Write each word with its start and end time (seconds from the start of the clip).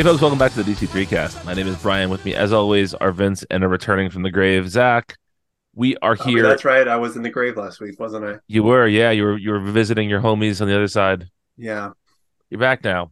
Hey 0.00 0.04
folks, 0.04 0.22
welcome 0.22 0.38
back 0.38 0.54
to 0.54 0.62
the 0.62 0.72
DC3 0.72 1.06
cast. 1.06 1.44
My 1.44 1.52
name 1.52 1.68
is 1.68 1.76
Brian. 1.76 2.08
With 2.08 2.24
me, 2.24 2.34
as 2.34 2.54
always, 2.54 2.94
are 2.94 3.12
Vince 3.12 3.44
and 3.50 3.62
a 3.62 3.68
returning 3.68 4.08
from 4.08 4.22
the 4.22 4.30
grave, 4.30 4.66
Zach. 4.66 5.18
We 5.74 5.94
are 5.98 6.16
Oh, 6.18 6.24
here. 6.24 6.42
that's 6.42 6.64
right. 6.64 6.88
I 6.88 6.96
was 6.96 7.16
in 7.16 7.22
the 7.22 7.28
grave 7.28 7.58
last 7.58 7.82
week, 7.82 8.00
wasn't 8.00 8.24
I? 8.24 8.38
You 8.48 8.62
were, 8.62 8.86
yeah, 8.86 9.10
you 9.10 9.24
were 9.24 9.36
you 9.36 9.50
were 9.50 9.60
visiting 9.60 10.08
your 10.08 10.22
homies 10.22 10.62
on 10.62 10.68
the 10.68 10.74
other 10.74 10.88
side. 10.88 11.26
Yeah, 11.58 11.90
You're 12.48 12.60
back 12.60 12.82
now. 12.82 13.10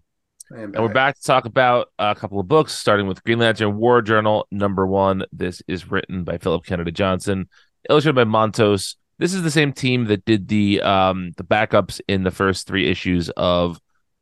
I 0.50 0.60
am 0.62 0.74
And 0.74 0.78
we're 0.78 0.88
back 0.88 1.16
to 1.16 1.22
talk 1.22 1.44
about 1.44 1.88
a 1.98 2.14
couple 2.14 2.40
of 2.40 2.48
books, 2.48 2.72
starting 2.72 3.06
with 3.06 3.22
Green 3.22 3.38
Lantern 3.38 3.76
War 3.76 4.00
Journal 4.00 4.46
number 4.50 4.86
one. 4.86 5.26
This 5.30 5.60
is 5.68 5.90
written 5.90 6.24
by 6.24 6.38
Philip 6.38 6.64
Kennedy 6.64 6.92
Johnson, 6.92 7.50
illustrated 7.90 8.14
by 8.16 8.24
Montos. 8.24 8.96
This 9.18 9.34
is 9.34 9.42
the 9.42 9.50
same 9.50 9.74
team 9.74 10.06
that 10.06 10.24
did 10.24 10.48
the 10.48 10.80
um 10.80 11.32
the 11.36 11.44
backups 11.44 12.00
in 12.08 12.22
the 12.22 12.30
first 12.30 12.66
three 12.66 12.86
issues 12.88 13.28
of 13.36 13.78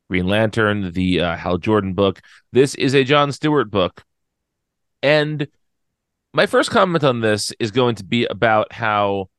Green 0.09 0.27
Lantern, 0.27 0.93
the 0.93 1.21
uh, 1.21 1.37
Hal 1.37 1.59
Jordan 1.59 1.95
book. 1.95 2.21
This 2.53 2.75
is 2.77 2.95
a 2.95 3.05
John 3.05 3.33
Stewart 3.33 3.71
book, 3.71 4.05
and 5.03 5.49
my 6.35 6.47
first 6.47 6.71
comment 6.71 7.05
on 7.05 7.21
this 7.21 7.53
is 7.59 7.71
going 7.71 7.95
to 7.97 8.05
be 8.05 8.27
about 8.27 8.73
how, 8.73 9.31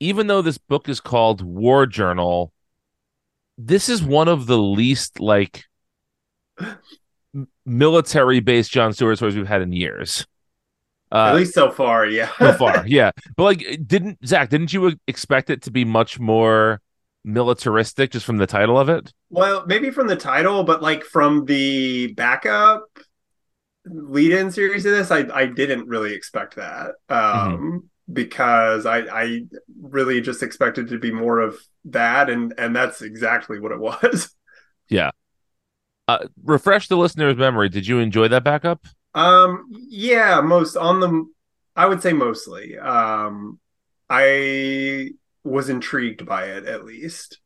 even 0.00 0.26
though 0.26 0.42
this 0.42 0.58
book 0.58 0.88
is 0.88 1.00
called 1.00 1.42
War 1.42 1.86
Journal, 1.86 2.52
this 3.58 3.88
is 3.88 4.02
one 4.02 4.28
of 4.28 4.46
the 4.46 4.58
least 4.58 5.20
like 5.20 5.64
military 7.64 8.40
based 8.40 8.70
John 8.70 8.92
Stewart 8.92 9.16
stories 9.16 9.36
we've 9.36 9.46
had 9.46 9.62
in 9.62 9.72
years. 9.72 10.26
At 11.12 11.32
Uh, 11.32 11.34
least 11.34 11.54
so 11.54 11.70
far, 11.70 12.06
yeah. 12.06 12.30
so 12.38 12.52
far, 12.52 12.84
yeah. 12.86 13.10
But 13.36 13.42
like, 13.44 13.80
didn't 13.86 14.24
Zach? 14.26 14.48
Didn't 14.50 14.72
you 14.72 14.96
expect 15.08 15.50
it 15.50 15.62
to 15.62 15.70
be 15.70 15.84
much 15.84 16.20
more 16.20 16.80
militaristic 17.24 18.10
just 18.10 18.26
from 18.26 18.38
the 18.38 18.46
title 18.46 18.78
of 18.78 18.88
it? 18.88 19.12
well, 19.30 19.64
maybe 19.66 19.90
from 19.90 20.08
the 20.08 20.16
title, 20.16 20.64
but 20.64 20.82
like 20.82 21.04
from 21.04 21.44
the 21.44 22.12
backup 22.14 22.84
lead-in 23.86 24.50
series 24.52 24.84
of 24.86 24.92
this, 24.92 25.10
I 25.10 25.26
I 25.32 25.46
didn't 25.46 25.88
really 25.88 26.14
expect 26.14 26.56
that. 26.56 26.92
Um 27.08 27.90
because 28.12 28.86
I 28.86 28.98
I 29.00 29.42
really 29.80 30.20
just 30.20 30.42
expected 30.42 30.88
to 30.88 30.98
be 30.98 31.12
more 31.12 31.40
of 31.40 31.58
that 31.86 32.28
and 32.30 32.54
and 32.58 32.74
that's 32.74 33.02
exactly 33.02 33.60
what 33.60 33.72
it 33.72 33.78
was. 33.80 34.34
Yeah. 34.88 35.10
Uh, 36.08 36.26
refresh 36.44 36.88
the 36.88 36.96
listener's 36.96 37.36
memory. 37.36 37.68
Did 37.68 37.86
you 37.86 37.98
enjoy 38.00 38.28
that 38.28 38.44
backup? 38.44 38.86
Um 39.14 39.66
yeah, 39.70 40.40
most 40.40 40.76
on 40.76 41.00
the 41.00 41.26
I 41.76 41.86
would 41.86 42.02
say 42.02 42.12
mostly. 42.12 42.78
Um 42.78 43.58
I 44.08 45.10
was 45.44 45.68
intrigued 45.68 46.26
by 46.26 46.44
it 46.44 46.66
at 46.66 46.84
least. 46.84 47.40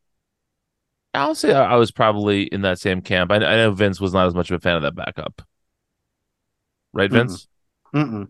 I'll 1.13 1.35
say 1.35 1.53
I 1.53 1.73
I 1.73 1.75
was 1.75 1.91
probably 1.91 2.43
in 2.43 2.61
that 2.61 2.79
same 2.79 3.01
camp. 3.01 3.31
I, 3.31 3.35
I 3.37 3.55
know 3.55 3.71
Vince 3.71 4.01
was 4.01 4.13
not 4.13 4.27
as 4.27 4.35
much 4.35 4.51
of 4.51 4.57
a 4.57 4.59
fan 4.59 4.75
of 4.75 4.81
that 4.83 4.95
backup, 4.95 5.41
right. 6.93 7.09
Vince? 7.09 7.47
Mm-mm. 7.93 8.27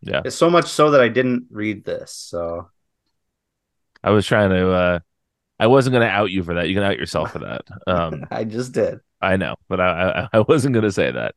Yeah. 0.00 0.22
It's 0.24 0.36
so 0.36 0.50
much 0.50 0.66
so 0.66 0.90
that 0.92 1.00
I 1.00 1.08
didn't 1.08 1.46
read 1.50 1.84
this. 1.84 2.12
So 2.12 2.68
I 4.02 4.10
was 4.10 4.26
trying 4.26 4.50
to. 4.50 4.70
uh 4.70 4.98
I 5.58 5.68
wasn't 5.68 5.92
going 5.92 6.06
to 6.06 6.12
out 6.12 6.32
you 6.32 6.42
for 6.42 6.54
that. 6.54 6.68
You 6.68 6.74
can 6.74 6.82
out 6.82 6.98
yourself 6.98 7.30
for 7.32 7.38
that. 7.38 7.62
Um, 7.86 8.24
I 8.30 8.42
just 8.42 8.72
did. 8.72 8.98
I 9.20 9.36
know, 9.36 9.54
but 9.68 9.80
I 9.80 10.28
I, 10.32 10.38
I 10.38 10.40
wasn't 10.40 10.74
going 10.74 10.84
to 10.84 10.92
say 10.92 11.12
that. 11.12 11.34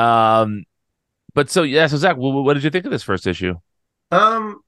Um, 0.00 0.64
but 1.34 1.50
so 1.50 1.62
yeah, 1.62 1.86
so 1.86 1.96
Zach, 1.96 2.16
what, 2.16 2.32
what 2.44 2.54
did 2.54 2.64
you 2.64 2.70
think 2.70 2.84
of 2.84 2.90
this 2.90 3.02
first 3.02 3.26
issue? 3.26 3.54
Um, 4.10 4.60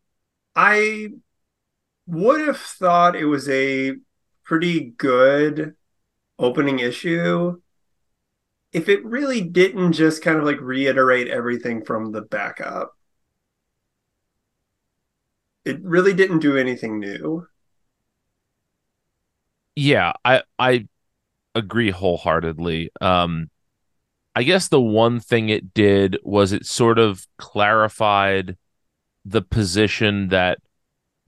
I 0.57 1.09
would 2.11 2.41
have 2.47 2.59
thought 2.59 3.17
it 3.17 3.27
was 3.27 3.49
a 3.49 3.95
pretty 4.45 4.81
good 4.97 5.75
opening 6.39 6.81
issue 6.81 7.61
if 8.73 8.89
it 8.89 9.05
really 9.05 9.41
didn't 9.41 9.93
just 9.93 10.23
kind 10.23 10.39
of 10.39 10.45
like 10.45 10.61
reiterate 10.61 11.29
everything 11.29 11.85
from 11.85 12.13
the 12.13 12.23
backup. 12.23 12.95
It 15.65 15.81
really 15.83 16.13
didn't 16.13 16.41
do 16.41 16.59
anything 16.59 16.99
new. 17.01 17.47
Yeah, 19.77 20.13
I 20.25 20.43
I 20.59 20.89
agree 21.55 21.91
wholeheartedly. 21.91 22.91
Um, 23.01 23.51
I 24.37 24.45
guess 24.45 24.69
the 24.69 24.81
one 24.81 25.21
thing 25.21 25.51
it 25.51 25.75
did 25.75 26.19
was 26.25 26.53
it 26.53 26.67
sort 26.67 26.99
of 26.99 27.27
clarified 27.39 28.57
the 29.25 29.43
position 29.43 30.29
that 30.29 30.59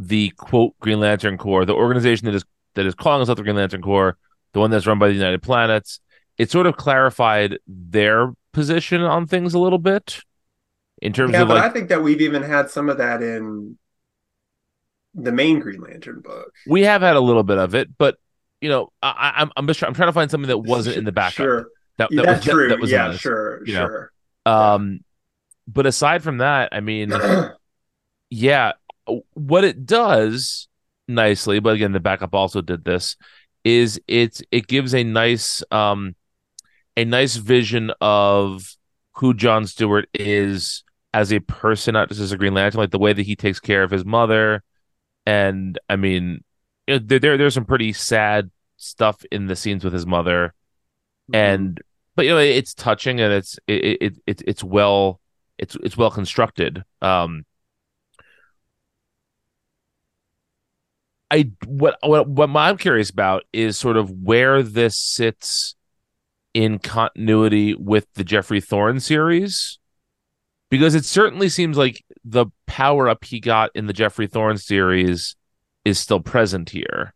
the 0.07 0.31
quote 0.31 0.79
Green 0.81 1.01
Lantern 1.01 1.39
Corps, 1.39 1.65
the 1.65 1.75
organization 1.75 2.27
that 2.27 2.35
is 2.35 2.45
that 2.75 2.87
is 2.87 2.95
calling 2.95 3.21
itself 3.21 3.37
the 3.37 3.43
Green 3.45 3.57
Lantern 3.57 3.83
Corps, 3.83 4.17
the 4.53 4.61
one 4.61 4.71
that's 4.71 4.87
run 4.87 4.99
by 4.99 5.09
the 5.09 5.15
United 5.15 5.43
Planets, 5.43 6.01
it 6.39 6.51
sort 6.51 6.67
of 6.67 6.77
clarified 6.77 7.59
their 7.67 8.33
position 8.53 9.03
on 9.03 9.27
things 9.27 9.55
a 9.55 9.59
little 9.59 9.79
bit 9.79 10.21
in 11.01 11.13
terms 11.13 11.33
Yeah, 11.33 11.43
of 11.43 11.49
but 11.49 11.55
like 11.57 11.65
I 11.65 11.69
think 11.71 11.89
that 11.91 12.03
we've 12.03 12.21
even 12.21 12.43
had 12.43 12.71
some 12.71 12.89
of 12.89 12.99
that 12.99 13.23
in 13.23 13.79
the 15.15 15.33
main 15.33 15.61
Green 15.61 15.81
Lantern 15.81 16.21
book. 16.21 16.53
we 16.67 16.83
have 16.83 17.03
had 17.03 17.17
a 17.17 17.21
little 17.21 17.43
bit 17.43 17.59
of 17.59 17.75
it, 17.75 17.97
but 17.99 18.17
you 18.61 18.69
know, 18.69 18.93
I, 19.03 19.09
I- 19.37 19.43
I'm 19.43 19.51
I'm 19.57 19.67
just 19.67 19.79
try- 19.79 19.89
I'm 19.89 19.95
trying 19.95 20.09
to 20.09 20.13
find 20.13 20.31
something 20.31 20.49
that 20.49 20.59
wasn't 20.59 20.97
in 20.97 21.05
the 21.05 21.13
backup. 21.13 21.35
Sure. 21.35 21.67
That, 21.99 22.09
that 22.11 22.25
that's 22.25 22.47
was, 22.47 22.55
true. 22.55 22.69
That, 22.69 22.81
was 22.81 22.91
yeah, 22.91 23.09
this. 23.09 23.21
sure, 23.21 23.63
you 23.67 23.75
know. 23.75 23.87
sure. 23.87 24.13
Um, 24.47 25.01
but 25.69 25.87
aside 25.87 26.23
from 26.23 26.39
that, 26.39 26.71
I 26.73 26.81
mean, 26.81 27.13
yeah, 28.31 28.73
what 29.35 29.65
it 29.65 29.87
does 29.87 30.69
nicely, 31.09 31.61
but 31.61 31.75
again, 31.75 31.93
the 31.93 32.01
backup 32.01 32.35
also 32.35 32.61
did 32.61 32.85
this, 32.85 33.17
is 33.65 34.01
it 34.09 34.41
it 34.51 34.67
gives 34.67 34.95
a 34.95 35.05
nice 35.05 35.63
um 35.71 36.15
a 36.97 37.05
nice 37.05 37.37
vision 37.37 37.93
of 38.01 38.77
who 39.17 39.35
John 39.35 39.67
Stewart 39.67 40.09
is 40.15 40.85
as 41.15 41.33
a 41.33 41.41
person, 41.41 41.95
not 41.95 42.09
just 42.09 42.21
as 42.21 42.33
a 42.33 42.39
Green 42.39 42.55
Lantern, 42.55 42.81
like 42.81 42.91
the 42.91 42.99
way 42.99 43.13
that 43.13 43.27
he 43.27 43.37
takes 43.37 43.61
care 43.61 43.83
of 43.83 43.91
his 43.91 44.05
mother, 44.05 44.63
and 45.27 45.79
I 45.89 45.97
mean, 45.97 46.43
there, 46.87 46.99
there 47.19 47.37
there's 47.37 47.55
some 47.55 47.65
pretty 47.65 47.93
sad 47.93 48.51
stuff 48.77 49.25
in 49.31 49.47
the 49.47 49.57
scenes 49.57 49.85
with 49.85 49.93
his 49.93 50.07
mother, 50.07 50.55
and 51.33 51.81
but 52.17 52.25
you 52.25 52.33
know 52.33 52.39
it's 52.39 52.75
touching 52.75 53.21
and 53.21 53.33
it's 53.33 53.59
it, 53.67 54.03
it, 54.03 54.15
it 54.27 54.43
it's 54.47 54.65
well 54.65 55.21
it's 55.59 55.77
it's 55.83 55.97
well 55.97 56.11
constructed. 56.11 56.83
Um 57.01 57.45
i 61.33 61.51
what 61.67 61.97
what 62.03 62.29
what 62.29 62.51
i'm 62.57 62.77
curious 62.77 63.11
about 63.11 63.43
is 63.53 63.79
sort 63.79 63.97
of 63.97 64.11
where 64.11 64.63
this 64.63 64.97
sits 64.97 65.75
in 66.55 66.79
continuity 66.79 67.75
with 67.75 68.07
the 68.15 68.25
geoffrey 68.25 68.61
thorne 68.61 69.01
series 69.01 69.79
because 70.71 70.95
it 70.95 71.05
certainly 71.05 71.49
seems 71.49 71.77
like 71.77 72.05
the 72.25 72.47
power 72.67 73.09
up 73.09 73.25
he 73.25 73.41
got 73.41 73.71
in 73.75 73.87
the 73.87 73.93
geoffrey 73.93 74.27
thorne 74.27 74.59
series 74.59 75.35
is 75.85 75.99
still 75.99 76.21
present 76.21 76.71
here 76.71 77.15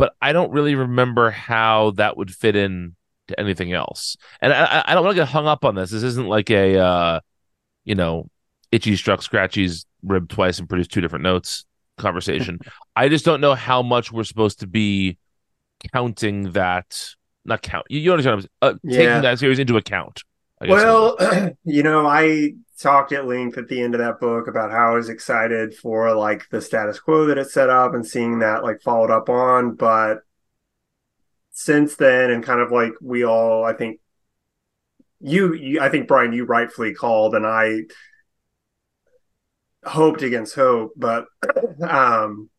but 0.00 0.14
I 0.22 0.32
don't 0.32 0.50
really 0.50 0.74
remember 0.74 1.30
how 1.30 1.90
that 1.96 2.16
would 2.16 2.34
fit 2.34 2.56
in 2.56 2.96
to 3.28 3.38
anything 3.38 3.74
else. 3.74 4.16
And 4.40 4.50
I, 4.50 4.82
I 4.86 4.94
don't 4.94 5.04
want 5.04 5.14
to 5.14 5.20
get 5.20 5.28
hung 5.28 5.46
up 5.46 5.62
on 5.62 5.74
this. 5.74 5.90
This 5.90 6.02
isn't 6.02 6.26
like 6.26 6.48
a, 6.48 6.78
uh, 6.78 7.20
you 7.84 7.94
know, 7.94 8.30
itchy 8.72 8.96
struck 8.96 9.20
Scratchy's 9.20 9.84
rib 10.02 10.30
twice 10.30 10.58
and 10.58 10.66
produced 10.66 10.90
two 10.90 11.02
different 11.02 11.24
notes 11.24 11.66
conversation. 12.00 12.58
I 12.96 13.08
just 13.08 13.24
don't 13.24 13.40
know 13.40 13.54
how 13.54 13.82
much 13.82 14.12
we're 14.12 14.24
supposed 14.24 14.60
to 14.60 14.66
be 14.66 15.18
counting 15.92 16.52
that. 16.52 17.14
Not 17.44 17.62
count. 17.62 17.86
You, 17.88 18.00
you 18.00 18.12
understand? 18.12 18.36
What 18.36 18.50
I'm, 18.62 18.74
uh, 18.74 18.78
Yeah. 18.82 18.98
Taking 18.98 19.22
that 19.22 19.38
series 19.38 19.58
into 19.58 19.76
account. 19.76 20.22
Well, 20.60 21.16
you 21.64 21.82
know, 21.82 22.06
I 22.06 22.52
talked 22.78 23.12
at 23.12 23.26
length 23.26 23.58
at 23.58 23.68
the 23.68 23.80
end 23.80 23.94
of 23.94 24.00
that 24.00 24.20
book 24.20 24.46
about 24.48 24.70
how 24.70 24.92
I 24.92 24.94
was 24.94 25.08
excited 25.08 25.74
for 25.74 26.14
like 26.14 26.48
the 26.50 26.60
status 26.60 27.00
quo 27.00 27.26
that 27.26 27.38
it 27.38 27.50
set 27.50 27.70
up 27.70 27.94
and 27.94 28.06
seeing 28.06 28.40
that 28.40 28.62
like 28.62 28.82
followed 28.82 29.10
up 29.10 29.28
on. 29.28 29.74
But 29.74 30.18
since 31.52 31.96
then, 31.96 32.30
and 32.30 32.44
kind 32.44 32.60
of 32.60 32.70
like 32.70 32.92
we 33.00 33.24
all, 33.24 33.64
I 33.64 33.72
think 33.72 34.00
you, 35.20 35.54
you 35.54 35.80
I 35.80 35.88
think 35.88 36.08
Brian, 36.08 36.32
you 36.32 36.44
rightfully 36.44 36.94
called, 36.94 37.34
and 37.34 37.46
I 37.46 37.82
hoped 39.84 40.22
against 40.22 40.54
hope, 40.54 40.92
but 40.96 41.26
um, 41.82 42.50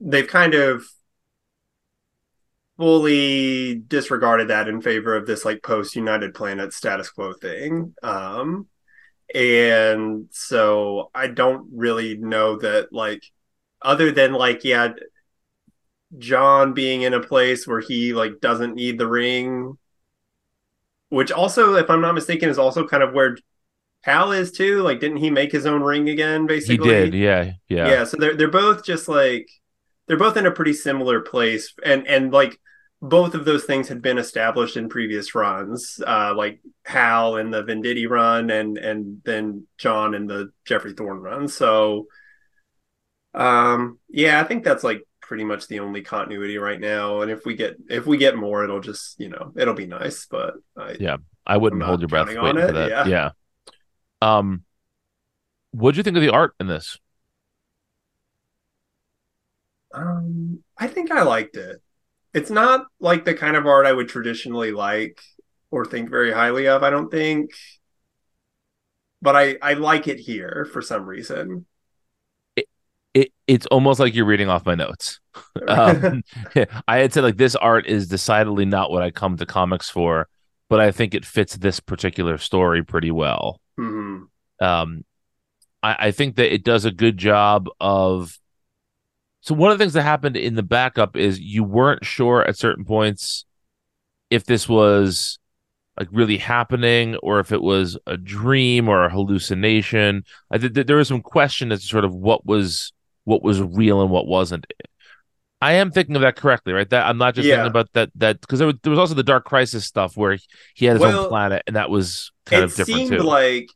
they've 0.00 0.26
kind 0.26 0.54
of 0.54 0.84
fully 2.80 3.74
disregarded 3.74 4.48
that 4.48 4.66
in 4.66 4.80
favor 4.80 5.14
of 5.14 5.26
this 5.26 5.44
like 5.44 5.62
post 5.62 5.94
United 5.94 6.32
Planet 6.32 6.72
status 6.72 7.10
quo 7.10 7.34
thing. 7.34 7.94
Um 8.02 8.68
and 9.34 10.26
so 10.30 11.10
I 11.14 11.28
don't 11.28 11.68
really 11.74 12.16
know 12.16 12.56
that 12.56 12.90
like 12.90 13.22
other 13.82 14.10
than 14.12 14.32
like 14.32 14.64
yeah 14.64 14.94
John 16.18 16.72
being 16.72 17.02
in 17.02 17.12
a 17.12 17.20
place 17.20 17.66
where 17.66 17.80
he 17.80 18.14
like 18.14 18.40
doesn't 18.40 18.74
need 18.74 18.98
the 18.98 19.06
ring 19.06 19.76
which 21.10 21.30
also 21.30 21.74
if 21.74 21.90
I'm 21.90 22.00
not 22.00 22.14
mistaken 22.14 22.48
is 22.48 22.58
also 22.58 22.86
kind 22.86 23.02
of 23.02 23.12
where 23.12 23.36
Hal 24.02 24.32
is 24.32 24.52
too 24.52 24.82
like 24.82 25.00
didn't 25.00 25.18
he 25.18 25.30
make 25.30 25.52
his 25.52 25.66
own 25.66 25.82
ring 25.82 26.08
again 26.08 26.46
Basically, 26.46 26.88
he 26.88 27.10
did. 27.10 27.14
Yeah. 27.14 27.52
Yeah. 27.68 27.88
yeah 27.88 28.04
so 28.04 28.16
they're 28.16 28.34
they're 28.36 28.48
both 28.48 28.84
just 28.84 29.08
like 29.08 29.48
they're 30.06 30.16
both 30.16 30.36
in 30.36 30.46
a 30.46 30.50
pretty 30.50 30.72
similar 30.72 31.20
place 31.20 31.74
and 31.84 32.06
and 32.06 32.32
like 32.32 32.58
both 33.02 33.34
of 33.34 33.44
those 33.44 33.64
things 33.64 33.88
had 33.88 34.02
been 34.02 34.18
established 34.18 34.76
in 34.76 34.88
previous 34.88 35.34
runs, 35.34 36.00
uh, 36.06 36.34
like 36.36 36.60
Hal 36.84 37.36
in 37.36 37.50
the 37.50 37.62
Venditti 37.62 38.08
run, 38.08 38.50
and 38.50 38.76
and 38.76 39.22
then 39.24 39.66
John 39.78 40.14
in 40.14 40.26
the 40.26 40.52
Geoffrey 40.66 40.92
Thorne 40.92 41.18
run. 41.18 41.48
So, 41.48 42.06
um, 43.32 43.98
yeah, 44.08 44.40
I 44.40 44.44
think 44.44 44.64
that's 44.64 44.84
like 44.84 45.02
pretty 45.22 45.44
much 45.44 45.66
the 45.66 45.80
only 45.80 46.02
continuity 46.02 46.58
right 46.58 46.80
now. 46.80 47.22
And 47.22 47.30
if 47.30 47.46
we 47.46 47.54
get 47.54 47.76
if 47.88 48.06
we 48.06 48.18
get 48.18 48.36
more, 48.36 48.64
it'll 48.64 48.80
just 48.80 49.18
you 49.18 49.30
know 49.30 49.52
it'll 49.56 49.74
be 49.74 49.86
nice. 49.86 50.26
But 50.26 50.54
I, 50.76 50.96
yeah, 51.00 51.16
I 51.46 51.56
wouldn't 51.56 51.82
hold 51.82 52.00
your 52.00 52.08
breath 52.08 52.26
waiting 52.28 52.66
for 52.66 52.72
that. 52.72 52.90
yeah. 52.90 53.06
Yeah. 53.06 53.30
Um, 54.22 54.64
what'd 55.72 55.96
you 55.96 56.02
think 56.02 56.16
of 56.16 56.22
the 56.22 56.30
art 56.30 56.54
in 56.60 56.66
this? 56.66 56.98
Um, 59.92 60.62
I 60.78 60.86
think 60.86 61.10
I 61.10 61.22
liked 61.22 61.56
it. 61.56 61.82
It's 62.34 62.50
not 62.50 62.86
like 63.00 63.24
the 63.24 63.34
kind 63.34 63.56
of 63.56 63.66
art 63.66 63.86
I 63.86 63.92
would 63.92 64.08
traditionally 64.08 64.72
like 64.72 65.20
or 65.70 65.84
think 65.84 66.10
very 66.10 66.32
highly 66.32 66.68
of, 66.68 66.82
I 66.82 66.90
don't 66.90 67.10
think. 67.10 67.50
But 69.22 69.36
I 69.36 69.56
I 69.62 69.74
like 69.74 70.08
it 70.08 70.18
here 70.20 70.66
for 70.72 70.82
some 70.82 71.06
reason. 71.06 71.66
It 73.12 73.32
it's 73.48 73.66
almost 73.66 73.98
like 73.98 74.14
you're 74.14 74.24
reading 74.24 74.48
off 74.48 74.66
my 74.66 74.74
notes. 74.74 75.20
Um, 75.68 76.22
I 76.88 76.98
had 76.98 77.12
said 77.12 77.22
like 77.22 77.36
this 77.36 77.54
art 77.56 77.86
is 77.86 78.08
decidedly 78.08 78.64
not 78.64 78.90
what 78.90 79.02
I 79.02 79.10
come 79.10 79.36
to 79.36 79.46
comics 79.46 79.88
for, 79.88 80.28
but 80.68 80.80
I 80.80 80.90
think 80.90 81.14
it 81.14 81.24
fits 81.24 81.56
this 81.56 81.78
particular 81.80 82.38
story 82.38 82.82
pretty 82.82 83.10
well. 83.10 83.59
Mhm. 83.78 84.28
um 84.60 85.04
I, 85.82 85.96
I 85.98 86.10
think 86.10 86.36
that 86.36 86.52
it 86.52 86.64
does 86.64 86.84
a 86.84 86.90
good 86.90 87.16
job 87.16 87.68
of 87.80 88.38
so 89.40 89.54
one 89.54 89.70
of 89.72 89.78
the 89.78 89.82
things 89.82 89.94
that 89.94 90.02
happened 90.02 90.36
in 90.36 90.54
the 90.54 90.62
backup 90.62 91.16
is 91.16 91.40
you 91.40 91.64
weren't 91.64 92.04
sure 92.04 92.44
at 92.44 92.58
certain 92.58 92.84
points 92.84 93.44
if 94.30 94.44
this 94.44 94.68
was 94.68 95.38
like 95.98 96.08
really 96.12 96.38
happening 96.38 97.16
or 97.16 97.40
if 97.40 97.52
it 97.52 97.62
was 97.62 97.98
a 98.06 98.16
dream 98.16 98.88
or 98.88 99.04
a 99.04 99.10
hallucination 99.10 100.24
i 100.50 100.58
think 100.58 100.74
that 100.74 100.86
there 100.86 100.96
was 100.96 101.08
some 101.08 101.22
question 101.22 101.72
as 101.72 101.82
to 101.82 101.86
sort 101.88 102.04
of 102.04 102.14
what 102.14 102.46
was 102.46 102.92
what 103.24 103.42
was 103.42 103.60
real 103.62 104.02
and 104.02 104.10
what 104.10 104.26
wasn't 104.26 104.66
i 105.60 105.72
am 105.72 105.90
thinking 105.90 106.16
of 106.16 106.22
that 106.22 106.36
correctly 106.36 106.72
right 106.72 106.88
that 106.90 107.06
i'm 107.06 107.18
not 107.18 107.34
just 107.34 107.46
Yeah. 107.46 107.56
thinking 107.56 107.70
about 107.70 107.92
that 107.94 108.10
that 108.16 108.40
because 108.40 108.58
there, 108.58 108.66
was- 108.66 108.76
there 108.82 108.90
was 108.90 108.98
also 108.98 109.14
the 109.14 109.22
dark 109.22 109.44
crisis 109.44 109.84
stuff 109.84 110.16
where 110.16 110.38
he 110.74 110.86
had 110.86 110.94
his 110.94 111.00
Well, 111.02 111.24
own 111.24 111.28
planet 111.28 111.62
and 111.66 111.76
that 111.76 111.90
was 111.90 112.32
kind 112.46 112.64
of 112.64 112.74
different 112.74 113.08
seemed 113.08 113.10
too 113.20 113.26
like 113.26 113.68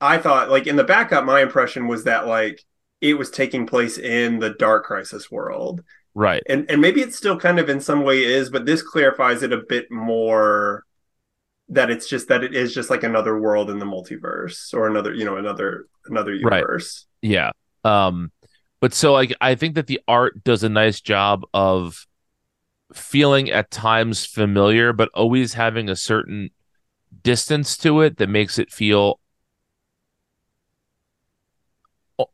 I 0.00 0.18
thought 0.18 0.50
like 0.50 0.66
in 0.66 0.74
the 0.74 0.82
backup, 0.84 1.24
my 1.24 1.40
impression 1.42 1.86
was 1.86 2.04
that 2.04 2.26
like 2.26 2.60
it 3.00 3.14
was 3.14 3.30
taking 3.30 3.66
place 3.66 3.98
in 3.98 4.40
the 4.40 4.50
Dark 4.50 4.84
Crisis 4.84 5.30
world, 5.30 5.82
right 6.14 6.42
and 6.48 6.68
and 6.68 6.80
maybe 6.80 7.00
it 7.02 7.14
still 7.14 7.38
kind 7.38 7.60
of 7.60 7.68
in 7.68 7.80
some 7.80 8.02
way 8.02 8.24
is, 8.24 8.50
but 8.50 8.66
this 8.66 8.82
clarifies 8.82 9.42
it 9.44 9.52
a 9.52 9.62
bit 9.68 9.90
more. 9.92 10.84
That 11.68 11.88
it's 11.90 12.08
just 12.08 12.26
that 12.28 12.42
it 12.42 12.52
is 12.54 12.74
just 12.74 12.90
like 12.90 13.02
another 13.04 13.38
world 13.38 13.70
in 13.70 13.78
the 13.78 13.86
multiverse 13.86 14.74
or 14.74 14.88
another 14.88 15.14
you 15.14 15.24
know 15.24 15.36
another 15.36 15.86
another 16.06 16.32
Right. 16.42 16.56
universe. 16.58 17.06
Yeah. 17.22 17.52
Um 17.84 18.32
but 18.82 18.92
so 18.92 19.12
like 19.14 19.32
I 19.40 19.54
think 19.54 19.76
that 19.76 19.86
the 19.86 20.00
art 20.08 20.42
does 20.44 20.64
a 20.64 20.68
nice 20.68 21.00
job 21.00 21.44
of 21.54 22.06
feeling 22.92 23.50
at 23.50 23.70
times 23.70 24.26
familiar 24.26 24.92
but 24.92 25.08
always 25.14 25.54
having 25.54 25.88
a 25.88 25.96
certain 25.96 26.50
distance 27.22 27.76
to 27.78 28.00
it 28.02 28.18
that 28.18 28.28
makes 28.28 28.58
it 28.58 28.72
feel 28.72 29.20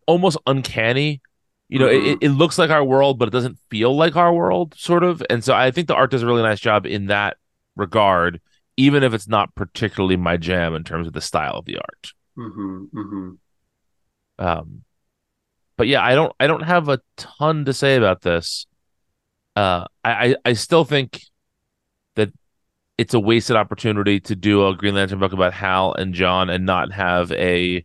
almost 0.06 0.38
uncanny. 0.46 1.20
You 1.68 1.78
know, 1.78 1.88
Mhm. 1.88 2.12
it, 2.12 2.18
it 2.22 2.30
looks 2.30 2.58
like 2.58 2.70
our 2.70 2.84
world, 2.84 3.18
but 3.18 3.28
it 3.28 3.32
doesn't 3.32 3.58
feel 3.70 3.94
like 3.94 4.16
our 4.16 4.32
world, 4.32 4.74
sort 4.76 5.04
of. 5.04 5.22
And 5.28 5.44
so 5.44 5.54
I 5.54 5.70
think 5.70 5.86
the 5.86 5.94
art 5.94 6.10
does 6.10 6.22
a 6.22 6.26
really 6.26 6.42
nice 6.42 6.60
job 6.60 6.86
in 6.86 7.06
that 7.06 7.36
regard, 7.76 8.40
even 8.76 9.02
if 9.02 9.12
it's 9.12 9.28
not 9.28 9.54
particularly 9.54 10.16
my 10.16 10.36
jam 10.38 10.74
in 10.74 10.82
terms 10.84 11.06
of 11.06 11.12
the 11.12 11.20
style 11.20 11.56
of 11.56 11.66
the 11.66 11.76
art. 11.76 12.12
hmm 12.36 12.84
hmm 12.92 13.30
Um, 14.38 14.84
but 15.78 15.86
yeah, 15.88 16.04
I 16.04 16.14
don't 16.14 16.32
I 16.40 16.46
don't 16.48 16.64
have 16.64 16.90
a 16.90 17.00
ton 17.16 17.64
to 17.64 17.72
say 17.72 17.96
about 17.96 18.20
this. 18.22 18.66
Uh, 19.56 19.86
I 20.04 20.30
I, 20.30 20.36
I 20.46 20.52
still 20.54 20.84
think 20.84 21.22
that 22.16 22.32
it's 22.98 23.14
a 23.14 23.20
wasted 23.20 23.56
opportunity 23.56 24.20
to 24.20 24.36
do 24.36 24.66
a 24.68 24.76
Green 24.76 24.94
Lantern 24.96 25.20
book 25.20 25.32
about 25.32 25.54
Hal 25.54 25.94
and 25.94 26.14
John 26.14 26.50
and 26.50 26.66
not 26.66 26.92
have 26.92 27.32
a 27.32 27.84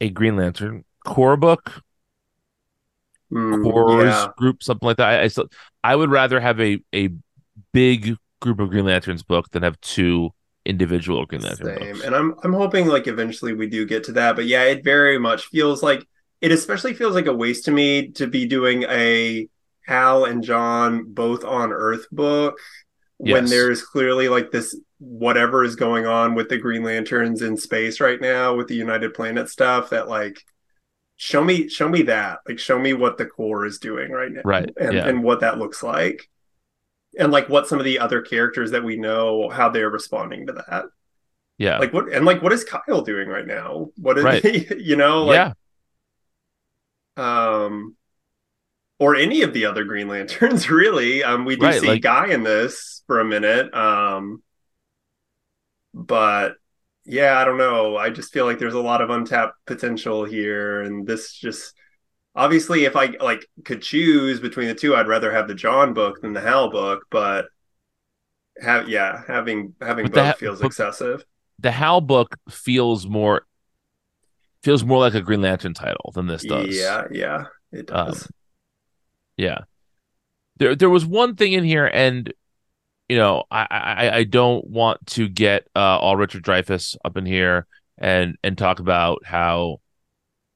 a 0.00 0.10
Green 0.10 0.36
Lantern 0.36 0.84
Corps 1.04 1.36
book, 1.36 1.82
cores 3.50 4.26
Mm, 4.26 4.26
yeah. 4.26 4.32
group, 4.36 4.62
something 4.62 4.86
like 4.86 4.96
that. 4.98 5.08
I, 5.08 5.22
I 5.22 5.28
still 5.28 5.48
I 5.84 5.96
would 5.96 6.10
rather 6.10 6.40
have 6.40 6.60
a 6.60 6.78
a 6.94 7.10
big 7.72 8.16
group 8.40 8.60
of 8.60 8.70
Green 8.70 8.84
Lanterns 8.86 9.22
book 9.22 9.50
than 9.50 9.62
have 9.62 9.80
two 9.80 10.30
individual 10.64 11.26
Green 11.26 11.42
Lantern 11.42 11.66
Same. 11.66 11.74
books. 11.74 12.04
And 12.04 12.14
I'm 12.14 12.34
I'm 12.42 12.52
hoping 12.52 12.86
like 12.86 13.06
eventually 13.06 13.52
we 13.54 13.68
do 13.68 13.86
get 13.86 14.04
to 14.04 14.12
that. 14.12 14.36
But 14.36 14.46
yeah, 14.46 14.64
it 14.64 14.84
very 14.84 15.18
much 15.18 15.46
feels 15.46 15.82
like 15.82 16.06
it 16.40 16.52
especially 16.52 16.94
feels 16.94 17.14
like 17.14 17.26
a 17.26 17.34
waste 17.34 17.64
to 17.64 17.70
me 17.70 18.08
to 18.12 18.26
be 18.26 18.46
doing 18.46 18.84
a 18.84 19.48
Hal 19.86 20.24
and 20.24 20.42
John 20.42 21.04
both 21.06 21.44
on 21.44 21.72
Earth 21.72 22.06
book 22.12 22.58
when 23.18 23.46
there's 23.46 23.82
clearly 23.82 24.28
like 24.28 24.50
this 24.50 24.78
whatever 24.98 25.64
is 25.64 25.76
going 25.76 26.06
on 26.06 26.34
with 26.34 26.48
the 26.48 26.58
Green 26.58 26.84
Lanterns 26.84 27.42
in 27.42 27.56
space 27.56 28.00
right 28.00 28.20
now 28.20 28.54
with 28.54 28.68
the 28.68 28.76
United 28.76 29.14
Planet 29.14 29.48
stuff 29.48 29.90
that 29.90 30.08
like 30.08 30.44
show 31.16 31.42
me 31.42 31.68
show 31.68 31.88
me 31.88 32.02
that. 32.02 32.38
Like 32.46 32.58
show 32.58 32.78
me 32.78 32.94
what 32.94 33.18
the 33.18 33.26
Corps 33.26 33.66
is 33.66 33.78
doing 33.78 34.10
right 34.10 34.32
now. 34.32 34.42
Right, 34.44 34.70
And 34.80 34.94
yeah. 34.94 35.08
and 35.08 35.22
what 35.22 35.40
that 35.40 35.58
looks 35.58 35.82
like. 35.82 36.28
And 37.18 37.32
like 37.32 37.48
what 37.48 37.66
some 37.66 37.78
of 37.78 37.84
the 37.84 37.98
other 37.98 38.22
characters 38.22 38.70
that 38.70 38.84
we 38.84 38.96
know 38.96 39.48
how 39.48 39.68
they're 39.68 39.90
responding 39.90 40.46
to 40.46 40.52
that 40.52 40.84
Yeah, 41.56 41.78
like 41.78 41.92
what 41.92 42.12
and 42.12 42.24
like 42.24 42.42
what 42.42 42.52
is 42.52 42.64
Kyle 42.64 43.02
doing 43.02 43.28
right 43.28 43.46
now? 43.46 43.88
What 43.96 44.18
is 44.18 44.24
Right. 44.24 44.44
he, 44.44 44.66
you 44.78 44.96
know, 44.96 45.24
like 45.24 45.34
yeah, 45.34 45.52
um 47.18 47.96
or 49.00 49.14
any 49.14 49.42
of 49.42 49.52
the 49.52 49.64
other 49.66 49.84
Green 49.84 50.08
Lanterns 50.08 50.70
really. 50.70 51.22
Um 51.24 51.44
we 51.44 51.56
do 51.56 51.66
Right, 51.66 51.80
see 51.80 51.86
like- 51.88 52.02
Guy 52.02 52.28
in 52.28 52.42
this 52.42 53.02
for 53.06 53.20
a 53.20 53.24
minute. 53.24 53.72
Um 53.74 54.42
but 55.94 56.54
yeah, 57.04 57.38
I 57.38 57.44
don't 57.44 57.58
know. 57.58 57.96
I 57.96 58.10
just 58.10 58.32
feel 58.32 58.44
like 58.44 58.58
there's 58.58 58.74
a 58.74 58.80
lot 58.80 59.00
of 59.00 59.10
untapped 59.10 59.54
potential 59.66 60.24
here 60.24 60.82
and 60.82 61.06
this 61.06 61.32
just 61.32 61.74
obviously 62.36 62.84
if 62.84 62.96
I 62.96 63.14
like 63.20 63.46
could 63.64 63.82
choose 63.82 64.40
between 64.40 64.68
the 64.68 64.74
two, 64.74 64.94
I'd 64.94 65.08
rather 65.08 65.32
have 65.32 65.48
the 65.48 65.54
John 65.54 65.94
book 65.94 66.20
than 66.20 66.34
the 66.34 66.40
Hal 66.40 66.70
book, 66.70 67.06
but 67.10 67.46
have 68.60 68.88
yeah, 68.88 69.22
having 69.26 69.74
having 69.80 70.04
But 70.06 70.14
both 70.14 70.26
Ha- 70.26 70.32
feels 70.34 70.58
book- 70.60 70.66
excessive. 70.66 71.24
the 71.58 71.70
Hal 71.70 72.00
book 72.00 72.36
feels 72.50 73.06
more 73.06 73.46
feels 74.62 74.84
more 74.84 74.98
like 74.98 75.14
a 75.14 75.20
Green 75.20 75.40
Lantern 75.42 75.74
title 75.74 76.12
than 76.14 76.26
this 76.26 76.44
does. 76.44 76.76
Yeah, 76.76 77.04
yeah, 77.10 77.44
it 77.72 77.90
Um, 77.92 78.08
does. 78.08 78.28
Yeah. 79.36 79.60
There 80.56 80.74
there 80.74 80.90
was 80.90 81.06
one 81.06 81.36
thing 81.36 81.52
in 81.52 81.64
here 81.64 81.86
and 81.86 82.32
you 83.08 83.16
know, 83.16 83.44
I 83.50 83.66
I, 83.70 84.10
I 84.18 84.24
don't 84.24 84.66
want 84.66 85.06
to 85.08 85.28
get 85.28 85.66
uh, 85.74 85.78
all 85.98 86.16
Richard 86.16 86.42
Dreyfuss 86.44 86.96
up 87.04 87.16
in 87.16 87.24
here 87.26 87.66
and 87.96 88.36
and 88.42 88.58
talk 88.58 88.80
about 88.80 89.24
how 89.24 89.80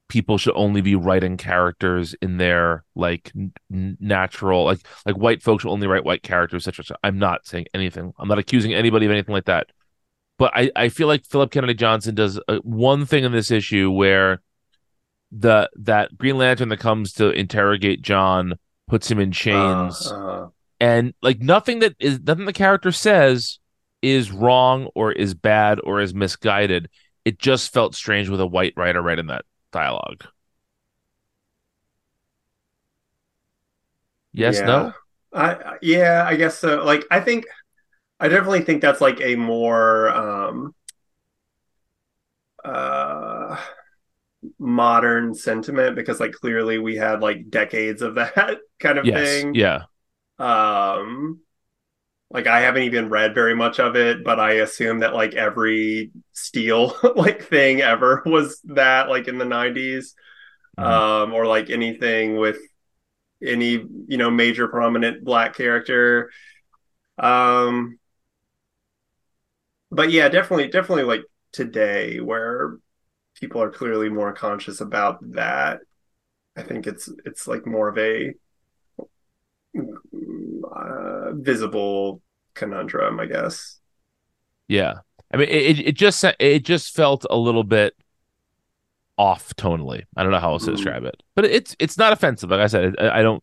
people 0.09 0.37
should 0.37 0.53
only 0.57 0.83
be 0.83 0.95
writing 0.95 1.39
characters 1.39 2.15
in 2.21 2.37
their 2.37 2.85
like 2.95 3.33
n- 3.35 3.97
natural 3.99 4.65
like 4.65 4.81
like 5.07 5.17
white 5.17 5.43
folks 5.43 5.63
should 5.63 5.71
only 5.71 5.87
write 5.87 6.05
white 6.05 6.23
characters 6.23 6.65
such 6.65 6.79
as 6.79 6.91
I'm 7.03 7.19
not 7.19 7.47
saying 7.47 7.67
anything. 7.73 8.13
I'm 8.19 8.29
not 8.29 8.39
accusing 8.39 8.75
anybody 8.75 9.07
of 9.07 9.13
anything 9.13 9.33
like 9.33 9.47
that. 9.47 9.69
But 10.39 10.53
I 10.55 10.71
I 10.75 10.89
feel 10.89 11.07
like 11.09 11.25
Philip 11.25 11.51
Kennedy 11.51 11.75
Johnson 11.75 12.15
does 12.15 12.39
uh, 12.49 12.59
one 12.63 13.07
thing 13.07 13.25
in 13.25 13.33
this 13.33 13.51
issue 13.51 13.91
where 13.91 14.43
the 15.31 15.71
that 15.77 16.17
Green 16.19 16.39
Lantern 16.39 16.69
that 16.71 16.79
comes 16.81 17.13
to 17.15 17.31
interrogate 17.31 18.03
John 18.03 18.55
puts 18.89 19.11
him 19.11 19.19
in 19.19 19.33
chains 19.33 20.11
Uh, 20.11 20.15
uh, 20.15 20.49
and 20.81 21.15
like 21.23 21.41
nothing 21.41 21.79
that 21.81 21.95
is 21.99 22.21
nothing 22.21 22.45
the 22.45 22.53
character 22.53 22.93
says 22.93 23.59
is 24.03 24.31
wrong 24.33 24.89
or 24.95 25.13
is 25.13 25.35
bad 25.35 25.81
or 25.85 26.01
is 26.01 26.15
misguided. 26.15 26.89
It 27.25 27.39
just 27.39 27.73
felt 27.73 27.95
strange 27.95 28.29
with 28.29 28.41
a 28.41 28.47
white 28.47 28.75
writer 28.77 29.01
writing 29.01 29.29
that 29.29 29.45
dialogue. 29.71 30.25
Yes, 34.33 34.59
yeah. 34.59 34.65
no? 34.67 34.93
I 35.33 35.55
I- 35.55 35.79
yeah, 35.83 36.25
I 36.27 36.37
guess 36.37 36.59
so. 36.59 36.85
Like 36.85 37.05
I 37.11 37.21
think 37.21 37.47
I 38.23 38.29
definitely 38.29 38.63
think 38.63 38.81
that's 38.83 39.03
like 39.03 39.21
a 39.21 39.37
more 39.37 40.09
um 40.11 40.75
uh 42.65 43.57
modern 44.59 45.35
sentiment 45.35 45.97
because 45.97 46.21
like 46.21 46.33
clearly 46.33 46.79
we 46.79 46.97
had 46.97 47.21
like 47.23 47.51
decades 47.51 48.03
of 48.03 48.15
that 48.17 48.59
kind 48.81 48.99
of 48.99 49.11
Yes. 49.11 49.13
thing. 49.13 49.53
Yeah. 49.53 49.87
Um 50.39 51.41
like 52.31 52.47
I 52.49 52.61
haven't 52.63 52.85
even 52.85 53.11
read 53.11 53.35
very 53.35 53.55
much 53.57 53.81
of 53.81 53.97
it, 53.97 54.25
but 54.25 54.41
I 54.41 54.55
assume 54.55 55.01
that 55.01 55.15
like 55.15 55.35
every 55.35 56.13
steel 56.33 56.97
like 57.17 57.45
thing 57.45 57.83
ever 57.83 58.23
was 58.27 58.61
that 58.67 59.09
like 59.11 59.29
in 59.29 59.39
the 59.39 59.45
90s. 59.47 60.15
Mhm. 60.79 61.03
Um 61.03 61.35
or 61.35 61.47
like 61.47 61.71
anything 61.71 62.37
with 62.39 62.59
any, 63.45 63.85
you 64.09 64.19
know, 64.19 64.31
major 64.31 64.69
prominent 64.69 65.25
black 65.25 65.55
character. 65.57 66.31
Um, 67.19 67.99
but 69.93 70.11
yeah, 70.11 70.29
definitely, 70.29 70.69
definitely 70.69 71.05
like 71.05 71.23
today 71.53 72.21
where 72.21 72.79
people 73.37 73.63
are 73.63 73.71
clearly 73.71 74.11
more 74.11 74.33
conscious 74.35 74.81
about 74.81 75.19
that. 75.35 75.81
I 76.57 76.63
think 76.63 76.87
it's 76.87 77.11
it's 77.27 77.49
like 77.49 77.67
more 77.67 77.89
of 77.89 77.99
a 77.99 78.35
uh, 79.77 81.33
visible 81.35 82.23
conundrum, 82.55 83.21
I 83.21 83.27
guess. 83.27 83.79
Yeah, 84.69 85.01
I 85.33 85.37
mean, 85.37 85.49
it 85.49 85.79
it 85.81 85.93
just 85.97 86.25
it 86.39 86.65
just 86.65 86.95
felt 86.95 87.27
a 87.29 87.37
little 87.37 87.65
bit 87.65 87.95
off 89.19 89.55
tonally. 89.57 90.05
I 90.17 90.23
don't 90.23 90.33
know 90.33 90.39
how 90.39 90.53
else 90.53 90.65
to 90.65 90.71
Mhm. 90.71 90.77
describe 90.77 91.05
it, 91.05 91.23
but 91.35 91.45
it's 91.45 91.77
it's 91.79 91.99
not 91.99 92.13
offensive. 92.13 92.51
Like 92.51 92.61
I 92.61 92.67
said, 92.67 92.95
I, 92.99 93.21
I 93.21 93.23
don't. 93.23 93.43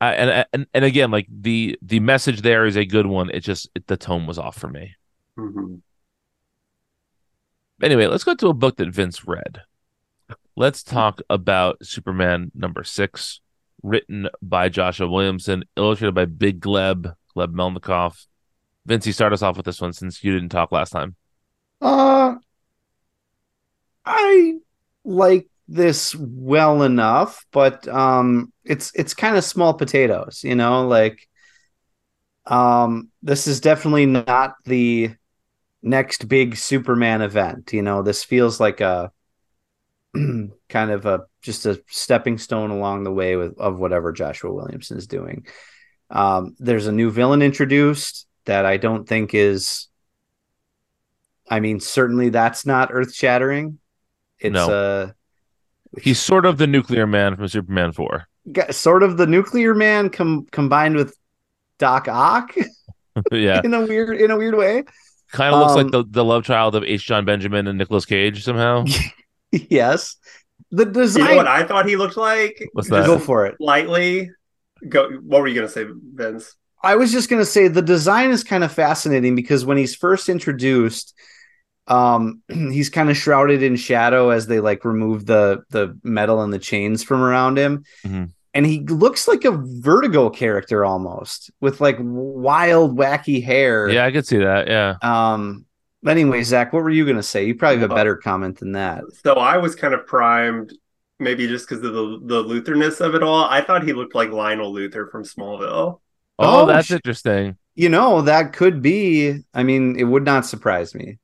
I, 0.00 0.14
and 0.14 0.46
and 0.52 0.66
and 0.74 0.84
again, 0.84 1.10
like 1.10 1.26
the 1.30 1.78
the 1.82 2.00
message 2.00 2.42
there 2.42 2.66
is 2.66 2.76
a 2.76 2.86
good 2.86 3.06
one. 3.06 3.30
It 3.30 3.40
just 3.40 3.70
it, 3.74 3.86
the 3.88 3.96
tone 3.96 4.26
was 4.26 4.38
off 4.38 4.58
for 4.58 4.68
me. 4.68 4.94
Mhm. 5.36 5.82
Anyway, 7.82 8.06
let's 8.06 8.24
go 8.24 8.34
to 8.34 8.48
a 8.48 8.54
book 8.54 8.76
that 8.76 8.88
Vince 8.88 9.26
read. 9.26 9.62
Let's 10.56 10.82
talk 10.82 11.20
about 11.28 11.84
Superman 11.84 12.50
number 12.54 12.82
six, 12.84 13.40
written 13.82 14.28
by 14.40 14.70
Joshua 14.70 15.08
Williamson, 15.08 15.64
illustrated 15.76 16.14
by 16.14 16.24
Big 16.24 16.60
Gleb, 16.60 17.14
Gleb 17.36 17.52
Melnikov. 17.52 18.26
Vince, 18.86 19.06
you 19.06 19.12
start 19.12 19.32
us 19.34 19.42
off 19.42 19.56
with 19.56 19.66
this 19.66 19.80
one 19.80 19.92
since 19.92 20.24
you 20.24 20.32
didn't 20.32 20.48
talk 20.48 20.72
last 20.72 20.90
time. 20.90 21.16
Uh, 21.82 22.36
I 24.06 24.54
like 25.04 25.48
this 25.68 26.14
well 26.14 26.82
enough, 26.82 27.44
but 27.50 27.86
um, 27.88 28.52
it's 28.64 28.92
it's 28.94 29.12
kind 29.12 29.36
of 29.36 29.44
small 29.44 29.74
potatoes, 29.74 30.42
you 30.44 30.54
know. 30.54 30.86
Like, 30.86 31.28
um, 32.46 33.10
this 33.22 33.46
is 33.46 33.60
definitely 33.60 34.06
not 34.06 34.54
the 34.64 35.14
next 35.86 36.28
big 36.28 36.56
Superman 36.56 37.22
event. 37.22 37.72
You 37.72 37.82
know, 37.82 38.02
this 38.02 38.24
feels 38.24 38.60
like 38.60 38.80
a 38.80 39.10
kind 40.14 40.90
of 40.90 41.06
a 41.06 41.24
just 41.42 41.66
a 41.66 41.82
stepping 41.88 42.38
stone 42.38 42.70
along 42.70 43.04
the 43.04 43.12
way 43.12 43.36
with 43.36 43.58
of 43.58 43.78
whatever 43.78 44.12
Joshua 44.12 44.52
Williamson 44.52 44.98
is 44.98 45.06
doing. 45.06 45.46
Um, 46.10 46.54
there's 46.58 46.86
a 46.86 46.92
new 46.92 47.10
villain 47.10 47.42
introduced 47.42 48.26
that 48.44 48.64
I 48.64 48.76
don't 48.76 49.08
think 49.08 49.34
is 49.34 49.88
I 51.48 51.60
mean, 51.60 51.78
certainly 51.80 52.30
that's 52.30 52.66
not 52.66 52.88
earth 52.92 53.14
shattering. 53.14 53.78
It's 54.38 54.52
No. 54.52 54.70
uh 54.70 55.12
He's 56.02 56.20
sort 56.20 56.44
of 56.44 56.58
the 56.58 56.66
nuclear 56.66 57.06
man 57.06 57.36
from 57.36 57.48
Superman 57.48 57.92
4. 57.92 58.26
sort 58.70 59.02
of 59.02 59.16
the 59.16 59.26
nuclear 59.26 59.74
man 59.74 60.10
com- 60.10 60.46
combined 60.50 60.96
with 60.96 61.16
Doc 61.78 62.06
Ock 62.08 62.54
yeah. 63.32 63.60
in 63.64 63.72
a 63.72 63.86
weird 63.86 64.20
in 64.20 64.30
a 64.30 64.36
weird 64.36 64.56
way. 64.56 64.84
Kind 65.32 65.54
of 65.54 65.60
looks 65.60 65.72
Um, 65.72 65.82
like 65.84 65.92
the, 65.92 66.04
the 66.08 66.24
love 66.24 66.44
child 66.44 66.74
of 66.74 66.84
H. 66.84 67.04
John 67.04 67.24
Benjamin 67.24 67.66
and 67.66 67.76
Nicolas 67.78 68.04
Cage 68.04 68.44
somehow. 68.44 68.84
yes. 69.52 70.16
The 70.70 70.84
You 70.86 70.92
design 70.92 71.24
know 71.30 71.36
what 71.36 71.46
I 71.48 71.64
thought 71.64 71.86
he 71.88 71.96
looked 71.96 72.16
like? 72.16 72.68
What's 72.72 72.88
Just 72.88 73.00
that? 73.00 73.06
go 73.06 73.18
for 73.18 73.46
it. 73.46 73.56
Lightly. 73.60 74.30
Go. 74.88 75.10
What 75.22 75.40
were 75.40 75.48
you 75.48 75.54
gonna 75.54 75.68
say, 75.68 75.86
Vince? 76.14 76.54
I 76.82 76.96
was 76.96 77.10
just 77.10 77.28
going 77.28 77.40
to 77.40 77.46
say 77.46 77.66
the 77.66 77.82
design 77.82 78.30
is 78.30 78.44
kind 78.44 78.62
of 78.62 78.70
fascinating 78.70 79.34
because 79.34 79.64
when 79.64 79.76
he's 79.76 79.96
first 79.96 80.28
introduced, 80.28 81.14
um, 81.88 82.42
he's 82.48 82.90
kind 82.90 83.10
of 83.10 83.16
shrouded 83.16 83.62
in 83.62 83.74
shadow 83.76 84.30
as 84.30 84.46
they 84.46 84.60
like 84.60 84.84
remove 84.84 85.26
the 85.26 85.62
the 85.70 85.98
metal 86.04 86.42
and 86.42 86.52
the 86.52 86.58
chains 86.60 87.02
from 87.02 87.22
around 87.22 87.58
him, 87.58 87.84
Mhm. 88.04 88.30
And 88.56 88.66
he 88.66 88.80
looks 88.80 89.28
like 89.28 89.44
a 89.44 89.52
Vertigo 89.52 90.30
character 90.30 90.84
almost 90.84 91.50
with 91.60 91.80
like 91.80 91.96
wild, 92.00 92.96
wacky 92.96 93.42
hair. 93.42 93.88
Yeah, 93.88 94.06
I 94.06 94.12
could 94.12 94.26
see 94.26 94.38
that. 94.38 94.66
Yeah. 94.68 94.96
Um. 95.02 95.66
Anyway, 96.06 96.42
Zach, 96.42 96.72
what 96.72 96.82
were 96.82 96.90
you 96.90 97.04
going 97.04 97.16
to 97.16 97.22
say? 97.22 97.46
You 97.46 97.54
probably 97.54 97.80
have 97.80 97.90
a 97.90 97.94
better 97.94 98.16
comment 98.16 98.58
than 98.60 98.72
that. 98.72 99.02
So 99.24 99.34
I 99.34 99.56
was 99.56 99.74
kind 99.74 99.92
of 99.92 100.06
primed, 100.06 100.72
maybe 101.18 101.48
just 101.48 101.68
because 101.68 101.84
of 101.84 101.92
the 101.94 102.20
the 102.22 102.42
Lutherness 102.44 103.00
of 103.00 103.14
it 103.14 103.22
all. 103.22 103.44
I 103.44 103.60
thought 103.60 103.84
he 103.84 103.92
looked 103.92 104.14
like 104.14 104.30
Lionel 104.30 104.72
Luthor 104.72 105.10
from 105.10 105.24
Smallville. 105.24 106.00
Oh, 106.38 106.62
Oh, 106.62 106.66
that's 106.66 106.88
sh- 106.88 106.92
interesting. 106.92 107.56
You 107.74 107.88
know, 107.88 108.22
that 108.22 108.52
could 108.52 108.80
be. 108.82 109.40
I 109.52 109.62
mean, 109.62 109.98
it 109.98 110.04
would 110.04 110.24
not 110.24 110.46
surprise 110.46 110.94
me. 110.94 111.18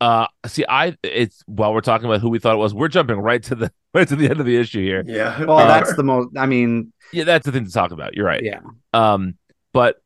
Uh, 0.00 0.26
see, 0.46 0.64
I 0.68 0.96
it's 1.02 1.42
while 1.46 1.72
we're 1.72 1.80
talking 1.80 2.06
about 2.06 2.20
who 2.20 2.28
we 2.28 2.38
thought 2.38 2.54
it 2.54 2.58
was, 2.58 2.74
we're 2.74 2.88
jumping 2.88 3.16
right 3.18 3.42
to 3.44 3.54
the 3.54 3.72
right 3.94 4.06
to 4.06 4.16
the 4.16 4.28
end 4.28 4.40
of 4.40 4.46
the 4.46 4.56
issue 4.56 4.82
here. 4.82 5.02
Yeah. 5.06 5.42
Well, 5.44 5.58
Uh, 5.58 5.66
that's 5.66 5.94
the 5.96 6.02
most. 6.02 6.36
I 6.36 6.46
mean, 6.46 6.92
Yeah, 7.12 7.24
that's 7.24 7.46
the 7.46 7.52
thing 7.52 7.64
to 7.64 7.72
talk 7.72 7.92
about. 7.92 8.14
You're 8.14 8.26
right. 8.26 8.42
yeah. 8.42 8.60
Um, 8.92 9.36
but 9.72 9.96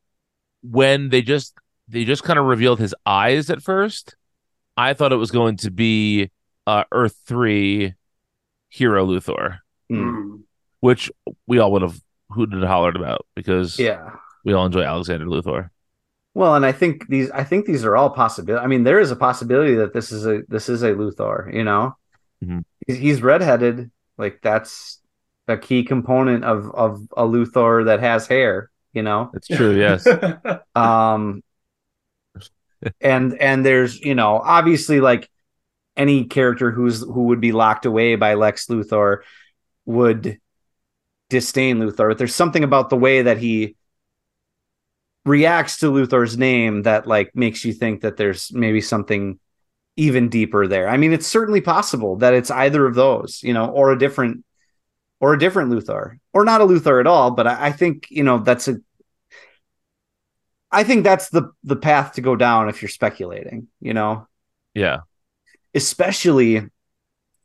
when 0.62 1.08
they 1.08 1.22
just 1.22 1.54
they 1.88 2.04
just 2.04 2.22
kind 2.22 2.38
of 2.38 2.44
revealed 2.44 2.78
his 2.78 2.94
eyes 3.04 3.50
at 3.50 3.62
first, 3.62 4.14
I 4.76 4.94
thought 4.94 5.12
it 5.12 5.16
was 5.16 5.30
going 5.32 5.56
to 5.58 5.70
be 5.72 6.30
uh 6.66 6.84
Earth 6.92 7.16
three 7.26 7.94
hero 8.68 9.04
Luthor, 9.06 9.58
Mm. 9.90 10.42
which 10.78 11.10
we 11.48 11.58
all 11.58 11.72
would 11.72 11.82
have 11.82 12.00
hooted 12.30 12.54
and 12.54 12.64
hollered 12.64 12.94
about 12.94 13.26
because 13.34 13.76
Yeah. 13.76 14.10
we 14.44 14.52
all 14.52 14.66
enjoy 14.66 14.82
Alexander 14.82 15.26
Luthor. 15.26 15.70
Well, 16.34 16.54
and 16.54 16.64
I 16.64 16.72
think 16.72 17.08
these 17.08 17.30
I 17.30 17.44
think 17.44 17.66
these 17.66 17.84
are 17.84 17.96
all 17.96 18.10
possibility. 18.10 18.64
I 18.64 18.68
mean, 18.68 18.84
there 18.84 19.00
is 19.00 19.10
a 19.10 19.16
possibility 19.16 19.74
that 19.76 19.92
this 19.92 20.12
is 20.12 20.26
a 20.26 20.42
this 20.48 20.68
is 20.68 20.82
a 20.82 20.92
Luthor, 20.92 21.52
you 21.52 21.64
know. 21.64 21.96
Mhm. 22.44 22.64
He's, 22.86 22.98
he's 22.98 23.22
redheaded. 23.22 23.90
Like 24.16 24.40
that's 24.42 25.00
a 25.48 25.56
key 25.56 25.84
component 25.84 26.44
of 26.44 26.70
of 26.72 27.02
a 27.16 27.24
Luthor 27.24 27.86
that 27.86 28.00
has 28.00 28.26
hair, 28.26 28.70
you 28.92 29.02
know. 29.02 29.30
It's 29.34 29.48
true, 29.48 29.76
yes. 29.76 30.06
Um 30.74 31.42
and 33.00 33.34
and 33.40 33.64
there's, 33.66 34.00
you 34.00 34.14
know, 34.14 34.36
obviously 34.36 35.00
like 35.00 35.28
any 35.96 36.24
character 36.24 36.70
who's 36.70 37.00
who 37.00 37.24
would 37.24 37.40
be 37.40 37.52
locked 37.52 37.86
away 37.86 38.14
by 38.14 38.34
Lex 38.34 38.66
Luthor 38.66 39.18
would 39.84 40.38
disdain 41.28 41.78
Luthor. 41.78 42.08
But 42.08 42.18
there's 42.18 42.34
something 42.34 42.64
about 42.64 42.90
the 42.90 42.96
way 42.96 43.22
that 43.22 43.38
he 43.38 43.76
reacts 45.24 45.78
to 45.78 45.90
Luthor's 45.90 46.38
name 46.38 46.82
that 46.82 47.06
like 47.06 47.34
makes 47.34 47.64
you 47.64 47.72
think 47.72 48.02
that 48.02 48.16
there's 48.16 48.52
maybe 48.52 48.80
something 48.80 49.38
even 49.96 50.28
deeper 50.28 50.66
there. 50.66 50.88
I 50.88 50.96
mean, 50.96 51.12
it's 51.12 51.26
certainly 51.26 51.60
possible 51.60 52.16
that 52.16 52.34
it's 52.34 52.50
either 52.50 52.86
of 52.86 52.94
those, 52.94 53.42
you 53.42 53.52
know, 53.52 53.66
or 53.66 53.92
a 53.92 53.98
different 53.98 54.44
or 55.20 55.34
a 55.34 55.38
different 55.38 55.70
Luthor, 55.70 56.18
or 56.32 56.44
not 56.44 56.62
a 56.62 56.66
Luthor 56.66 56.98
at 57.00 57.06
all. 57.06 57.32
But 57.32 57.46
I, 57.46 57.66
I 57.66 57.72
think 57.72 58.06
you 58.10 58.24
know 58.24 58.38
that's 58.38 58.68
a. 58.68 58.76
I 60.72 60.84
think 60.84 61.04
that's 61.04 61.28
the 61.28 61.50
the 61.64 61.76
path 61.76 62.14
to 62.14 62.20
go 62.20 62.36
down 62.36 62.68
if 62.68 62.80
you're 62.80 62.88
speculating, 62.88 63.68
you 63.80 63.92
know, 63.92 64.26
yeah. 64.72 65.00
especially 65.74 66.62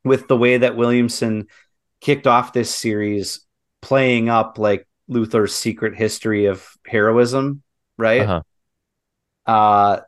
with 0.04 0.28
the 0.28 0.38
way 0.38 0.60
that 0.60 0.78
Williamson 0.78 1.48
kicked 2.00 2.28
off 2.28 2.54
this 2.54 2.74
series, 2.74 3.42
playing 3.82 4.30
up 4.30 4.60
like 4.60 4.88
Luthor's 5.10 5.56
secret 5.56 5.96
history 5.96 6.46
of 6.46 6.68
heroism, 6.86 7.64
right? 7.98 8.22
Uh-huh. 8.22 8.42
Uh, 9.46 10.02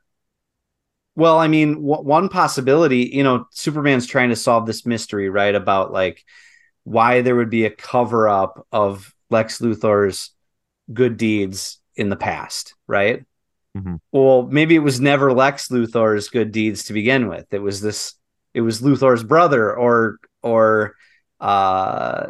well, 1.16 1.40
I 1.40 1.48
mean, 1.48 1.76
w- 1.76 2.04
one 2.04 2.30
possibility, 2.30 3.10
you 3.14 3.24
know, 3.24 3.48
Superman's 3.52 4.06
trying 4.06 4.30
to 4.30 4.36
solve 4.36 4.66
this 4.66 4.86
mystery, 4.86 5.30
right? 5.30 5.56
About 5.56 5.92
like 5.92 6.24
why 6.84 7.22
there 7.22 7.36
would 7.36 7.50
be 7.50 7.66
a 7.66 7.72
cover 7.72 8.30
up 8.30 8.66
of 8.72 9.14
Lex 9.30 9.60
Luthor's 9.60 10.32
good 10.94 11.18
deeds 11.18 11.80
in 11.96 12.10
the 12.10 12.16
past, 12.16 12.76
right? 12.88 13.26
Mhm. 13.76 14.00
Well, 14.12 14.44
maybe 14.44 14.76
it 14.76 14.80
was 14.80 15.00
never 15.02 15.34
Lex 15.34 15.70
Luthor's 15.70 16.30
good 16.30 16.52
deeds 16.52 16.86
to 16.86 16.94
begin 16.94 17.28
with. 17.28 17.52
It 17.52 17.62
was 17.62 17.82
this, 17.82 18.14
it 18.54 18.62
was 18.62 18.82
Luthor's 18.82 19.24
brother 19.24 19.76
or, 19.76 20.18
or, 20.42 20.96
uh, 21.40 22.28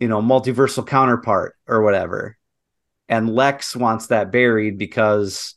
you 0.00 0.08
know, 0.08 0.20
multiversal 0.20 0.86
counterpart 0.86 1.56
or 1.66 1.82
whatever. 1.82 2.36
And 3.08 3.28
Lex 3.28 3.76
wants 3.76 4.08
that 4.08 4.32
buried 4.32 4.78
because 4.78 5.54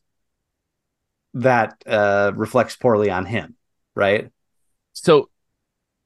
that 1.33 1.81
uh, 1.85 2.31
reflects 2.35 2.75
poorly 2.75 3.09
on 3.09 3.25
him, 3.25 3.55
right? 3.95 4.29
So 4.93 5.29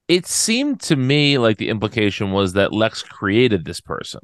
it 0.07 0.27
seemed 0.27 0.81
to 0.81 0.95
me 0.95 1.37
like 1.37 1.57
the 1.57 1.69
implication 1.69 2.31
was 2.31 2.53
that 2.53 2.73
Lex 2.73 3.01
created 3.01 3.65
this 3.65 3.81
person. 3.81 4.21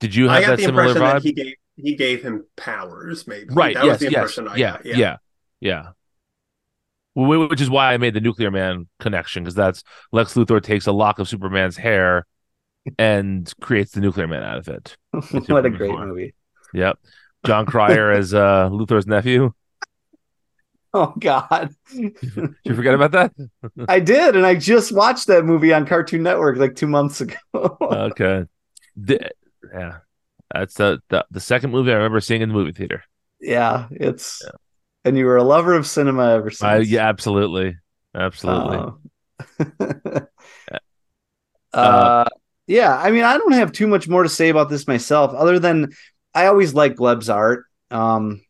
Did 0.00 0.14
you 0.14 0.28
have 0.28 0.42
got 0.42 0.50
that 0.50 0.56
the 0.58 0.64
similar 0.64 0.86
impression 0.88 1.02
vibe? 1.02 1.12
that 1.14 1.22
he 1.22 1.32
gave 1.32 1.54
he 1.76 1.96
gave 1.96 2.22
him 2.22 2.44
powers. 2.56 3.26
Maybe 3.26 3.46
right. 3.50 3.74
That 3.74 3.84
yes. 3.84 3.92
was 3.92 3.98
the 4.00 4.04
yes. 4.06 4.14
impression 4.14 4.48
I 4.48 4.56
yeah. 4.56 4.72
got. 4.72 4.84
Yeah. 4.84 5.16
Yeah. 5.60 5.86
Wh- 7.14 7.48
Which 7.48 7.60
is 7.60 7.70
why 7.70 7.94
I 7.94 7.96
made 7.96 8.14
the 8.14 8.20
nuclear 8.20 8.50
man 8.50 8.86
connection 9.00 9.42
because 9.42 9.54
that's 9.54 9.82
Lex 10.12 10.34
Luthor 10.34 10.62
takes 10.62 10.86
a 10.86 10.92
lock 10.92 11.18
of 11.18 11.28
Superman's 11.28 11.76
hair 11.76 12.26
and 12.98 13.52
creates 13.60 13.92
the 13.92 14.00
nuclear 14.00 14.26
man 14.26 14.42
out 14.42 14.58
of 14.58 14.68
it. 14.68 14.96
what 15.48 15.66
a 15.66 15.70
great 15.70 15.92
movie. 15.98 16.34
Yep. 16.72 16.98
Jon 17.46 17.66
Cryer 17.66 18.10
as 18.10 18.32
uh, 18.34 18.68
Luthor's 18.70 19.06
nephew. 19.06 19.52
Oh 20.96 21.12
God, 21.18 21.74
Did 21.92 22.14
you 22.62 22.74
forget 22.76 22.94
about 22.94 23.10
that? 23.10 23.32
I 23.88 23.98
did, 23.98 24.36
and 24.36 24.46
I 24.46 24.54
just 24.54 24.92
watched 24.92 25.26
that 25.26 25.44
movie 25.44 25.72
on 25.74 25.86
Cartoon 25.86 26.22
Network 26.22 26.56
like 26.56 26.76
two 26.76 26.86
months 26.86 27.20
ago. 27.20 27.36
Okay. 27.52 28.44
The- 28.94 29.30
yeah. 29.74 29.96
That's 30.54 30.74
the, 30.74 31.00
the 31.08 31.26
the 31.32 31.40
second 31.40 31.72
movie 31.72 31.90
I 31.90 31.96
remember 31.96 32.20
seeing 32.20 32.42
in 32.42 32.48
the 32.48 32.54
movie 32.54 32.70
theater. 32.70 33.02
Yeah, 33.40 33.88
it's 33.90 34.40
Yeah. 34.44 34.52
and 35.04 35.18
you 35.18 35.26
were 35.26 35.36
a 35.36 35.42
lover 35.42 35.74
of 35.74 35.84
cinema 35.84 36.30
ever 36.34 36.50
since. 36.50 36.62
I, 36.62 36.76
yeah, 36.78 37.08
absolutely, 37.08 37.76
absolutely. 38.14 38.92
Uh, 39.58 40.20
uh, 41.72 42.24
yeah, 42.66 42.96
I 42.96 43.10
mean, 43.10 43.24
I 43.24 43.36
don't 43.38 43.52
have 43.52 43.72
too 43.72 43.86
much 43.86 44.08
more 44.08 44.22
to 44.22 44.28
say 44.28 44.48
about 44.48 44.70
this 44.70 44.86
myself, 44.86 45.34
other 45.34 45.58
than 45.58 45.92
I 46.34 46.46
always 46.46 46.74
like 46.74 46.96
Gleb's 46.96 47.28
art. 47.28 47.64
Um, 47.90 48.40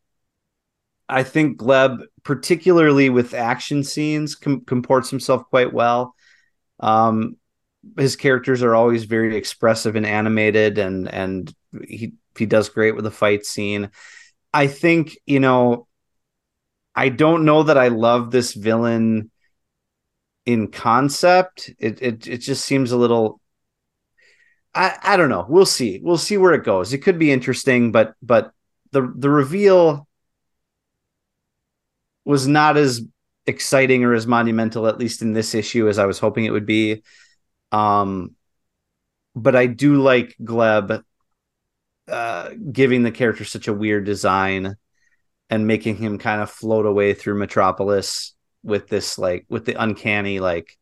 I 1.09 1.23
think 1.23 1.59
Gleb, 1.59 2.05
particularly 2.23 3.11
with 3.11 3.35
action 3.35 3.85
scenes, 3.85 4.35
com- 4.35 4.65
comports 4.65 5.11
himself 5.11 5.45
quite 5.51 5.73
well. 5.73 6.15
Um, 6.81 7.37
his 7.99 8.17
characters 8.17 8.63
are 8.63 8.75
always 8.75 9.05
very 9.05 9.37
expressive 9.37 9.97
and 9.97 10.07
animated, 10.07 10.79
and 10.79 11.09
and 11.09 11.53
he 11.87 12.15
he 12.39 12.47
does 12.47 12.69
great 12.69 12.95
with 12.95 13.05
the 13.05 13.11
fight 13.11 13.45
scene. 13.45 13.91
I 14.53 14.69
think 14.69 15.19
you 15.27 15.41
know, 15.41 15.87
I 16.95 17.11
don't 17.11 17.45
know 17.45 17.65
that 17.65 17.77
I 17.77 17.89
love 17.89 18.31
this 18.31 18.55
villain 18.55 19.31
in 20.47 20.71
concept. 20.71 21.71
It 21.79 22.01
it 22.01 22.27
it 22.27 22.39
just 22.39 22.65
seems 22.65 22.93
a 22.93 22.97
little. 22.97 23.41
I 24.75 24.97
I 25.03 25.17
don't 25.17 25.29
know. 25.29 25.47
We'll 25.49 25.67
see. 25.67 26.01
We'll 26.03 26.19
see 26.19 26.37
where 26.37 26.53
it 26.53 26.65
goes. 26.65 26.93
It 26.93 26.99
could 26.99 27.19
be 27.19 27.31
interesting, 27.31 27.93
but 27.93 28.15
but 28.23 28.53
the 28.93 29.13
the 29.17 29.31
reveal 29.31 30.09
was 32.25 32.47
not 32.49 32.77
as 32.77 33.03
exciting 33.47 34.05
or 34.05 34.15
as 34.15 34.27
monumental, 34.27 34.87
at 34.87 34.99
least 34.99 35.23
in 35.23 35.33
this 35.33 35.55
issue, 35.55 35.89
as 35.89 35.99
I 35.99 36.07
was 36.07 36.19
hoping 36.19 36.45
it 36.45 36.51
would 36.51 36.67
be. 36.67 37.03
Um, 37.73 38.35
but 39.35 39.57
I 39.57 39.67
do 39.67 40.01
like 40.01 40.35
Gleb 40.43 41.03
uh, 42.09 42.51
giving 42.73 43.03
the 43.03 43.11
character 43.11 43.45
such 43.45 43.69
a 43.69 43.73
weird 43.73 44.05
design 44.05 44.77
and 45.51 45.67
making 45.67 45.97
him 45.97 46.19
kind 46.19 46.41
of 46.41 46.51
float 46.51 46.87
away 46.87 47.15
through 47.15 47.39
Metropolis 47.39 48.35
with 48.63 48.89
this 48.89 49.19
like 49.19 49.45
with 49.49 49.67
the 49.67 49.81
uncanny 49.81 50.41
like 50.41 50.77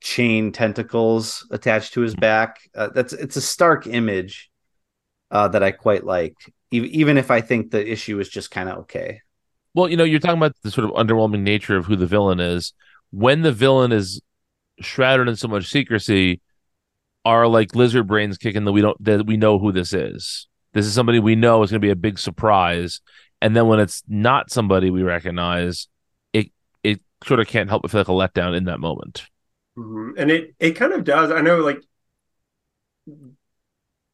chain 0.00 0.52
tentacles 0.52 1.46
attached 1.50 1.94
to 1.94 2.00
his 2.00 2.14
back. 2.14 2.58
Uh, 2.74 2.88
that's 2.88 3.12
it's 3.12 3.36
a 3.36 3.40
stark 3.40 3.86
image 3.86 4.50
uh, 5.30 5.48
that 5.48 5.62
I 5.62 5.70
quite 5.70 6.04
like, 6.04 6.34
e- 6.70 6.78
even 6.92 7.18
if 7.18 7.30
I 7.30 7.40
think 7.40 7.70
the 7.70 7.90
issue 7.90 8.18
is 8.20 8.28
just 8.28 8.50
kind 8.50 8.68
of 8.68 8.78
okay. 8.78 9.20
Well, 9.74 9.88
you 9.88 9.96
know, 9.96 10.04
you're 10.04 10.20
talking 10.20 10.38
about 10.38 10.56
the 10.62 10.70
sort 10.70 10.86
of 10.86 10.92
underwhelming 10.92 11.42
nature 11.42 11.76
of 11.76 11.86
who 11.86 11.96
the 11.96 12.06
villain 12.06 12.40
is. 12.40 12.72
When 13.10 13.42
the 13.42 13.52
villain 13.52 13.92
is 13.92 14.20
shrouded 14.80 15.28
in 15.28 15.36
so 15.36 15.48
much 15.48 15.68
secrecy, 15.68 16.40
are 17.26 17.48
like 17.48 17.74
lizard 17.74 18.06
brains 18.06 18.38
kicking 18.38 18.64
that 18.64 18.72
we 18.72 18.80
don't 18.80 19.02
that 19.02 19.26
we 19.26 19.36
know 19.36 19.58
who 19.58 19.72
this 19.72 19.92
is. 19.92 20.46
This 20.72 20.86
is 20.86 20.94
somebody 20.94 21.18
we 21.18 21.34
know 21.34 21.62
is 21.62 21.70
going 21.70 21.80
to 21.80 21.86
be 21.86 21.90
a 21.90 21.96
big 21.96 22.18
surprise, 22.18 23.00
and 23.42 23.56
then 23.56 23.66
when 23.66 23.80
it's 23.80 24.02
not 24.06 24.50
somebody 24.50 24.90
we 24.90 25.02
recognize, 25.02 25.88
it 26.32 26.52
it 26.84 27.00
sort 27.24 27.40
of 27.40 27.48
can't 27.48 27.68
help 27.68 27.82
but 27.82 27.90
feel 27.90 28.00
like 28.00 28.08
a 28.08 28.12
letdown 28.12 28.56
in 28.56 28.64
that 28.64 28.78
moment. 28.78 29.26
Mhm. 29.76 30.12
And 30.16 30.30
it 30.30 30.54
it 30.58 30.72
kind 30.72 30.92
of 30.92 31.04
does. 31.04 31.30
I 31.30 31.40
know 31.40 31.58
like 31.58 31.82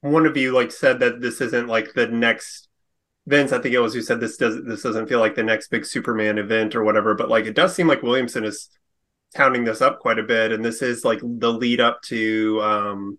one 0.01 0.27
of 0.27 0.37
you 0.37 0.53
like 0.53 0.72
said 0.72 1.01
that 1.01 1.20
this 1.20 1.40
isn't 1.40 1.68
like 1.68 1.94
the 1.94 2.07
next 2.09 2.68
Vince, 3.27 3.53
I 3.53 3.61
think 3.61 3.72
it 3.72 3.79
was 3.79 3.94
who 3.94 4.03
said 4.03 4.18
this 4.18 4.37
does 4.37 4.64
this 4.64 4.83
doesn't 4.83 5.07
feel 5.09 5.20
like 5.20 5.37
the 5.37 5.44
next 5.44 5.68
big 5.68 5.87
Superman 5.87 6.38
event 6.38 6.75
or 6.75 6.83
whatever, 6.83 7.14
but 7.14 7.29
like 7.29 7.44
it 7.46 7.55
does 7.55 7.75
seem 7.75 7.87
like 7.87 8.03
Williamson 8.03 8.44
is 8.44 8.68
pounding 9.35 9.64
this 9.64 9.81
up 9.81 10.01
quite 10.01 10.18
a 10.18 10.25
bit, 10.25 10.51
and 10.53 10.64
this 10.64 10.83
is 10.83 11.05
like 11.05 11.20
the 11.22 11.53
lead 11.53 11.81
up 11.81 12.03
to 12.03 12.61
um 12.62 13.18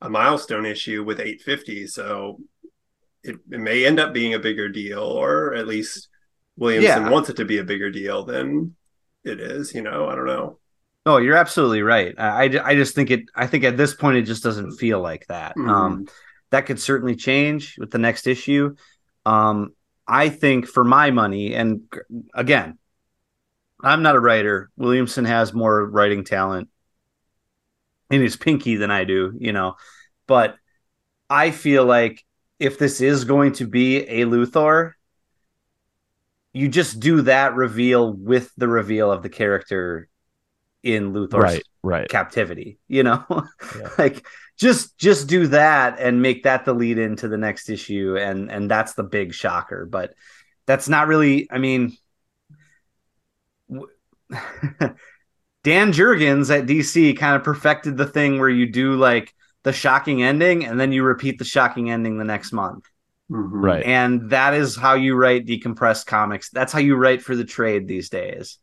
a 0.00 0.08
milestone 0.08 0.64
issue 0.64 1.04
with 1.04 1.20
850. 1.20 1.86
So 1.88 2.40
it, 3.22 3.36
it 3.50 3.60
may 3.60 3.84
end 3.84 4.00
up 4.00 4.14
being 4.14 4.32
a 4.34 4.38
bigger 4.38 4.68
deal, 4.70 5.00
or 5.02 5.54
at 5.54 5.66
least 5.66 6.08
Williamson 6.56 7.02
Yeah. 7.04 7.10
wants 7.10 7.28
it 7.28 7.36
to 7.36 7.44
be 7.44 7.58
a 7.58 7.64
bigger 7.64 7.90
deal 7.90 8.24
than 8.24 8.74
it 9.24 9.40
is, 9.40 9.74
you 9.74 9.82
know. 9.82 10.08
I 10.08 10.14
don't 10.14 10.26
know. 10.26 10.58
Oh, 11.06 11.18
you're 11.18 11.36
absolutely 11.36 11.82
right. 11.82 12.14
I, 12.16 12.44
I, 12.44 12.68
I 12.70 12.74
just 12.74 12.94
think 12.94 13.10
it. 13.10 13.24
I 13.34 13.46
think 13.46 13.64
at 13.64 13.76
this 13.76 13.94
point 13.94 14.16
it 14.16 14.22
just 14.22 14.42
doesn't 14.42 14.72
feel 14.72 15.00
like 15.00 15.26
that. 15.26 15.56
Mhm. 15.56 15.68
Um, 15.68 16.06
that 16.50 16.66
could 16.66 16.80
certainly 16.80 17.16
change 17.16 17.76
with 17.78 17.90
the 17.90 17.98
next 17.98 18.26
issue. 18.26 18.74
Um, 19.26 19.74
I 20.06 20.28
think 20.28 20.66
for 20.66 20.84
my 20.84 21.10
money, 21.10 21.54
and 21.54 21.82
again, 22.34 22.78
I'm 23.82 24.02
not 24.02 24.16
a 24.16 24.20
writer. 24.20 24.70
Williamson 24.76 25.24
has 25.24 25.52
more 25.52 25.84
writing 25.86 26.24
talent 26.24 26.68
in 28.10 28.22
his 28.22 28.36
pinky 28.36 28.76
than 28.76 28.90
I 28.90 29.04
do, 29.04 29.34
you 29.38 29.52
know. 29.52 29.76
But 30.26 30.56
I 31.28 31.50
feel 31.50 31.84
like 31.84 32.24
if 32.58 32.78
this 32.78 33.00
is 33.00 33.24
going 33.24 33.52
to 33.54 33.66
be 33.66 33.98
a 33.98 34.24
Luthor, 34.24 34.92
you 36.52 36.68
just 36.68 37.00
do 37.00 37.22
that 37.22 37.54
reveal 37.54 38.12
with 38.12 38.52
the 38.56 38.68
reveal 38.68 39.10
of 39.10 39.22
the 39.22 39.28
character 39.28 40.08
in 40.84 41.12
Luthor's 41.12 41.32
Right, 41.42 41.62
right. 41.82 42.08
captivity 42.08 42.78
you 42.88 43.02
know 43.02 43.24
Yeah. 43.28 43.88
like 43.98 44.26
just 44.58 44.96
just 44.98 45.26
do 45.28 45.46
that 45.48 45.98
and 45.98 46.22
make 46.22 46.44
that 46.44 46.64
the 46.64 46.74
lead 46.74 46.98
into 46.98 47.26
the 47.28 47.38
next 47.38 47.68
issue 47.70 48.16
and 48.18 48.50
and 48.50 48.70
that's 48.70 48.92
the 48.94 49.02
big 49.02 49.32
shocker 49.34 49.86
but 49.86 50.14
that's 50.66 50.88
not 50.88 51.08
really 51.08 51.48
i 51.50 51.58
mean 51.58 51.96
w- 53.68 53.88
dan 55.64 55.92
jurgens 55.92 56.50
at 56.56 56.66
dc 56.66 57.16
kind 57.16 57.36
of 57.36 57.42
perfected 57.42 57.96
the 57.96 58.06
thing 58.06 58.38
where 58.38 58.48
you 58.48 58.70
do 58.70 58.94
like 58.94 59.32
the 59.62 59.72
shocking 59.72 60.22
ending 60.22 60.64
and 60.66 60.78
then 60.78 60.92
you 60.92 61.02
repeat 61.02 61.38
the 61.38 61.44
shocking 61.44 61.90
ending 61.90 62.18
the 62.18 62.24
next 62.24 62.52
month 62.52 62.84
Mhm. 63.32 63.48
Right. 63.52 63.82
and 63.86 64.28
that 64.30 64.52
is 64.52 64.76
how 64.76 64.94
you 64.94 65.16
write 65.16 65.46
decompressed 65.46 66.04
comics 66.04 66.50
that's 66.50 66.74
how 66.74 66.78
you 66.78 66.94
write 66.96 67.22
for 67.22 67.34
the 67.34 67.46
trade 67.46 67.88
these 67.88 68.10
days 68.10 68.58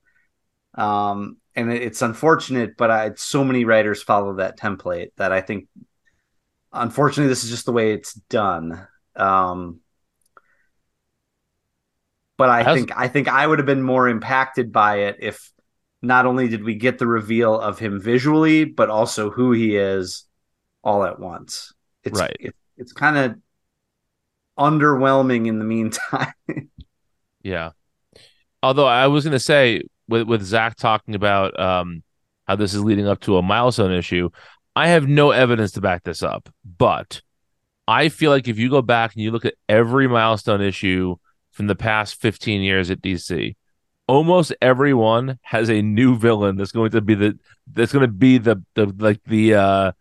um 0.76 1.38
and 1.56 1.72
it's 1.72 2.02
unfortunate 2.02 2.78
but 2.78 2.90
I, 2.92 3.12
so 3.16 3.44
many 3.44 3.66
writers 3.66 4.02
follow 4.02 4.36
that 4.36 4.58
template 4.58 5.10
that 5.18 5.32
i 5.32 5.42
think 5.42 5.68
unfortunately 6.74 7.28
this 7.30 7.44
is 7.44 7.50
just 7.50 7.66
the 7.66 7.72
way 7.72 7.94
it's 7.94 8.14
done 8.14 8.88
um 9.16 9.80
but 12.38 12.50
i 12.50 12.64
How's- 12.64 12.78
think 12.78 12.92
i 12.98 13.08
think 13.08 13.28
i 13.28 13.46
would 13.46 13.60
have 13.60 13.66
been 13.66 13.84
more 13.84 14.08
impacted 14.08 14.72
by 14.72 14.98
it 15.02 15.18
if 15.20 15.52
not 16.02 16.26
only 16.26 16.48
did 16.48 16.64
we 16.64 16.76
get 16.76 16.98
the 16.98 17.08
reveal 17.08 17.60
of 17.60 17.78
him 17.80 18.00
visually 18.00 18.66
but 18.66 18.90
also 18.90 19.30
who 19.30 19.52
he 19.52 19.76
is 19.76 20.26
all 20.84 21.04
at 21.04 21.20
once 21.20 21.74
it's 22.04 22.20
Right. 22.20 22.36
it, 22.40 22.56
it's 22.78 22.94
kind 22.94 23.18
of 23.18 23.36
underwhelming 24.58 25.48
in 25.48 25.60
the 25.60 25.66
meantime 25.66 26.34
Yeah. 27.44 27.72
Although 28.62 28.86
I 28.86 29.08
was 29.08 29.24
going 29.24 29.32
to 29.32 29.40
say 29.40 29.82
with 30.12 30.28
with 30.28 30.44
Zach 30.44 30.76
talking 30.76 31.16
about 31.16 31.60
um 31.60 32.04
how 32.48 32.56
this 32.56 32.74
is 32.74 32.84
leading 32.84 33.08
up 33.08 33.22
to 33.22 33.38
a 33.38 33.42
milestone 33.42 33.92
issue, 33.92 34.30
I 34.76 34.90
have 34.90 35.08
no 35.08 35.32
evidence 35.32 35.72
to 35.74 35.82
back 35.82 36.04
this 36.04 36.22
up, 36.22 36.50
but 36.78 37.22
I 37.88 38.10
feel 38.10 38.30
like 38.30 38.48
if 38.48 38.60
you 38.60 38.70
go 38.70 38.82
back 38.82 39.14
and 39.14 39.24
you 39.24 39.32
look 39.32 39.46
at 39.46 39.56
every 39.68 40.08
milestone 40.08 40.62
issue 40.62 41.16
from 41.52 41.68
the 41.68 41.76
past 41.76 42.16
15 42.16 42.62
years 42.62 42.90
at 42.90 43.02
DC, 43.02 43.56
almost 44.08 44.54
everyone 44.62 45.40
has 45.42 45.70
a 45.70 45.82
new 45.82 46.18
villain 46.18 46.56
that's 46.58 46.72
going 46.72 46.92
to 46.92 47.02
be 47.02 47.16
the 47.16 47.40
that's 47.72 47.92
going 47.92 48.06
to 48.06 48.12
be 48.12 48.38
the 48.38 48.64
the 48.76 48.88
like 48.98 49.22
the 49.26 49.56
uh 49.56 49.92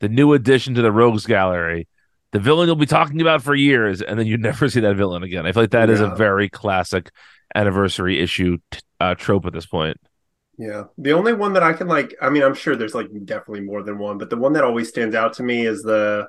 the 0.00 0.08
new 0.08 0.32
addition 0.32 0.74
to 0.74 0.82
the 0.82 0.92
rogues 0.92 1.26
gallery. 1.26 1.88
The 2.32 2.40
villain 2.40 2.66
you'll 2.66 2.76
be 2.76 2.86
talking 2.86 3.20
about 3.20 3.42
for 3.42 3.54
years, 3.54 4.02
and 4.02 4.18
then 4.18 4.26
you 4.26 4.38
never 4.38 4.68
see 4.68 4.80
that 4.80 4.96
villain 4.96 5.22
again. 5.22 5.46
I 5.46 5.52
feel 5.52 5.62
like 5.62 5.70
that 5.70 5.90
is 5.90 6.00
a 6.00 6.14
very 6.14 6.48
classic 6.48 7.10
anniversary 7.54 8.18
issue 8.20 8.58
t- 8.70 8.80
uh, 9.02 9.14
trope 9.14 9.46
at 9.46 9.52
this 9.52 9.66
point. 9.66 9.96
Yeah. 10.58 10.84
The 10.98 11.12
only 11.12 11.32
one 11.32 11.54
that 11.54 11.62
I 11.62 11.72
can 11.72 11.88
like, 11.88 12.14
I 12.20 12.28
mean, 12.30 12.42
I'm 12.42 12.54
sure 12.54 12.76
there's 12.76 12.94
like 12.94 13.08
definitely 13.24 13.62
more 13.62 13.82
than 13.82 13.98
one, 13.98 14.18
but 14.18 14.30
the 14.30 14.36
one 14.36 14.52
that 14.52 14.64
always 14.64 14.88
stands 14.88 15.14
out 15.14 15.32
to 15.34 15.42
me 15.42 15.66
is 15.66 15.82
the 15.82 16.28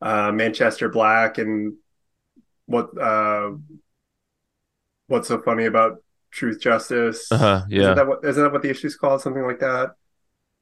uh, 0.00 0.32
Manchester 0.32 0.88
Black 0.88 1.38
and 1.38 1.74
what 2.66 2.86
uh, 2.98 3.50
what's 5.08 5.28
so 5.28 5.40
funny 5.40 5.66
about 5.66 6.02
Truth 6.30 6.60
Justice. 6.60 7.30
Uh-huh, 7.30 7.64
yeah. 7.68 7.80
Isn't 7.82 7.96
that 7.96 8.06
what 8.06 8.24
isn't 8.24 8.42
that 8.42 8.52
what 8.52 8.62
the 8.62 8.70
issue's 8.70 8.96
called? 8.96 9.20
Something 9.20 9.44
like 9.46 9.60
that. 9.60 9.90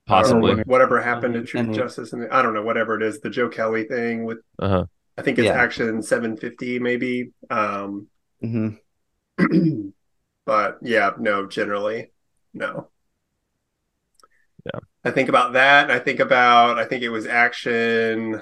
Possibly. 0.06 0.52
Or 0.52 0.62
whatever 0.64 1.00
happened 1.02 1.34
to 1.34 1.42
Truth 1.44 1.66
And- 1.66 1.74
Justice 1.74 2.12
and 2.14 2.28
I 2.32 2.40
don't 2.42 2.54
know, 2.54 2.62
whatever 2.62 2.96
it 2.96 3.02
is, 3.02 3.20
the 3.20 3.30
Joe 3.30 3.48
Kelly 3.48 3.84
thing 3.84 4.24
with 4.24 4.38
Uh-huh. 4.58 4.87
I 5.18 5.22
think 5.22 5.38
it's 5.38 5.46
Yeah. 5.46 5.52
action 5.62 6.02
750 6.02 6.78
maybe. 6.78 7.32
Um 7.50 8.08
Mhm. 8.42 8.78
but 10.48 10.78
yeah, 10.80 11.11
no, 11.18 11.46
generally, 11.46 12.11
no. 12.54 12.88
Yeah. 14.64 14.80
I 15.04 15.11
think 15.11 15.28
about 15.28 15.52
that. 15.52 15.84
and 15.84 15.92
I 15.92 15.98
think 15.98 16.20
about. 16.20 16.78
I 16.78 16.87
think 16.87 17.02
it 17.02 17.11
was 17.11 17.26
action. 17.26 18.40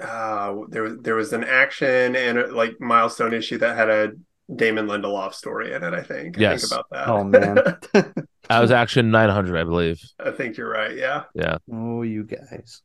Uh, 0.00 0.54
there 0.70 0.82
was 0.82 0.94
there 1.02 1.14
was 1.14 1.34
an 1.34 1.44
action 1.44 2.16
and 2.16 2.38
a, 2.38 2.46
like 2.54 2.80
milestone 2.80 3.34
issue 3.34 3.58
that 3.58 3.76
had 3.76 3.90
a 3.90 4.12
Damon 4.56 4.86
Lindelof 4.86 5.34
story 5.34 5.74
in 5.74 5.82
it. 5.84 5.92
I 5.92 6.02
think. 6.02 6.38
I 6.38 6.40
Yes. 6.40 6.62
think 6.62 6.72
about 6.72 6.86
that. 6.90 7.08
Oh, 7.08 7.22
man. 7.22 8.24
That 8.48 8.60
was 8.60 8.72
action 8.72 9.10
900, 9.10 9.56
I 9.58 9.64
believe. 9.64 10.02
I 10.18 10.30
think 10.30 10.56
you're 10.56 10.68
right. 10.68 10.96
Yeah. 10.96 11.24
Yeah. 11.34 11.58
oh 11.72 12.02
you 12.02 12.24
guys 12.24 12.82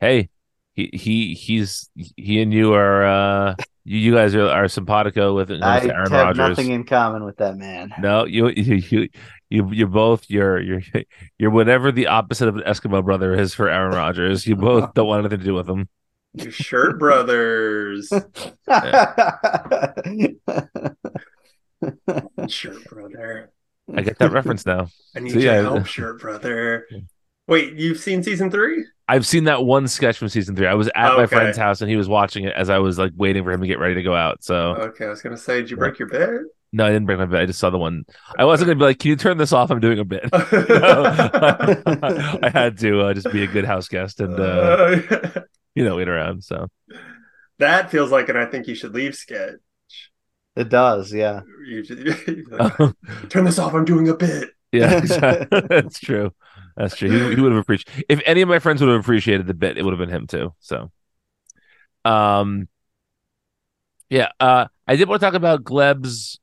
Hey, 0.00 0.30
he 0.78 0.90
he 0.96 1.34
he's 1.34 1.90
he 2.16 2.40
and 2.40 2.52
you 2.52 2.72
are 2.74 3.04
uh 3.04 3.54
you, 3.84 3.98
you 3.98 4.14
guys 4.14 4.34
are, 4.36 4.46
are 4.48 4.68
simpatico 4.68 5.34
with 5.34 5.50
it. 5.50 5.60
I 5.62 5.80
Aaron 5.80 6.12
have 6.12 6.36
Rodgers. 6.36 6.38
nothing 6.38 6.70
in 6.70 6.84
common 6.84 7.24
with 7.24 7.38
that 7.38 7.56
man. 7.56 7.90
No, 7.98 8.24
you 8.26 8.48
you 8.50 8.74
you 8.76 9.08
you 9.50 9.72
you're 9.72 9.88
both 9.88 10.30
you're 10.30 10.60
you're 10.60 10.82
you're 11.38 11.50
whatever 11.50 11.90
the 11.90 12.06
opposite 12.06 12.46
of 12.48 12.54
an 12.56 12.62
Eskimo 12.62 13.04
brother 13.04 13.34
is 13.34 13.54
for 13.54 13.68
Aaron 13.68 13.92
Rodgers. 13.96 14.46
You 14.46 14.54
both 14.54 14.94
don't 14.94 15.08
want 15.08 15.20
anything 15.20 15.40
to 15.40 15.44
do 15.44 15.54
with 15.54 15.68
him. 15.68 15.88
Your 16.34 16.52
shirt 16.52 16.98
brothers. 17.00 18.08
shirt 22.48 22.84
brother. 22.88 23.50
I 23.96 24.02
get 24.02 24.18
that 24.18 24.32
reference 24.32 24.66
now. 24.66 24.88
I 25.16 25.20
need 25.20 25.32
So, 25.32 25.38
your 25.38 25.54
yeah. 25.54 25.62
help, 25.62 25.86
shirt 25.86 26.20
brother. 26.20 26.86
Wait, 27.46 27.74
you've 27.74 27.98
seen 27.98 28.22
season 28.22 28.50
three? 28.50 28.84
I've 29.08 29.26
seen 29.26 29.44
that 29.44 29.64
one 29.64 29.88
sketch 29.88 30.18
from 30.18 30.28
season 30.28 30.54
three. 30.54 30.66
I 30.66 30.74
was 30.74 30.90
at 30.94 31.16
my 31.16 31.26
friend's 31.26 31.56
house 31.56 31.80
and 31.80 31.90
he 31.90 31.96
was 31.96 32.08
watching 32.08 32.44
it 32.44 32.52
as 32.54 32.68
I 32.68 32.78
was 32.78 32.98
like 32.98 33.12
waiting 33.16 33.42
for 33.42 33.50
him 33.50 33.62
to 33.62 33.66
get 33.66 33.78
ready 33.78 33.94
to 33.94 34.02
go 34.02 34.14
out. 34.14 34.44
So 34.44 34.74
Okay, 34.76 35.06
I 35.06 35.08
was 35.08 35.22
gonna 35.22 35.38
say, 35.38 35.62
did 35.62 35.70
you 35.70 35.78
break 35.78 35.98
your 35.98 36.08
bed? 36.08 36.42
no, 36.72 36.84
I 36.84 36.88
didn't 36.90 37.06
break 37.06 37.18
my 37.18 37.24
bed. 37.24 37.40
I 37.40 37.46
just 37.46 37.58
saw 37.58 37.70
the 37.70 37.78
one. 37.78 38.04
I 38.38 38.44
wasn't 38.44 38.68
gonna 38.68 38.78
be 38.78 38.84
like, 38.84 38.98
"Can 38.98 39.08
you 39.08 39.16
turn 39.16 39.38
this 39.38 39.54
off?" 39.54 39.70
I'm 39.70 39.80
doing 39.80 39.98
a 39.98 40.04
bit. 40.04 40.28
I 40.32 42.50
had 42.52 42.76
to 42.78 43.00
uh, 43.00 43.14
just 43.14 43.32
be 43.32 43.42
a 43.42 43.46
good 43.46 43.64
house 43.64 43.88
guest 43.88 44.20
and 44.20 44.38
uh, 44.38 45.40
you 45.74 45.84
know 45.84 45.96
wait 45.96 46.08
around. 46.08 46.44
So 46.44 46.68
that 47.58 47.90
feels 47.90 48.10
like 48.12 48.28
an 48.28 48.36
I 48.36 48.46
think 48.46 48.66
you 48.68 48.74
should 48.74 48.94
leave 48.94 49.14
sketch. 49.14 49.56
it 50.56 50.68
does, 50.68 51.12
yeah. 51.12 51.40
You 51.66 51.84
should, 51.84 52.06
turn 53.30 53.44
this 53.44 53.58
off. 53.58 53.74
I'm 53.74 53.84
doing 53.84 54.08
a 54.08 54.14
bit. 54.14 54.50
yeah, 54.72 54.98
exactly. 54.98 55.60
that's 55.68 55.98
true. 55.98 56.32
That's 56.78 56.96
true. 56.96 57.10
He, 57.10 57.34
he 57.34 57.40
would 57.40 57.50
have 57.50 57.60
appreciated 57.60 58.06
if 58.08 58.20
any 58.24 58.40
of 58.40 58.48
my 58.48 58.60
friends 58.60 58.80
would 58.80 58.88
have 58.90 59.00
appreciated 59.00 59.46
the 59.48 59.54
bit. 59.54 59.76
It 59.76 59.84
would 59.84 59.92
have 59.92 59.98
been 59.98 60.14
him 60.14 60.28
too. 60.28 60.54
So, 60.60 60.90
um, 62.04 62.68
yeah. 64.08 64.28
Uh, 64.38 64.66
I 64.86 64.94
did 64.96 65.08
want 65.08 65.20
to 65.20 65.26
talk 65.26 65.34
about 65.34 65.64
Gleb's 65.64 66.38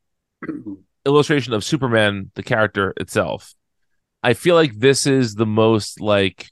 illustration 1.06 1.54
of 1.54 1.64
Superman, 1.64 2.32
the 2.36 2.44
character 2.44 2.94
itself. 2.98 3.56
I 4.22 4.34
feel 4.34 4.56
like 4.56 4.78
this 4.78 5.08
is 5.08 5.36
the 5.36 5.46
most 5.46 6.02
like 6.02 6.52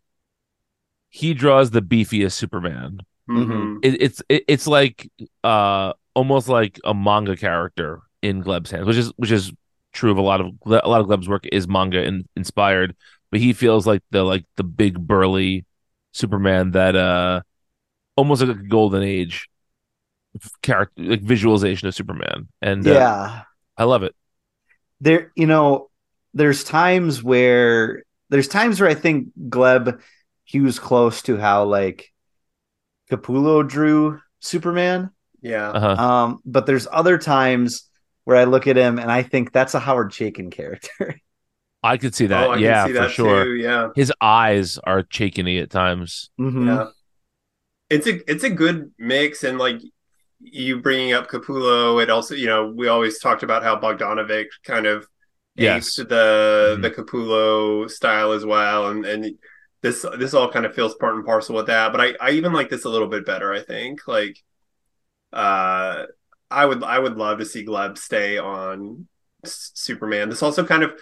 he 1.09 1.33
draws 1.33 1.71
the 1.71 1.81
beefiest 1.81 2.33
Superman. 2.33 2.99
Mhm. 3.29 3.79
It, 3.83 4.01
it's 4.01 4.21
it, 4.29 4.43
it's 4.47 4.67
like 4.67 5.09
uh 5.43 5.93
almost 6.13 6.47
like 6.47 6.79
a 6.85 6.93
manga 6.93 7.35
character 7.35 8.01
in 8.21 8.41
Gleb's 8.41 8.71
hands, 8.71 8.85
which 8.87 8.97
is 8.97 9.11
which 9.17 9.31
is 9.31 9.51
true 9.91 10.11
of 10.11 10.17
a 10.17 10.21
lot 10.21 10.39
of 10.39 10.51
a 10.65 10.87
lot 10.87 11.01
of 11.01 11.07
Gleb's 11.07 11.27
work 11.27 11.45
is 11.51 11.67
manga 11.67 12.03
in, 12.03 12.27
inspired, 12.35 12.95
but 13.33 13.41
he 13.41 13.53
feels 13.53 13.87
like 13.87 14.03
the 14.11 14.23
like 14.23 14.45
the 14.57 14.63
big 14.63 15.01
burly 15.01 15.65
Superman 16.13 16.71
that 16.71 16.95
uh 16.95 17.41
almost 18.17 18.41
like 18.43 18.55
a 18.57 18.63
golden 18.63 19.03
age 19.03 19.49
character 20.61 21.01
like 21.03 21.21
visualization 21.21 21.87
of 21.87 21.95
Superman, 21.95 22.47
and 22.61 22.87
uh, 22.87 22.91
yeah. 22.93 23.41
I 23.77 23.83
love 23.85 24.03
it. 24.03 24.15
there 25.01 25.31
you 25.35 25.47
know 25.47 25.89
there's 26.33 26.63
times 26.63 27.21
where 27.23 28.03
there's 28.29 28.47
times 28.47 28.79
where 28.79 28.89
i 28.89 28.93
think 28.95 29.29
gleb 29.49 29.99
he 30.43 30.59
was 30.59 30.79
close 30.79 31.21
to 31.23 31.37
how 31.37 31.63
like 31.65 32.11
capullo 33.11 33.67
drew 33.67 34.19
superman 34.39 35.11
Yeah. 35.41 35.69
Uh-huh. 35.71 36.03
um 36.03 36.39
but 36.45 36.65
there's 36.65 36.87
other 36.91 37.17
times 37.17 37.89
where 38.23 38.37
i 38.37 38.45
look 38.45 38.67
at 38.67 38.77
him 38.77 38.99
and 38.99 39.11
i 39.11 39.23
think 39.23 39.51
that's 39.51 39.73
a 39.75 39.79
howard 39.79 40.11
chaykin 40.11 40.51
character 40.51 41.19
I 41.83 41.97
could 41.97 42.15
see 42.15 42.27
that. 42.27 42.47
oh, 42.47 42.51
I 42.51 42.57
yeah, 42.57 42.83
can 42.85 42.87
see 42.87 42.93
for 42.93 42.99
that 42.99 43.11
sure. 43.11 43.43
too. 43.45 43.55
Yeah. 43.55 43.89
His 43.95 44.11
eyes 44.21 44.77
are 44.79 45.03
chakeny 45.03 45.61
at 45.61 45.69
times. 45.69 46.29
Mhm. 46.39 46.67
Yeah. 46.67 46.87
It's 47.89 48.07
a 48.07 48.31
it's 48.31 48.43
a 48.43 48.49
good 48.49 48.91
mix 48.97 49.43
and 49.43 49.57
like 49.59 49.81
you 50.39 50.81
bringing 50.81 51.13
up 51.13 51.29
Capullo, 51.29 52.01
it 52.01 52.09
also, 52.09 52.35
you 52.35 52.47
know, 52.47 52.67
we 52.67 52.87
always 52.87 53.19
talked 53.19 53.43
about 53.43 53.63
how 53.63 53.79
Bogdanovic 53.79 54.47
kind 54.65 54.85
of 54.87 55.07
Yes. 55.55 55.99
aped 55.99 56.09
the 56.09 56.77
Mhm. 56.79 56.81
the 56.81 56.91
Capullo 56.91 57.89
style 57.89 58.31
as 58.31 58.45
well 58.45 58.89
and 58.89 59.05
and 59.05 59.37
this 59.81 60.05
this 60.17 60.33
all 60.33 60.49
kind 60.51 60.65
of 60.65 60.73
feels 60.73 60.95
part 60.95 61.15
and 61.15 61.25
parcel 61.25 61.55
with 61.55 61.67
that, 61.67 61.91
but 61.91 62.01
I 62.01 62.15
I 62.21 62.31
even 62.31 62.53
like 62.53 62.69
this 62.69 62.85
a 62.85 62.89
little 62.89 63.07
bit 63.09 63.25
better, 63.25 63.53
I 63.53 63.61
think. 63.61 64.07
Like 64.07 64.37
uh 65.31 66.05
I 66.51 66.65
would 66.65 66.83
I 66.83 66.99
would 66.99 67.17
love 67.17 67.39
to 67.39 67.45
see 67.45 67.65
Gleb 67.65 67.97
stay 67.97 68.37
on 68.37 69.07
S- 69.43 69.71
Superman. 69.75 70.29
This 70.29 70.43
also 70.43 70.65
kind 70.65 70.83
of 70.83 70.93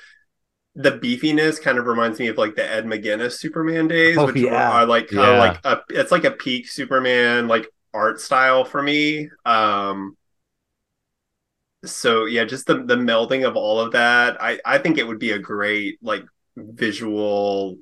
the 0.75 0.91
beefiness 0.91 1.61
kind 1.61 1.77
of 1.77 1.85
reminds 1.85 2.19
me 2.19 2.27
of 2.27 2.37
like 2.37 2.55
the 2.55 2.69
Ed 2.69 2.85
McGuinness 2.85 3.33
Superman 3.33 3.87
days, 3.87 4.23
Oh, 4.23 4.27
which 4.27 4.43
yeah. 4.43 4.45
are 4.45 4.85
like 4.85 5.09
kind 5.09 5.29
Yeah. 5.29 5.31
of 5.31 5.37
like 5.37 5.59
a 5.65 5.79
it's 5.89 6.11
like 6.11 6.23
a 6.23 6.31
peak 6.31 6.69
Superman 6.69 7.47
like 7.47 7.67
art 7.93 8.21
style 8.21 8.63
for 8.65 8.81
me. 8.81 9.29
Um 9.45 10.15
so 11.85 12.25
yeah, 12.25 12.43
just 12.45 12.67
the 12.67 12.83
the 12.83 12.95
melding 12.95 13.47
of 13.47 13.55
all 13.55 13.79
of 13.79 13.91
that. 13.93 14.41
I 14.41 14.59
I 14.65 14.77
think 14.77 14.97
it 14.97 15.07
would 15.07 15.19
be 15.19 15.31
a 15.31 15.39
great 15.39 15.97
like 16.01 16.23
visual 16.55 17.77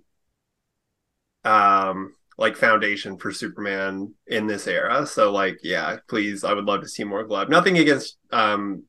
um 1.43 2.15
like 2.37 2.55
foundation 2.55 3.17
for 3.17 3.31
Superman 3.31 4.13
in 4.27 4.47
this 4.47 4.67
era. 4.67 5.05
So 5.05 5.31
like 5.31 5.59
yeah, 5.63 5.97
please 6.07 6.43
I 6.43 6.53
would 6.53 6.65
love 6.65 6.81
to 6.81 6.87
see 6.87 7.03
more 7.03 7.27
Gleb. 7.27 7.49
Nothing 7.49 7.77
against 7.77 8.17
um 8.31 8.83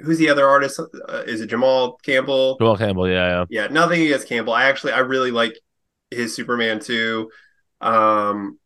who's 0.00 0.18
the 0.18 0.28
other 0.30 0.48
artist? 0.48 0.80
Uh, 0.80 1.22
is 1.26 1.40
it 1.40 1.48
Jamal 1.48 1.98
Campbell? 2.04 2.60
Jamal 2.60 2.76
Campbell, 2.76 3.08
yeah, 3.08 3.28
yeah. 3.28 3.44
Yeah, 3.48 3.66
nothing 3.68 4.02
against 4.02 4.28
Campbell. 4.28 4.52
I 4.52 4.66
actually 4.66 4.92
I 4.92 5.00
really 5.00 5.30
like 5.30 5.58
his 6.10 6.34
Superman 6.34 6.80
too. 6.80 7.30
Um 7.80 8.58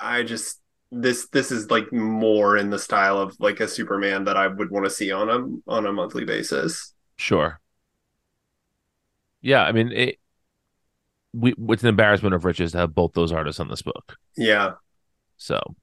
I 0.00 0.22
just 0.24 0.60
this 0.92 1.28
this 1.30 1.52
is 1.52 1.70
like 1.70 1.92
more 1.92 2.56
in 2.56 2.70
the 2.70 2.78
style 2.78 3.18
of 3.18 3.36
like 3.40 3.60
a 3.60 3.68
Superman 3.68 4.24
that 4.24 4.36
I 4.36 4.48
would 4.48 4.70
want 4.70 4.86
to 4.86 4.90
see 4.90 5.12
on 5.12 5.28
a 5.30 5.70
on 5.72 5.86
a 5.86 5.92
monthly 5.92 6.24
basis. 6.24 6.94
Sure. 7.16 7.60
Yeah, 9.40 9.62
I 9.64 9.72
mean, 9.72 9.92
it, 9.92 10.18
we 11.32 11.54
it's 11.68 11.82
an 11.82 11.88
embarrassment 11.88 12.34
of 12.34 12.44
riches 12.44 12.72
to 12.72 12.78
have 12.78 12.94
both 12.94 13.12
those 13.12 13.32
artists 13.32 13.60
on 13.60 13.68
this 13.68 13.82
book. 13.82 14.16
Yeah. 14.36 14.74
So 15.38 15.76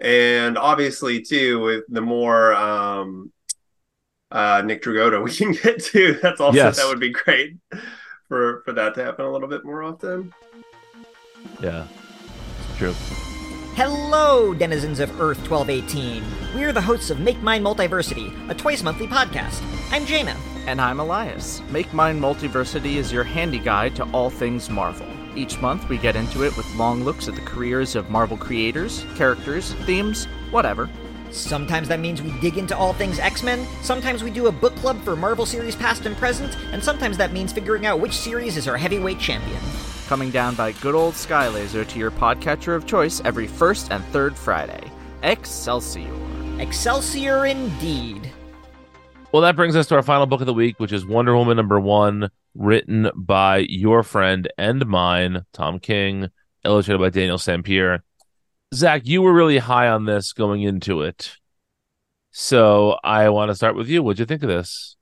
And 0.00 0.58
obviously 0.58 1.22
too 1.22 1.60
with 1.60 1.84
the 1.88 2.02
more 2.02 2.52
um 2.54 3.32
uh 4.36 4.62
Nick 4.62 4.82
Dragotta 4.82 5.22
we 5.28 5.32
can 5.32 5.52
get 5.52 5.82
to, 5.90 6.18
that's 6.22 6.40
also 6.40 6.56
Yes. 6.56 6.76
that 6.76 6.86
would 6.86 7.00
be 7.00 7.10
great 7.10 7.56
for 8.28 8.62
for 8.64 8.72
that 8.72 8.94
to 8.94 9.04
happen 9.04 9.24
a 9.24 9.32
little 9.32 9.48
bit 9.48 9.64
more 9.64 9.82
often. 9.82 10.32
yeah, 11.60 11.86
it's 12.68 12.78
true. 12.78 12.94
Hello, 13.76 14.54
denizens 14.54 15.00
of 15.00 15.10
Earth 15.20 15.38
1218. 15.50 16.22
We're 16.54 16.72
the 16.72 16.80
hosts 16.80 17.10
of 17.10 17.20
Make 17.20 17.40
Mine 17.42 17.62
Multiversity, 17.62 18.32
a 18.50 18.54
twice 18.54 18.82
monthly 18.82 19.06
podcast. 19.06 19.60
I'm 19.92 20.06
Jaina. 20.06 20.34
And 20.66 20.80
I'm 20.80 20.98
Elias. 20.98 21.60
Make 21.70 21.92
Mine 21.92 22.18
Multiversity 22.18 22.94
is 22.96 23.12
your 23.12 23.22
handy 23.22 23.58
guide 23.58 23.94
to 23.96 24.04
all 24.12 24.30
things 24.30 24.70
Marvel. 24.70 25.06
Each 25.36 25.60
month, 25.60 25.86
we 25.90 25.98
get 25.98 26.16
into 26.16 26.42
it 26.44 26.56
with 26.56 26.66
long 26.76 27.04
looks 27.04 27.28
at 27.28 27.34
the 27.34 27.42
careers 27.42 27.94
of 27.96 28.08
Marvel 28.08 28.38
creators, 28.38 29.04
characters, 29.14 29.74
themes, 29.84 30.24
whatever. 30.50 30.88
Sometimes 31.36 31.88
that 31.88 32.00
means 32.00 32.22
we 32.22 32.32
dig 32.40 32.56
into 32.56 32.76
all 32.76 32.92
things 32.94 33.18
X 33.18 33.42
Men, 33.42 33.66
sometimes 33.82 34.24
we 34.24 34.30
do 34.30 34.46
a 34.46 34.52
book 34.52 34.74
club 34.76 35.00
for 35.02 35.14
Marvel 35.14 35.44
series 35.44 35.76
past 35.76 36.06
and 36.06 36.16
present, 36.16 36.56
and 36.72 36.82
sometimes 36.82 37.18
that 37.18 37.32
means 37.32 37.52
figuring 37.52 37.84
out 37.84 38.00
which 38.00 38.14
series 38.14 38.56
is 38.56 38.66
our 38.66 38.76
heavyweight 38.76 39.18
champion. 39.20 39.60
Coming 40.06 40.30
down 40.30 40.54
by 40.54 40.72
good 40.72 40.94
old 40.94 41.14
Skylaser 41.14 41.86
to 41.86 41.98
your 41.98 42.10
podcatcher 42.10 42.74
of 42.74 42.86
choice 42.86 43.20
every 43.24 43.46
first 43.46 43.92
and 43.92 44.02
third 44.06 44.36
Friday. 44.36 44.90
Excelsior. 45.22 46.10
Excelsior 46.58 47.44
indeed. 47.44 48.32
Well, 49.32 49.42
that 49.42 49.56
brings 49.56 49.76
us 49.76 49.86
to 49.88 49.96
our 49.96 50.02
final 50.02 50.24
book 50.24 50.40
of 50.40 50.46
the 50.46 50.54
week, 50.54 50.80
which 50.80 50.92
is 50.92 51.04
Wonder 51.04 51.36
Woman 51.36 51.56
number 51.56 51.78
one, 51.78 52.30
written 52.54 53.10
by 53.14 53.66
your 53.68 54.02
friend 54.02 54.48
and 54.56 54.86
mine, 54.86 55.44
Tom 55.52 55.80
King, 55.80 56.30
illustrated 56.64 57.00
by 57.00 57.10
Daniel 57.10 57.36
Sampere. 57.36 58.02
Zach, 58.74 59.02
you 59.04 59.22
were 59.22 59.32
really 59.32 59.58
high 59.58 59.88
on 59.88 60.04
this 60.04 60.32
going 60.32 60.62
into 60.62 61.02
it. 61.02 61.36
So 62.32 62.98
I 63.02 63.28
want 63.30 63.50
to 63.50 63.54
start 63.54 63.76
with 63.76 63.88
you. 63.88 64.02
What'd 64.02 64.18
you 64.18 64.26
think 64.26 64.42
of 64.42 64.48
this? 64.48 64.96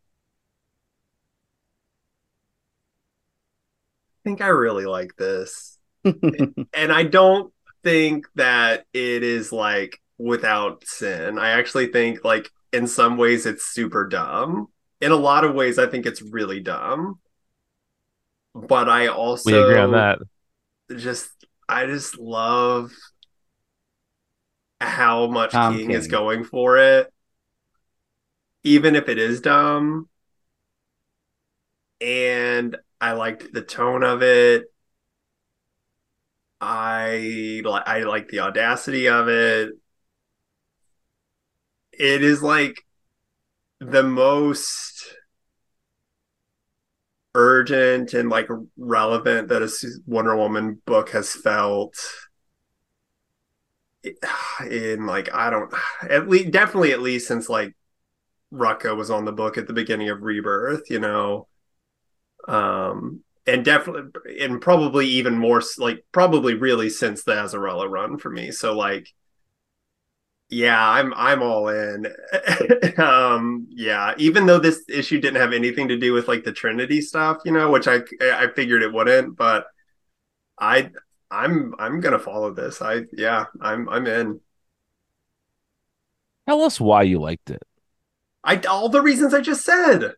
I 4.24 4.29
think 4.29 4.40
I 4.40 4.48
really 4.48 4.87
like 4.87 5.16
this. 5.16 5.79
and 6.05 6.92
I 6.92 7.03
don't 7.03 7.53
think 7.83 8.27
that 8.37 8.85
it 8.92 9.22
is 9.22 9.53
like 9.53 10.00
without 10.18 10.87
sin. 10.87 11.38
I 11.38 11.50
actually 11.50 11.88
think 11.88 12.24
like 12.24 12.50
in 12.72 12.87
some 12.87 13.16
ways 13.16 13.46
it's 13.46 13.64
super 13.66 14.07
dumb. 14.07 14.68
In 15.00 15.12
a 15.12 15.16
lot 15.16 15.44
of 15.44 15.55
ways, 15.55 15.79
I 15.79 15.87
think 15.87 16.07
it's 16.07 16.22
really 16.22 16.61
dumb. 16.61 17.18
But 18.55 18.88
I 18.88 19.09
also 19.09 19.50
We 19.50 19.59
agree 19.59 19.79
on 19.79 19.92
that. 19.92 20.18
just 20.96 21.31
I 21.68 21.87
just 21.87 22.18
love 22.18 22.92
how 24.85 25.27
much 25.27 25.53
Tom 25.53 25.77
King, 25.77 25.90
is 25.90 26.09
going 26.09 26.44
for 26.44 26.79
it. 26.79 27.12
Even 28.62 28.94
if 28.94 29.09
it 29.09 29.18
is 29.18 29.40
dumb. 29.40 30.09
And 32.01 32.77
I 33.01 33.12
liked 33.12 33.53
the 33.53 33.62
tone 33.62 34.03
of 34.03 34.23
it. 34.23 34.64
I 36.61 37.61
like 37.64 37.87
I 37.87 38.03
like 38.05 38.29
the 38.29 38.40
audacity 38.40 39.09
of 39.09 39.29
it. 39.29 39.70
It 41.92 42.23
is 42.23 42.42
like 42.42 42.85
the 43.81 44.03
most 44.03 45.14
urgent 47.35 48.14
and 48.14 48.31
like 48.31 48.49
relevant 48.77 49.49
that 49.49 49.62
a 49.62 49.70
Wonder 50.07 50.37
Woman 50.37 50.81
book 50.87 51.11
has 51.11 51.33
felt 51.35 51.97
in 54.71 55.07
like 55.07 55.35
I 55.35 55.51
don't 55.51 55.73
at 56.03 56.29
least 56.29 56.51
definitely 56.51 56.93
at 56.93 57.01
least 57.01 57.29
since 57.29 57.49
like 57.49 57.75
Rucka 58.53 58.97
was 58.97 59.11
on 59.11 59.25
the 59.25 59.33
book 59.33 59.59
at 59.59 59.67
the 59.67 59.73
beginning 59.73 60.09
of 60.11 60.23
Rebirth, 60.23 60.90
you 60.90 61.01
know. 61.01 61.49
Um 62.47 63.23
and 63.47 63.64
definitely 63.64 64.40
and 64.40 64.61
probably 64.61 65.07
even 65.07 65.38
more 65.38 65.62
like 65.79 66.05
probably 66.12 66.55
really 66.55 66.90
since 66.90 67.25
the 67.25 67.33
Azzarello 67.33 67.88
run 67.88 68.19
for 68.19 68.31
me. 68.31 68.51
So 68.51 68.77
like 68.77 69.09
yeah, 70.51 70.88
I'm 70.88 71.12
I'm 71.14 71.43
all 71.43 71.69
in. 71.69 72.07
um 72.99 73.67
yeah, 73.71 74.14
even 74.19 74.47
though 74.47 74.59
this 74.59 74.85
issue 74.88 75.21
didn't 75.21 75.40
have 75.40 75.53
anything 75.53 75.88
to 75.88 75.99
do 75.99 76.12
with 76.12 76.29
like 76.29 76.45
the 76.45 76.53
Trinity 76.53 77.01
stuff, 77.01 77.38
you 77.45 77.53
know, 77.53 77.71
which 77.71 77.88
I 77.88 78.01
I 78.21 78.49
figured 78.55 78.83
it 78.83 78.93
wouldn't, 78.93 79.37
but 79.37 79.67
I 80.59 80.90
I'm 81.30 81.74
I'm 81.78 82.00
to 82.00 82.18
follow 82.18 82.52
this. 82.52 82.80
I 82.82 83.02
yeah, 83.12 83.46
I'm 83.60 83.88
I'm 83.88 84.06
in. 84.06 84.40
Tell 86.46 86.62
us 86.62 86.80
why 86.80 87.02
you 87.02 87.20
liked 87.20 87.50
it. 87.50 87.62
I 88.42 88.56
all 88.68 88.88
the 88.88 89.02
reasons 89.02 89.34
I 89.34 89.40
just 89.40 89.64
said. 89.64 90.12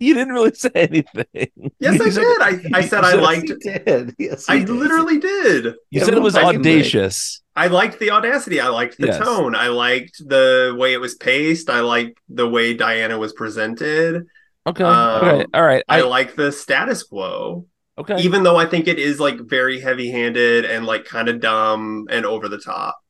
You 0.00 0.14
didn't 0.14 0.34
really 0.34 0.54
say 0.54 0.70
anything. 0.74 1.72
Yes, 1.78 2.00
I 2.00 2.10
did. 2.60 2.74
I, 2.74 2.78
I 2.78 2.80
said 2.86 3.04
I 3.04 3.14
liked 3.14 3.50
it. 3.50 3.84
Did. 3.86 4.14
Yes, 4.18 4.46
I 4.48 4.58
did. 4.58 4.68
literally 4.68 5.18
did. 5.18 5.64
You 5.64 5.74
yeah, 5.90 6.04
said 6.04 6.14
it 6.14 6.22
was 6.22 6.36
audacious. 6.36 7.42
I 7.56 7.68
liked 7.68 8.00
the 8.00 8.10
audacity. 8.10 8.60
I 8.60 8.68
liked 8.68 8.98
the 8.98 9.06
yes. 9.08 9.18
tone. 9.18 9.54
I 9.54 9.68
liked 9.68 10.18
the 10.26 10.74
way 10.76 10.92
it 10.92 11.00
was 11.00 11.14
paced. 11.14 11.70
I 11.70 11.80
liked 11.80 12.18
the 12.28 12.48
way 12.48 12.74
Diana 12.74 13.16
was 13.16 13.32
presented. 13.32 14.26
Okay. 14.66 14.82
Um, 14.82 15.24
okay. 15.24 15.46
All 15.54 15.62
right. 15.62 15.84
I, 15.88 15.98
I 15.98 16.02
like 16.02 16.34
the 16.34 16.50
status 16.50 17.04
quo. 17.04 17.66
Okay. 17.96 18.20
Even 18.20 18.42
though 18.42 18.56
I 18.56 18.66
think 18.66 18.88
it 18.88 18.98
is 18.98 19.20
like 19.20 19.38
very 19.40 19.80
heavy 19.80 20.10
handed 20.10 20.64
and 20.64 20.84
like 20.84 21.04
kind 21.04 21.28
of 21.28 21.40
dumb 21.40 22.06
and 22.10 22.26
over 22.26 22.48
the 22.48 22.58
top. 22.58 23.00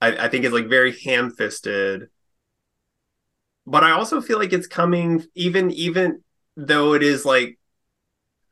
I, 0.00 0.24
I 0.24 0.28
think 0.28 0.44
it's 0.44 0.54
like 0.54 0.68
very 0.68 0.92
ham 1.00 1.30
fisted 1.30 2.08
but 3.66 3.84
I 3.84 3.92
also 3.92 4.20
feel 4.20 4.38
like 4.38 4.52
it's 4.52 4.66
coming 4.66 5.24
even 5.34 5.70
even 5.70 6.22
though 6.56 6.94
it 6.94 7.02
is 7.02 7.24
like 7.24 7.58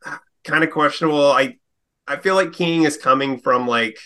kind 0.43 0.63
of 0.63 0.71
questionable. 0.71 1.31
I 1.31 1.57
I 2.07 2.17
feel 2.17 2.35
like 2.35 2.53
King 2.53 2.83
is 2.83 2.97
coming 2.97 3.39
from 3.39 3.67
like 3.67 3.97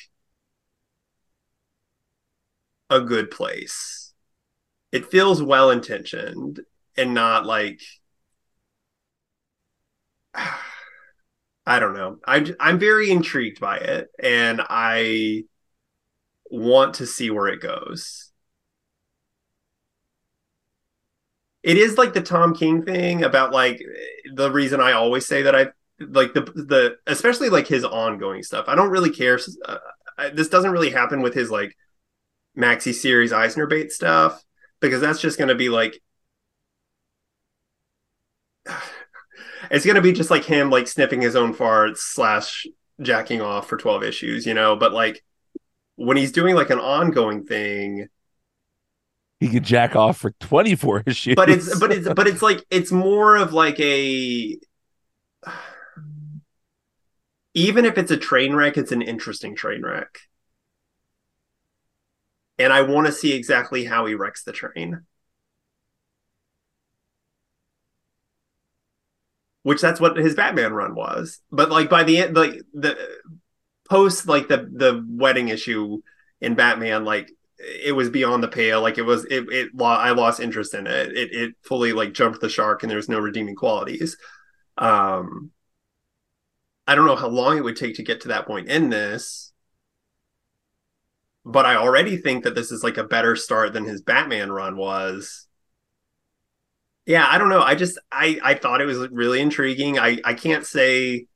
a 2.89 3.01
good 3.01 3.31
place. 3.31 4.13
It 4.91 5.05
feels 5.11 5.43
well 5.43 5.71
intentioned 5.71 6.61
and 6.97 7.13
not 7.13 7.45
like 7.45 7.81
I 11.65 11.79
don't 11.79 11.93
know. 11.95 12.17
I'm 12.25 12.55
I'm 12.59 12.79
very 12.79 13.09
intrigued 13.09 13.59
by 13.59 13.77
it 13.77 14.09
and 14.19 14.61
I 14.69 15.45
want 16.49 16.95
to 16.95 17.05
see 17.05 17.29
where 17.31 17.47
it 17.47 17.61
goes. 17.61 18.31
it 21.65 21.77
is 21.77 21.97
like 21.97 22.13
the 22.13 22.21
Tom 22.21 22.53
King 22.53 22.83
thing 22.83 23.23
about 23.23 23.51
like 23.51 23.81
the 24.31 24.51
reason 24.51 24.79
I 24.79 24.91
always 24.91 25.25
say 25.25 25.41
that 25.41 25.55
I 25.55 25.69
like 25.99 26.35
the 26.35 26.41
the 26.41 26.97
especially 27.07 27.49
like 27.49 27.67
his 27.67 27.83
ongoing 27.83 28.43
stuff. 28.43 28.65
I 28.67 28.75
don't 28.75 28.91
really 28.91 29.09
care. 29.09 29.39
Uh, 29.65 29.77
I, 30.15 30.29
this 30.29 30.47
doesn't 30.47 30.71
really 30.71 30.91
happen 30.91 31.23
with 31.23 31.33
his 31.33 31.49
like 31.49 31.75
maxi 32.55 32.93
series 32.93 33.33
Eisner 33.33 33.65
bait 33.65 33.91
stuff 33.91 34.43
because 34.79 35.01
that's 35.01 35.19
just 35.19 35.39
going 35.39 35.47
to 35.47 35.55
be 35.55 35.69
like 35.69 35.99
it's 39.71 39.85
going 39.85 39.95
to 39.95 40.01
be 40.01 40.11
just 40.11 40.31
like 40.31 40.43
him 40.43 40.69
like 40.69 40.87
sniffing 40.87 41.21
his 41.21 41.35
own 41.35 41.53
farts 41.53 41.97
slash 41.97 42.65
jacking 43.01 43.41
off 43.41 43.67
for 43.67 43.77
12 43.77 44.03
issues, 44.03 44.45
you 44.45 44.53
know, 44.53 44.75
but 44.75 44.93
like 44.93 45.23
when 45.95 46.17
he's 46.17 46.31
doing 46.31 46.55
like 46.55 46.69
an 46.69 46.79
ongoing 46.79 47.45
thing 47.45 48.07
he 49.39 49.49
could 49.49 49.63
jack 49.63 49.95
off 49.95 50.17
for 50.17 50.31
24 50.39 51.03
issues. 51.05 51.35
But 51.35 51.49
it's 51.49 51.79
but 51.79 51.91
it's 51.91 52.07
but 52.13 52.27
it's 52.27 52.41
like 52.41 52.65
it's 52.69 52.91
more 52.91 53.35
of 53.35 53.53
like 53.53 53.79
a 53.79 54.57
even 57.53 57.85
if 57.85 57.97
it's 57.97 58.11
a 58.11 58.17
train 58.17 58.53
wreck, 58.53 58.77
it's 58.77 58.91
an 58.91 59.01
interesting 59.01 59.55
train 59.55 59.81
wreck. 59.81 60.19
And 62.57 62.71
I 62.71 62.81
want 62.81 63.07
to 63.07 63.13
see 63.13 63.33
exactly 63.33 63.85
how 63.85 64.05
he 64.05 64.15
wrecks 64.15 64.43
the 64.43 64.51
train. 64.51 65.01
Which 69.65 69.81
that's 69.81 69.99
what 69.99 70.15
his 70.15 70.35
Batman 70.35 70.73
run 70.73 70.93
was. 70.93 71.39
But 71.51 71.71
like 71.71 71.89
by 71.89 72.03
the 72.03 72.19
end 72.19 72.35
like 72.35 72.61
the 72.71 72.95
post 73.89 74.27
like 74.27 74.47
the 74.47 74.69
the 74.71 75.03
wedding 75.09 75.47
issue 75.47 76.03
in 76.39 76.53
Batman, 76.53 77.03
like 77.03 77.31
it 77.57 77.95
was 77.95 78.11
beyond 78.11 78.43
the 78.43 78.47
pale. 78.47 78.79
Like 78.79 78.99
it 78.99 79.05
was, 79.05 79.25
it, 79.25 79.45
it, 79.51 79.69
I 79.81 80.11
lost 80.11 80.39
interest 80.39 80.75
in 80.75 80.85
it. 80.85 81.17
It, 81.17 81.33
it 81.33 81.55
fully 81.63 81.93
like 81.93 82.13
jumped 82.13 82.41
the 82.41 82.47
shark 82.47 82.83
and 82.83 82.89
there 82.91 82.97
was 82.97 83.09
no 83.09 83.17
redeeming 83.17 83.55
qualities. 83.55 84.17
Um, 84.77 85.49
I 86.85 86.93
don't 86.93 87.07
know 87.07 87.15
how 87.15 87.29
long 87.29 87.57
it 87.57 87.63
would 87.63 87.75
take 87.75 87.95
to 87.95 88.03
get 88.03 88.21
to 88.21 88.27
that 88.27 88.45
point 88.45 88.67
in 88.67 88.91
this, 88.91 89.51
but 91.43 91.65
I 91.65 91.77
already 91.77 92.17
think 92.17 92.43
that 92.43 92.53
this 92.53 92.71
is 92.71 92.83
like 92.83 92.97
a 92.97 93.03
better 93.03 93.35
start 93.35 93.73
than 93.73 93.85
his 93.85 94.03
Batman 94.03 94.51
run 94.51 94.77
was. 94.77 95.44
Yeah, 97.05 97.25
I 97.29 97.37
don't 97.37 97.49
know. 97.49 97.61
I 97.61 97.75
just 97.75 97.99
I 98.11 98.39
I 98.43 98.53
thought 98.55 98.81
it 98.81 98.85
was 98.85 99.07
really 99.11 99.39
intriguing. 99.41 99.99
I 99.99 100.17
I 100.23 100.33
can't 100.33 100.65
say 100.65 101.27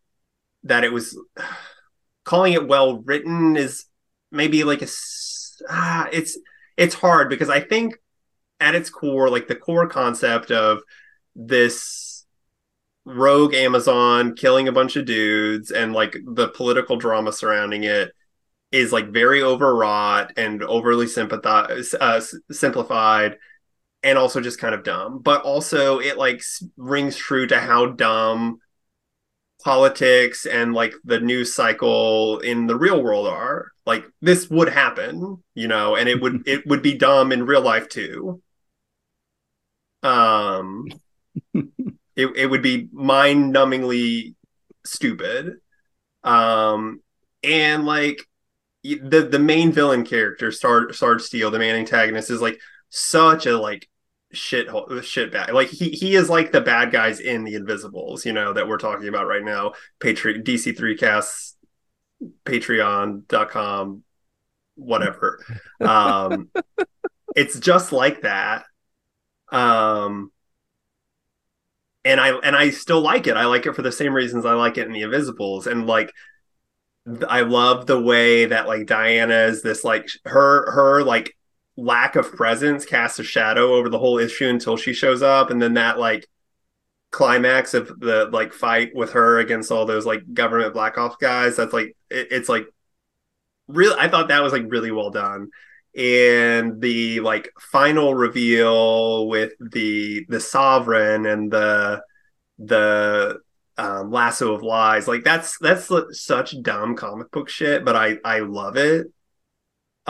that 0.63 0.83
it 0.83 0.91
was 0.91 1.17
calling 2.25 2.53
it 2.53 2.67
well 2.67 2.99
written 2.99 3.55
is 3.57 3.85
maybe 4.31 4.63
like 4.63 4.81
a 4.81 4.87
ah, 5.69 6.07
it's 6.11 6.37
it's 6.77 6.95
hard 6.95 7.29
because 7.29 7.49
I 7.49 7.59
think 7.59 7.95
at 8.59 8.75
its 8.75 8.89
core, 8.89 9.29
like 9.29 9.47
the 9.47 9.55
core 9.55 9.87
concept 9.87 10.51
of 10.51 10.79
this 11.35 12.25
rogue 13.05 13.53
Amazon 13.53 14.35
killing 14.35 14.67
a 14.67 14.71
bunch 14.71 14.95
of 14.95 15.05
dudes 15.05 15.71
and 15.71 15.93
like 15.93 16.17
the 16.25 16.49
political 16.49 16.97
drama 16.97 17.31
surrounding 17.31 17.83
it 17.83 18.11
is 18.71 18.93
like 18.93 19.09
very 19.09 19.41
overwrought 19.43 20.33
and 20.37 20.63
overly 20.63 21.07
sympathize, 21.07 21.95
uh, 21.99 22.21
simplified 22.51 23.37
and 24.03 24.17
also 24.17 24.41
just 24.41 24.59
kind 24.59 24.73
of 24.73 24.83
dumb. 24.83 25.19
But 25.19 25.41
also 25.43 25.99
it 25.99 26.17
like 26.17 26.41
rings 26.77 27.15
true 27.15 27.47
to 27.47 27.59
how 27.59 27.87
dumb 27.87 28.59
politics 29.63 30.45
and 30.45 30.73
like 30.73 30.93
the 31.03 31.19
news 31.19 31.53
cycle 31.53 32.39
in 32.39 32.65
the 32.65 32.77
real 32.77 33.03
world 33.03 33.27
are 33.27 33.71
like 33.85 34.05
this 34.21 34.49
would 34.49 34.69
happen 34.69 35.43
you 35.53 35.67
know 35.67 35.95
and 35.95 36.07
it 36.07 36.21
would 36.21 36.43
it 36.47 36.65
would 36.65 36.81
be 36.81 36.97
dumb 36.97 37.31
in 37.31 37.45
real 37.45 37.61
life 37.61 37.89
too 37.89 38.41
um 40.01 40.87
it, 41.53 41.67
it 42.15 42.49
would 42.49 42.61
be 42.61 42.87
mind 42.93 43.53
numbingly 43.53 44.33
stupid 44.85 45.55
um 46.23 47.01
and 47.43 47.85
like 47.85 48.25
the 48.83 49.27
the 49.29 49.39
main 49.39 49.73
villain 49.73 50.05
character 50.05 50.53
Star 50.53 50.93
Sarge 50.93 51.21
Steel 51.21 51.51
the 51.51 51.59
main 51.59 51.75
antagonist 51.75 52.29
is 52.29 52.41
like 52.41 52.57
such 52.89 53.45
a 53.45 53.57
like 53.57 53.87
shit 54.31 54.67
shit 55.03 55.31
bad 55.31 55.51
like 55.53 55.69
he 55.69 55.89
he 55.89 56.15
is 56.15 56.29
like 56.29 56.51
the 56.51 56.61
bad 56.61 56.91
guys 56.91 57.19
in 57.19 57.43
the 57.43 57.55
invisibles 57.55 58.25
you 58.25 58.33
know 58.33 58.53
that 58.53 58.67
we're 58.67 58.77
talking 58.77 59.07
about 59.07 59.27
right 59.27 59.43
now. 59.43 59.73
Patreon 59.99 60.43
dc3 60.43 60.99
casts 60.99 61.55
patreon.com 62.45 64.03
whatever. 64.75 65.43
Um 65.81 66.49
it's 67.35 67.59
just 67.59 67.91
like 67.91 68.21
that. 68.21 68.65
Um 69.51 70.31
and 72.05 72.19
i 72.21 72.29
and 72.29 72.55
i 72.55 72.69
still 72.69 73.01
like 73.01 73.27
it. 73.27 73.35
I 73.35 73.45
like 73.45 73.65
it 73.65 73.75
for 73.75 73.81
the 73.81 73.91
same 73.91 74.13
reasons 74.13 74.45
i 74.45 74.53
like 74.53 74.77
it 74.77 74.87
in 74.87 74.93
the 74.93 75.01
invisibles. 75.01 75.65
And 75.65 75.87
like 75.87 76.13
i 77.27 77.41
love 77.41 77.87
the 77.87 77.99
way 77.99 78.45
that 78.45 78.67
like 78.67 78.85
diana 78.85 79.45
is 79.45 79.63
this 79.63 79.83
like 79.83 80.07
her 80.25 80.71
her 80.71 81.03
like 81.03 81.35
lack 81.79 82.15
of 82.15 82.31
presence 82.31 82.85
casts 82.85 83.19
a 83.19 83.23
shadow 83.23 83.73
over 83.75 83.89
the 83.89 83.99
whole 83.99 84.17
issue 84.17 84.47
until 84.47 84.77
she 84.77 84.93
shows 84.93 85.21
up 85.21 85.49
and 85.49 85.61
then 85.61 85.75
that 85.75 85.99
like 85.99 86.27
climax 87.11 87.73
of 87.73 87.87
the 87.99 88.29
like 88.31 88.53
fight 88.53 88.91
with 88.93 89.13
her 89.13 89.39
against 89.39 89.71
all 89.71 89.85
those 89.85 90.05
like 90.05 90.21
government 90.33 90.73
black 90.73 90.97
ops 90.97 91.15
guys 91.15 91.55
that's 91.55 91.73
like 91.73 91.95
it, 92.09 92.27
it's 92.31 92.49
like 92.49 92.67
really 93.67 93.95
i 93.99 94.07
thought 94.07 94.27
that 94.27 94.43
was 94.43 94.53
like 94.53 94.65
really 94.67 94.91
well 94.91 95.09
done 95.09 95.49
and 95.95 96.79
the 96.81 97.19
like 97.21 97.51
final 97.59 98.13
reveal 98.13 99.27
with 99.27 99.53
the 99.59 100.25
the 100.29 100.39
sovereign 100.39 101.25
and 101.25 101.51
the 101.51 102.01
the 102.59 103.39
um, 103.79 104.11
Lasso 104.11 104.53
of 104.53 104.61
Lies. 104.61 105.07
Like 105.07 105.23
that's 105.23 105.57
that's 105.57 105.89
such 106.11 106.61
dumb 106.61 106.95
comic 106.95 107.31
book 107.31 107.49
shit, 107.49 107.85
but 107.85 107.95
I 107.95 108.17
I 108.23 108.39
love 108.39 108.75
it. 108.75 109.07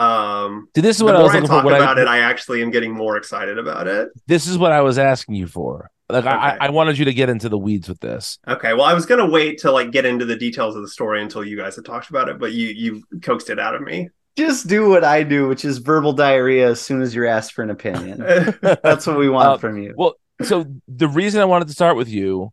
Um, 0.00 0.68
See, 0.74 0.80
this 0.82 0.96
is 0.96 0.98
the 1.00 1.04
what 1.06 1.14
I 1.14 1.18
more 1.18 1.26
was 1.26 1.34
I 1.34 1.40
talk 1.40 1.62
for. 1.62 1.64
What 1.64 1.74
about 1.80 1.98
I, 1.98 2.02
it, 2.02 2.08
I 2.08 2.18
actually 2.20 2.62
am 2.62 2.70
getting 2.70 2.92
more 2.94 3.16
excited 3.16 3.58
about 3.58 3.86
it. 3.86 4.08
this 4.26 4.46
is 4.46 4.56
what 4.58 4.72
I 4.72 4.80
was 4.80 4.98
asking 4.98 5.34
you 5.36 5.46
for. 5.46 5.90
Like 6.08 6.26
I, 6.26 6.56
I 6.60 6.70
wanted 6.70 6.98
you 6.98 7.04
to 7.04 7.14
get 7.14 7.28
into 7.28 7.48
the 7.48 7.58
weeds 7.58 7.88
with 7.88 8.00
this. 8.00 8.38
Okay, 8.48 8.72
well, 8.72 8.82
I 8.82 8.94
was 8.94 9.06
gonna 9.06 9.28
wait 9.28 9.58
to 9.58 9.70
like 9.70 9.92
get 9.92 10.04
into 10.04 10.24
the 10.24 10.34
details 10.34 10.74
of 10.74 10.82
the 10.82 10.88
story 10.88 11.22
until 11.22 11.44
you 11.44 11.56
guys 11.56 11.76
had 11.76 11.84
talked 11.84 12.10
about 12.10 12.28
it, 12.28 12.38
but 12.40 12.52
you 12.52 12.66
you 12.68 13.04
coaxed 13.22 13.48
it 13.48 13.60
out 13.60 13.76
of 13.76 13.82
me. 13.82 14.08
Just 14.36 14.66
do 14.66 14.88
what 14.88 15.04
I 15.04 15.22
do, 15.22 15.46
which 15.48 15.64
is 15.64 15.78
verbal 15.78 16.12
diarrhea 16.12 16.68
as 16.70 16.80
soon 16.80 17.02
as 17.02 17.14
you're 17.14 17.26
asked 17.26 17.52
for 17.52 17.62
an 17.62 17.70
opinion. 17.70 18.18
That's 18.62 19.06
what 19.06 19.18
we 19.18 19.28
want 19.28 19.48
Uh, 19.48 19.58
from 19.58 19.80
you. 19.80 19.94
Well, 19.96 20.14
so 20.42 20.64
the 20.88 21.08
reason 21.08 21.40
I 21.40 21.44
wanted 21.44 21.68
to 21.68 21.74
start 21.74 21.96
with 21.96 22.08
you 22.08 22.50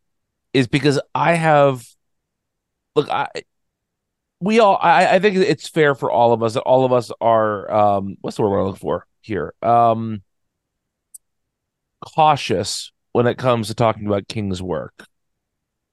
is 0.53 0.67
because 0.67 0.99
I 1.15 1.33
have 1.33 1.83
look, 2.95 3.09
I 3.09 3.29
we 4.39 4.59
all 4.59 4.77
I, 4.81 5.15
I 5.15 5.19
think 5.19 5.37
it's 5.37 5.67
fair 5.67 5.95
for 5.95 6.11
all 6.11 6.33
of 6.33 6.43
us 6.43 6.53
that 6.53 6.61
all 6.61 6.85
of 6.85 6.93
us 6.93 7.11
are 7.19 7.71
um 7.71 8.17
what's 8.21 8.37
the 8.37 8.43
word 8.43 8.51
we're 8.51 8.65
looking 8.65 8.79
for 8.79 9.07
here? 9.21 9.53
Um 9.61 10.21
cautious 12.05 12.91
when 13.13 13.27
it 13.27 13.37
comes 13.37 13.67
to 13.67 13.73
talking 13.73 14.05
about 14.05 14.27
King's 14.27 14.61
work. 14.61 15.05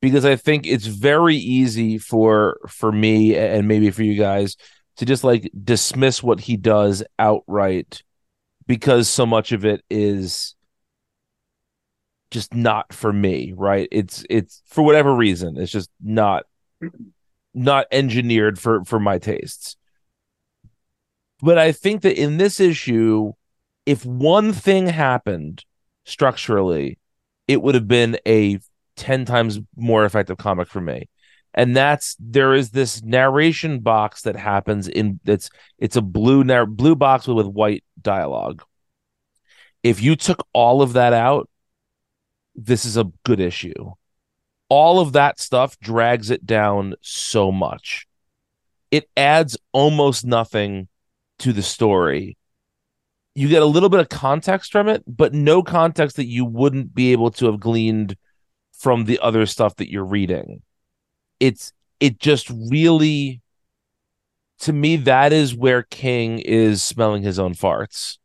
Because 0.02 0.26
I 0.26 0.37
think 0.37 0.66
it's 0.66 0.87
very 0.87 1.37
easy 1.37 1.96
for 1.96 2.59
for 2.68 2.92
me 2.92 3.37
and 3.37 3.66
maybe 3.66 3.90
for 3.90 4.02
you 4.02 4.16
guys 4.16 4.57
to 4.96 5.07
just 5.07 5.24
like 5.24 5.50
dismiss 5.64 6.22
what 6.22 6.40
he 6.40 6.57
does 6.57 7.02
outright 7.18 8.02
because 8.66 9.09
so 9.09 9.26
much 9.26 9.52
of 9.52 9.64
it 9.64 9.83
is 9.90 10.54
just 12.30 12.54
not 12.54 12.92
for 12.92 13.12
me 13.12 13.52
right 13.57 13.88
it's 13.92 14.24
it's 14.28 14.62
for 14.66 14.83
whatever 14.83 15.14
reason 15.14 15.57
it's 15.57 15.70
just 15.70 15.88
not 16.02 16.44
not 17.54 17.86
engineered 17.90 18.58
for 18.58 18.84
for 18.84 18.98
my 18.98 19.18
tastes. 19.18 19.76
But 21.40 21.58
i 21.58 21.72
think 21.72 22.02
that 22.02 22.20
in 22.20 22.36
this 22.38 22.60
issue 22.60 23.32
if 23.86 24.04
one 24.04 24.52
thing 24.52 24.86
happened 24.86 25.64
structurally 26.04 26.98
it 27.48 27.60
would 27.62 27.74
have 27.74 27.88
been 27.88 28.18
a 28.26 28.58
10 28.96 29.24
times 29.24 29.60
more 29.76 30.04
effective 30.04 30.38
comic 30.38 30.68
for 30.68 30.80
me. 30.80 31.08
And 31.52 31.76
that's 31.76 32.16
there 32.18 32.54
is 32.54 32.70
this 32.70 33.02
narration 33.02 33.80
box 33.80 34.22
that 34.22 34.34
happens 34.34 34.88
in 34.88 35.20
it's 35.24 35.50
it's 35.78 35.96
a 35.96 36.02
blue 36.02 36.44
blue 36.66 36.96
box 36.96 37.28
with, 37.28 37.36
with 37.36 37.46
white 37.46 37.84
dialogue. 38.00 38.62
If 39.82 40.02
you 40.02 40.16
took 40.16 40.46
all 40.52 40.82
of 40.82 40.94
that 40.94 41.12
out 41.12 41.48
this 42.56 42.84
is 42.84 42.96
a 42.96 43.10
good 43.24 43.40
issue 43.40 43.92
all 44.68 45.00
of 45.00 45.12
that 45.12 45.38
stuff 45.38 45.79
drags 45.79 46.31
it 46.31 46.46
down 46.46 46.94
so 47.00 47.53
much. 47.53 48.07
It 48.90 49.09
adds 49.16 49.57
almost 49.72 50.24
nothing 50.24 50.88
to 51.40 51.53
the 51.53 51.62
story. 51.62 52.37
You 53.35 53.48
get 53.48 53.62
a 53.62 53.66
little 53.66 53.88
bit 53.88 54.00
of 54.00 54.09
context 54.09 54.72
from 54.72 54.88
it 54.88 55.03
but 55.07 55.35
no 55.35 55.62
context 55.62 56.16
that 56.16 56.27
you 56.27 56.44
wouldn't 56.44 56.94
be 56.94 57.12
able 57.12 57.31
to 57.33 57.46
have 57.46 57.61
gleaned 57.61 58.16
from 58.72 59.05
the 59.05 59.18
other 59.20 59.46
stuff 59.46 59.77
that 59.77 59.90
you're 59.90 60.05
reading. 60.05 60.62
It's 61.40 61.72
it 62.00 62.18
just 62.18 62.50
really 62.50 63.40
to 64.61 64.72
me 64.72 64.96
that 64.96 65.33
is 65.33 65.55
where 65.55 65.83
king 65.83 66.38
is 66.38 66.83
smelling 66.83 67.22
his 67.22 67.38
own 67.38 67.55
farts. 67.55 68.18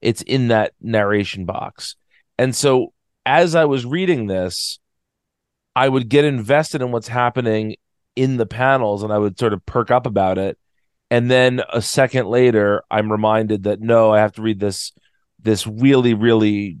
It's 0.00 0.22
in 0.22 0.48
that 0.48 0.72
narration 0.80 1.46
box. 1.46 1.96
And 2.38 2.54
so 2.54 2.92
as 3.26 3.54
i 3.54 3.66
was 3.66 3.84
reading 3.84 4.26
this 4.26 4.78
i 5.74 5.88
would 5.88 6.08
get 6.08 6.24
invested 6.24 6.82
in 6.82 6.92
what's 6.92 7.08
happening 7.08 7.76
in 8.16 8.36
the 8.36 8.46
panels 8.46 9.02
and 9.02 9.12
i 9.12 9.18
would 9.18 9.38
sort 9.38 9.52
of 9.52 9.64
perk 9.66 9.90
up 9.90 10.06
about 10.06 10.38
it. 10.38 10.58
And 11.12 11.28
then 11.28 11.60
a 11.72 11.82
second 11.82 12.26
later 12.26 12.82
i'm 12.90 13.10
reminded 13.10 13.64
that 13.64 13.80
no 13.80 14.12
i 14.12 14.20
have 14.20 14.32
to 14.32 14.42
read 14.42 14.60
this 14.60 14.92
this 15.42 15.66
really 15.66 16.14
really 16.14 16.78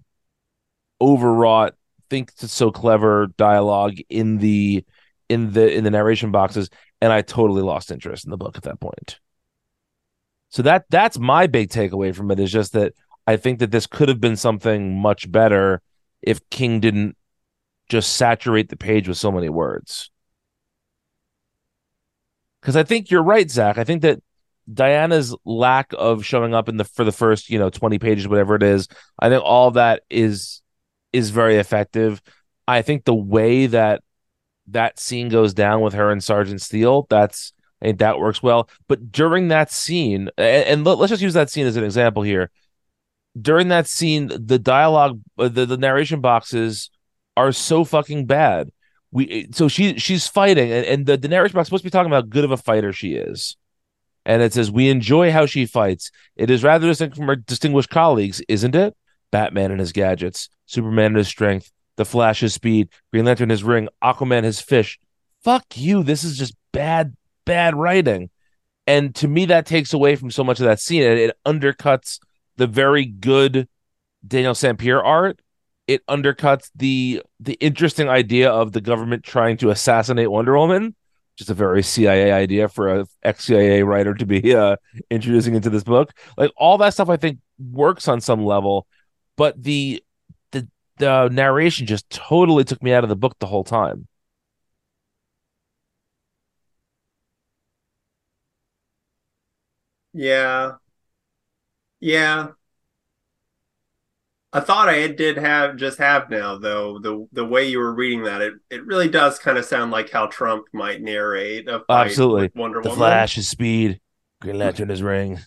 overwrought 1.00 1.74
think 2.10 2.32
it's 2.42 2.52
so 2.52 2.70
clever 2.70 3.28
dialogue 3.38 3.96
in 4.10 4.38
the 4.38 4.84
in 5.28 5.52
the 5.52 5.72
in 5.72 5.84
the 5.84 5.90
narration 5.90 6.30
boxes. 6.32 6.68
And 7.00 7.12
i 7.12 7.22
totally 7.22 7.62
lost 7.62 7.90
interest 7.90 8.24
in 8.24 8.30
the 8.30 8.36
book 8.36 8.56
at 8.56 8.64
that 8.64 8.80
point. 8.80 9.18
So 10.50 10.62
that 10.62 10.84
that's 10.90 11.18
my 11.18 11.46
big 11.46 11.70
takeaway 11.70 12.14
from 12.14 12.30
it 12.30 12.40
is 12.40 12.52
just 12.52 12.72
that 12.74 12.92
i 13.26 13.36
think 13.36 13.60
that 13.60 13.70
this 13.70 13.86
could 13.86 14.08
have 14.08 14.20
been 14.20 14.36
something 14.36 15.00
much 15.00 15.30
better 15.30 15.80
if 16.20 16.40
king 16.50 16.80
didn't 16.80 17.16
just 17.90 18.16
saturate 18.16 18.68
the 18.68 18.76
page 18.76 19.08
with 19.08 19.18
so 19.18 19.30
many 19.30 19.48
words 19.48 20.10
because 22.60 22.76
i 22.76 22.82
think 22.82 23.10
you're 23.10 23.22
right 23.22 23.50
zach 23.50 23.78
i 23.78 23.84
think 23.84 24.02
that 24.02 24.22
diana's 24.72 25.34
lack 25.44 25.92
of 25.98 26.24
showing 26.24 26.54
up 26.54 26.68
in 26.68 26.76
the 26.76 26.84
for 26.84 27.04
the 27.04 27.12
first 27.12 27.50
you 27.50 27.58
know 27.58 27.70
20 27.70 27.98
pages 27.98 28.28
whatever 28.28 28.54
it 28.54 28.62
is 28.62 28.88
i 29.18 29.28
think 29.28 29.42
all 29.44 29.72
that 29.72 30.02
is 30.08 30.62
is 31.12 31.30
very 31.30 31.56
effective 31.56 32.22
i 32.68 32.80
think 32.80 33.04
the 33.04 33.14
way 33.14 33.66
that 33.66 34.02
that 34.72 34.98
scene 34.98 35.28
goes 35.28 35.54
down 35.54 35.80
with 35.80 35.94
her 35.94 36.10
and 36.10 36.22
Sergeant 36.22 36.60
Steel, 36.60 37.06
that's 37.10 37.52
I 37.82 37.86
think 37.86 37.98
that 37.98 38.18
works 38.18 38.42
well. 38.42 38.68
But 38.88 39.10
during 39.10 39.48
that 39.48 39.72
scene, 39.72 40.28
and, 40.36 40.66
and 40.66 40.84
let, 40.84 40.98
us 40.98 41.10
just 41.10 41.22
use 41.22 41.34
that 41.34 41.50
scene 41.50 41.66
as 41.66 41.76
an 41.76 41.84
example 41.84 42.22
here. 42.22 42.50
During 43.40 43.68
that 43.68 43.86
scene, 43.86 44.28
the 44.28 44.58
dialogue, 44.58 45.20
uh, 45.38 45.48
the, 45.48 45.64
the 45.64 45.76
narration 45.76 46.20
boxes 46.20 46.90
are 47.40 47.52
so 47.52 47.84
fucking 47.84 48.26
bad. 48.26 48.70
We 49.12 49.48
so 49.52 49.68
she 49.68 49.98
she's 49.98 50.28
fighting, 50.28 50.70
and, 50.70 50.86
and 50.86 51.06
the, 51.06 51.18
Daenerys 51.18 51.52
box 51.52 51.68
supposed 51.68 51.82
to 51.82 51.86
be 51.86 51.90
talking 51.90 52.10
about 52.10 52.24
how 52.24 52.28
good 52.28 52.44
of 52.44 52.52
a 52.52 52.56
fighter 52.56 52.92
she 52.92 53.14
is. 53.14 53.56
And 54.24 54.42
it 54.42 54.52
says, 54.52 54.70
We 54.70 54.88
enjoy 54.88 55.32
how 55.32 55.46
she 55.46 55.66
fights. 55.66 56.10
It 56.36 56.50
is 56.50 56.62
rather 56.62 56.86
distinct 56.86 57.16
from 57.16 57.26
her 57.26 57.36
distinguished 57.36 57.90
colleagues, 57.90 58.40
isn't 58.48 58.74
it? 58.74 58.94
Batman 59.32 59.70
and 59.70 59.80
his 59.80 59.92
gadgets, 59.92 60.48
Superman 60.66 61.06
and 61.06 61.16
his 61.16 61.28
strength, 61.28 61.72
the 61.96 62.04
Flash 62.04 62.40
his 62.40 62.54
speed, 62.54 62.88
Green 63.12 63.24
Lantern 63.24 63.50
his 63.50 63.64
ring, 63.64 63.88
Aquaman 64.02 64.44
his 64.44 64.60
fish. 64.60 64.98
Fuck 65.42 65.64
you. 65.76 66.02
This 66.02 66.24
is 66.24 66.36
just 66.36 66.54
bad, 66.72 67.16
bad 67.44 67.74
writing. 67.74 68.30
And 68.86 69.14
to 69.16 69.28
me, 69.28 69.46
that 69.46 69.66
takes 69.66 69.92
away 69.92 70.16
from 70.16 70.30
so 70.30 70.44
much 70.44 70.60
of 70.60 70.66
that 70.66 70.80
scene. 70.80 71.02
It 71.02 71.36
undercuts 71.46 72.18
the 72.56 72.66
very 72.66 73.04
good 73.04 73.68
Daniel 74.26 74.54
Sampere 74.54 75.02
art. 75.02 75.40
It 75.90 76.06
undercuts 76.06 76.70
the 76.76 77.22
the 77.40 77.54
interesting 77.54 78.08
idea 78.08 78.50
of 78.50 78.72
the 78.72 78.80
government 78.80 79.24
trying 79.24 79.56
to 79.58 79.70
assassinate 79.70 80.30
Wonder 80.30 80.56
Woman, 80.56 80.86
which 81.34 81.40
is 81.42 81.50
a 81.50 81.54
very 81.54 81.82
CIA 81.82 82.32
idea 82.32 82.68
for 82.68 82.88
a 83.00 83.06
ex 83.22 83.44
CIA 83.46 83.82
writer 83.82 84.14
to 84.14 84.26
be 84.26 84.54
uh, 84.54 84.76
introducing 85.10 85.54
into 85.54 85.70
this 85.70 85.84
book. 85.84 86.12
Like 86.36 86.52
all 86.56 86.78
that 86.78 86.94
stuff, 86.94 87.08
I 87.08 87.16
think 87.16 87.40
works 87.58 88.08
on 88.08 88.20
some 88.20 88.44
level, 88.44 88.86
but 89.36 89.62
the 89.62 90.02
the 90.98 91.28
narration 91.28 91.86
just 91.86 92.08
totally 92.10 92.62
took 92.64 92.82
me 92.82 92.92
out 92.92 93.02
of 93.04 93.10
the 93.10 93.16
book 93.16 93.36
the 93.40 93.46
whole 93.46 93.64
time. 93.64 94.06
Yeah. 100.12 100.78
Yeah. 102.00 102.52
I 104.52 104.60
thought 104.60 104.88
I 104.88 105.06
did 105.08 105.36
have 105.36 105.76
just 105.76 105.98
have 105.98 106.28
now 106.28 106.58
though 106.58 106.98
the 106.98 107.26
the 107.32 107.44
way 107.44 107.68
you 107.68 107.78
were 107.78 107.94
reading 107.94 108.24
that 108.24 108.42
it 108.42 108.54
it 108.68 108.84
really 108.84 109.08
does 109.08 109.38
kind 109.38 109.56
of 109.56 109.64
sound 109.64 109.92
like 109.92 110.10
how 110.10 110.26
Trump 110.26 110.66
might 110.72 111.00
narrate 111.00 111.68
a 111.68 111.80
fight 111.86 112.06
Absolutely. 112.06 112.42
with 112.42 112.56
Wonder 112.56 112.82
The 112.82 112.88
Woman. 112.88 112.98
Flash, 112.98 113.36
his 113.36 113.48
speed, 113.48 114.00
Green 114.40 114.58
Lantern, 114.58 114.88
his 114.88 115.02
ring, 115.02 115.38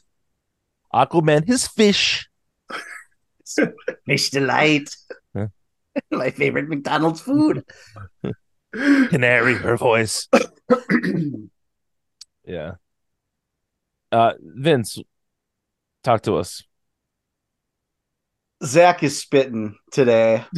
Aquaman, 0.94 1.46
his 1.46 1.68
fish. 1.68 2.30
Fish 4.06 4.30
delight. 4.30 4.96
Huh? 5.36 5.48
My 6.12 6.30
favorite 6.32 6.70
McDonald's 6.70 7.22
food. 7.22 7.66
Canary, 8.74 9.56
her 9.56 9.78
voice. 9.78 10.28
Yeah. 12.46 12.74
Uh, 14.12 14.34
Vince, 14.42 15.00
talk 16.04 16.24
to 16.24 16.36
us. 16.36 16.64
Zach 18.64 19.04
is 19.04 19.20
spitting 19.20 19.78
today. 19.92 20.46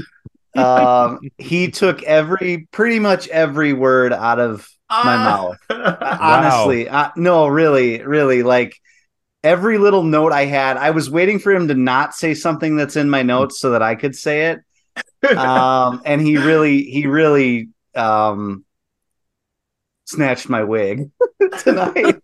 Um, 0.58 1.20
he 1.38 1.70
took 1.70 2.02
every, 2.04 2.70
pretty 2.72 2.98
much 2.98 3.28
every 3.28 3.74
word 3.74 4.14
out 4.14 4.40
of 4.40 4.66
my 4.90 5.18
mouth. 5.18 5.58
mouth. 5.70 5.98
honestly 6.22 6.88
uh, 6.88 7.10
no 7.16 7.48
really 7.48 8.04
really 8.04 8.44
like 8.44 8.76
every 9.44 9.78
little 9.78 10.04
note 10.04 10.32
i 10.32 10.46
had 10.46 10.78
i 10.78 10.92
was 10.92 11.10
waiting 11.10 11.40
for 11.40 11.52
him 11.52 11.68
to 11.68 11.74
not 11.74 12.14
say 12.14 12.34
something 12.34 12.76
that's 12.76 12.96
in 12.96 13.10
my 13.10 13.24
notes 13.24 13.60
so 13.60 13.72
that 13.72 13.82
i 13.82 13.96
could 13.96 14.16
say 14.16 14.52
it 14.52 15.38
um 15.38 16.02
and 16.06 16.22
he 16.22 16.38
really 16.38 16.84
he 16.84 17.08
really 17.08 17.70
um 17.96 18.64
snatched 20.06 20.50
my 20.50 20.64
wig 20.64 21.10
tonight 21.60 22.22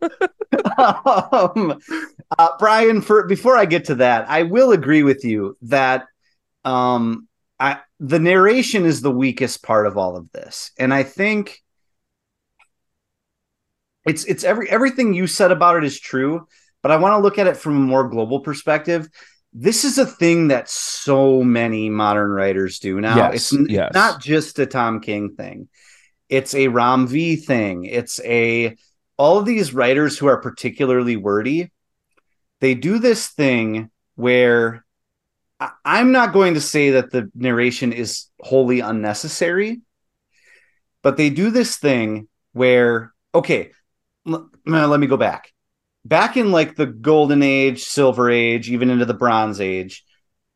um 0.78 1.80
uh, 2.38 2.50
brian 2.60 3.02
for 3.02 3.28
before 3.28 3.58
i 3.58 3.66
get 3.66 3.86
to 3.86 3.96
that 3.96 4.30
i 4.30 4.44
will 4.44 4.72
agree 4.72 5.04
with 5.04 5.24
you 5.24 5.58
that 5.62 6.06
um 6.66 7.28
I 7.62 7.78
the 8.00 8.20
narration 8.20 8.86
is 8.86 9.02
the 9.02 9.12
weakest 9.12 9.62
part 9.62 9.86
of 9.86 9.96
all 9.96 10.18
of 10.18 10.32
this. 10.32 10.72
And 10.80 10.92
I 10.92 11.04
think 11.04 11.62
it's 14.04 14.26
it's 14.26 14.44
every 14.44 14.68
everything 14.70 15.14
you 15.14 15.28
said 15.28 15.52
about 15.52 15.78
it 15.78 15.84
is 15.84 16.00
true, 16.00 16.48
but 16.82 16.92
I 16.92 16.98
want 16.98 17.14
to 17.14 17.20
look 17.20 17.38
at 17.38 17.46
it 17.46 17.56
from 17.56 17.78
a 17.78 17.80
more 17.80 18.10
global 18.10 18.40
perspective. 18.40 19.08
This 19.54 19.86
is 19.86 20.00
a 20.00 20.08
thing 20.08 20.48
that 20.48 20.70
so 20.70 21.44
many 21.44 21.90
modern 21.90 22.32
writers 22.32 22.80
do 22.80 23.00
now. 23.00 23.16
Yes, 23.16 23.54
it's 23.54 23.70
yes. 23.70 23.94
not 23.94 24.20
just 24.20 24.58
a 24.58 24.66
Tom 24.66 25.00
King 25.00 25.36
thing. 25.36 25.70
It's 26.30 26.56
a 26.56 26.68
Ram 26.68 27.06
V 27.06 27.36
thing. 27.36 27.86
It's 27.86 28.20
a 28.22 28.76
all 29.18 29.38
of 29.38 29.46
these 29.46 29.72
writers 29.72 30.18
who 30.18 30.26
are 30.26 30.42
particularly 30.42 31.16
wordy. 31.16 31.72
They 32.62 32.76
do 32.76 33.00
this 33.00 33.28
thing 33.28 33.90
where 34.16 34.86
I'm 35.86 36.12
not 36.12 36.34
going 36.34 36.54
to 36.56 36.62
say 36.62 36.92
that 36.92 37.12
the 37.12 37.30
narration 37.36 37.92
is 37.92 38.28
wholly 38.40 38.80
unnecessary, 38.80 39.82
but 41.04 41.18
they 41.18 41.30
do 41.30 41.52
this 41.52 41.78
thing 41.78 42.28
where, 42.54 43.14
okay, 43.36 43.72
l- 44.28 44.50
let 44.66 45.00
me 45.00 45.08
go 45.08 45.18
back. 45.18 45.52
Back 46.06 46.38
in 46.38 46.52
like 46.52 46.76
the 46.76 46.88
golden 46.88 47.44
age, 47.44 47.84
silver 47.84 48.30
age, 48.30 48.70
even 48.70 48.90
into 48.90 49.06
the 49.06 49.14
bronze 49.14 49.60
age, 49.62 50.04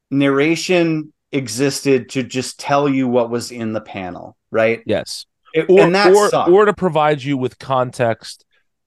narration 0.10 1.12
existed 1.32 2.10
to 2.10 2.24
just 2.24 2.60
tell 2.60 2.88
you 2.88 3.08
what 3.08 3.30
was 3.30 3.52
in 3.52 3.74
the 3.74 3.82
panel, 3.82 4.38
right? 4.52 4.82
Yes. 4.86 5.26
It- 5.54 5.70
Or, 5.70 5.82
and 5.82 5.96
that 5.96 6.14
or, 6.14 6.30
sucked. 6.30 6.50
or 6.50 6.66
to 6.66 6.74
provide 6.74 7.22
you 7.22 7.38
with 7.38 7.60
context 7.60 8.45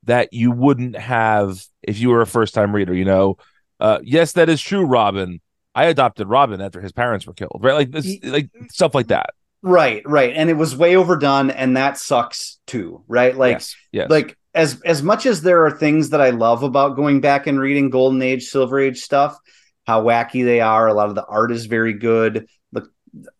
that 0.08 0.32
you 0.32 0.50
wouldn't 0.50 0.96
have 0.96 1.62
if 1.82 1.98
you 1.98 2.08
were 2.08 2.22
a 2.22 2.26
first 2.26 2.54
time 2.54 2.74
reader, 2.74 2.94
you 2.94 3.04
know. 3.04 3.36
Uh, 3.78 4.00
yes, 4.02 4.32
that 4.32 4.48
is 4.48 4.60
true, 4.60 4.84
Robin. 4.84 5.40
I 5.74 5.84
adopted 5.84 6.28
Robin 6.28 6.60
after 6.60 6.80
his 6.80 6.92
parents 6.92 7.26
were 7.26 7.34
killed, 7.34 7.60
right? 7.60 7.74
Like 7.74 7.92
this, 7.92 8.16
like 8.24 8.50
stuff 8.70 8.94
like 8.94 9.08
that. 9.08 9.30
right, 9.62 10.02
right. 10.06 10.34
And 10.34 10.50
it 10.50 10.54
was 10.54 10.74
way 10.74 10.96
overdone, 10.96 11.50
and 11.50 11.76
that 11.76 11.98
sucks 11.98 12.58
too, 12.66 13.04
right? 13.06 13.36
Like 13.36 13.56
yes, 13.56 13.76
yes. 13.92 14.10
like 14.10 14.36
as 14.54 14.80
as 14.84 15.02
much 15.02 15.26
as 15.26 15.42
there 15.42 15.66
are 15.66 15.70
things 15.70 16.10
that 16.10 16.20
I 16.20 16.30
love 16.30 16.62
about 16.62 16.96
going 16.96 17.20
back 17.20 17.46
and 17.46 17.60
reading 17.60 17.90
Golden 17.90 18.22
Age, 18.22 18.44
Silver 18.44 18.80
Age 18.80 18.98
stuff, 18.98 19.38
how 19.86 20.02
wacky 20.02 20.44
they 20.44 20.60
are. 20.60 20.88
A 20.88 20.94
lot 20.94 21.10
of 21.10 21.14
the 21.14 21.26
art 21.26 21.52
is 21.52 21.66
very 21.66 21.92
good. 21.92 22.48
The 22.72 22.88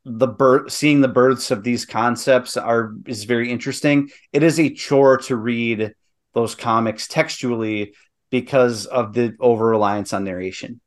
the 0.05 0.29
birth 0.29 0.71
seeing 0.71 1.01
the 1.01 1.09
births 1.09 1.51
of 1.51 1.65
these 1.65 1.87
concepts 1.87 2.57
are 2.57 2.93
is 3.07 3.25
very 3.25 3.51
interesting. 3.51 4.11
It 4.33 4.43
is 4.43 4.61
a 4.61 4.71
chore 4.71 5.17
to 5.19 5.35
read 5.35 5.95
those 6.39 6.55
comics 6.55 7.09
textually 7.09 7.95
because 8.31 8.87
of 8.87 9.13
the 9.13 9.35
over 9.41 9.67
reliance 9.67 10.13
on 10.13 10.23
narration. 10.23 10.81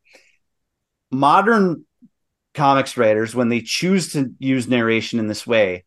Modern 1.12 1.84
comics 2.54 2.95
writers, 2.95 3.36
when 3.36 3.49
they 3.49 3.60
choose 3.60 4.14
to 4.14 4.34
use 4.39 4.70
narration 4.70 5.20
in 5.20 5.28
this 5.28 5.45
way, 5.45 5.84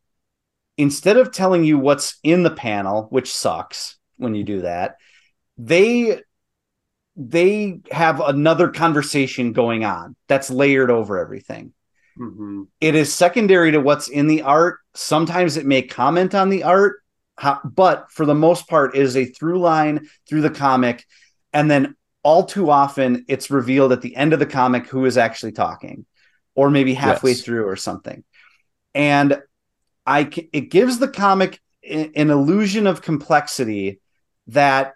instead 0.76 1.16
of 1.16 1.32
telling 1.32 1.64
you 1.64 1.78
what's 1.78 2.18
in 2.22 2.42
the 2.42 2.50
panel, 2.50 3.06
which 3.08 3.32
sucks 3.32 3.96
when 4.18 4.34
you 4.34 4.44
do 4.44 4.60
that, 4.60 4.96
they 5.56 6.20
they 7.16 7.80
have 7.90 8.20
another 8.20 8.68
conversation 8.68 9.52
going 9.52 9.82
on 9.82 10.14
that's 10.28 10.50
layered 10.50 10.90
over 10.90 11.18
everything. 11.18 11.72
Mhm. 12.18 12.66
It 12.82 12.96
is 12.96 13.14
secondary 13.14 13.72
to 13.72 13.80
what's 13.80 14.08
in 14.08 14.26
the 14.26 14.42
art. 14.42 14.80
Sometimes 14.94 15.56
it 15.56 15.64
may 15.64 15.80
comment 15.80 16.34
on 16.34 16.50
the 16.50 16.64
art, 16.64 17.03
how, 17.36 17.60
but 17.64 18.10
for 18.10 18.26
the 18.26 18.34
most 18.34 18.68
part, 18.68 18.96
it 18.96 19.02
is 19.02 19.16
a 19.16 19.24
through 19.24 19.58
line 19.58 20.08
through 20.28 20.42
the 20.42 20.50
comic. 20.50 21.04
And 21.52 21.70
then 21.70 21.96
all 22.22 22.44
too 22.44 22.70
often, 22.70 23.24
it's 23.28 23.50
revealed 23.50 23.92
at 23.92 24.00
the 24.00 24.16
end 24.16 24.32
of 24.32 24.38
the 24.38 24.46
comic 24.46 24.86
who 24.86 25.04
is 25.04 25.18
actually 25.18 25.52
talking, 25.52 26.06
or 26.54 26.70
maybe 26.70 26.94
halfway 26.94 27.32
Yes. 27.32 27.42
through 27.42 27.66
or 27.66 27.76
something. 27.76 28.24
And 28.94 29.40
I, 30.06 30.30
it 30.52 30.70
gives 30.70 30.98
the 30.98 31.08
comic 31.08 31.60
an 31.88 32.30
illusion 32.30 32.86
of 32.86 33.02
complexity 33.02 34.00
that 34.48 34.94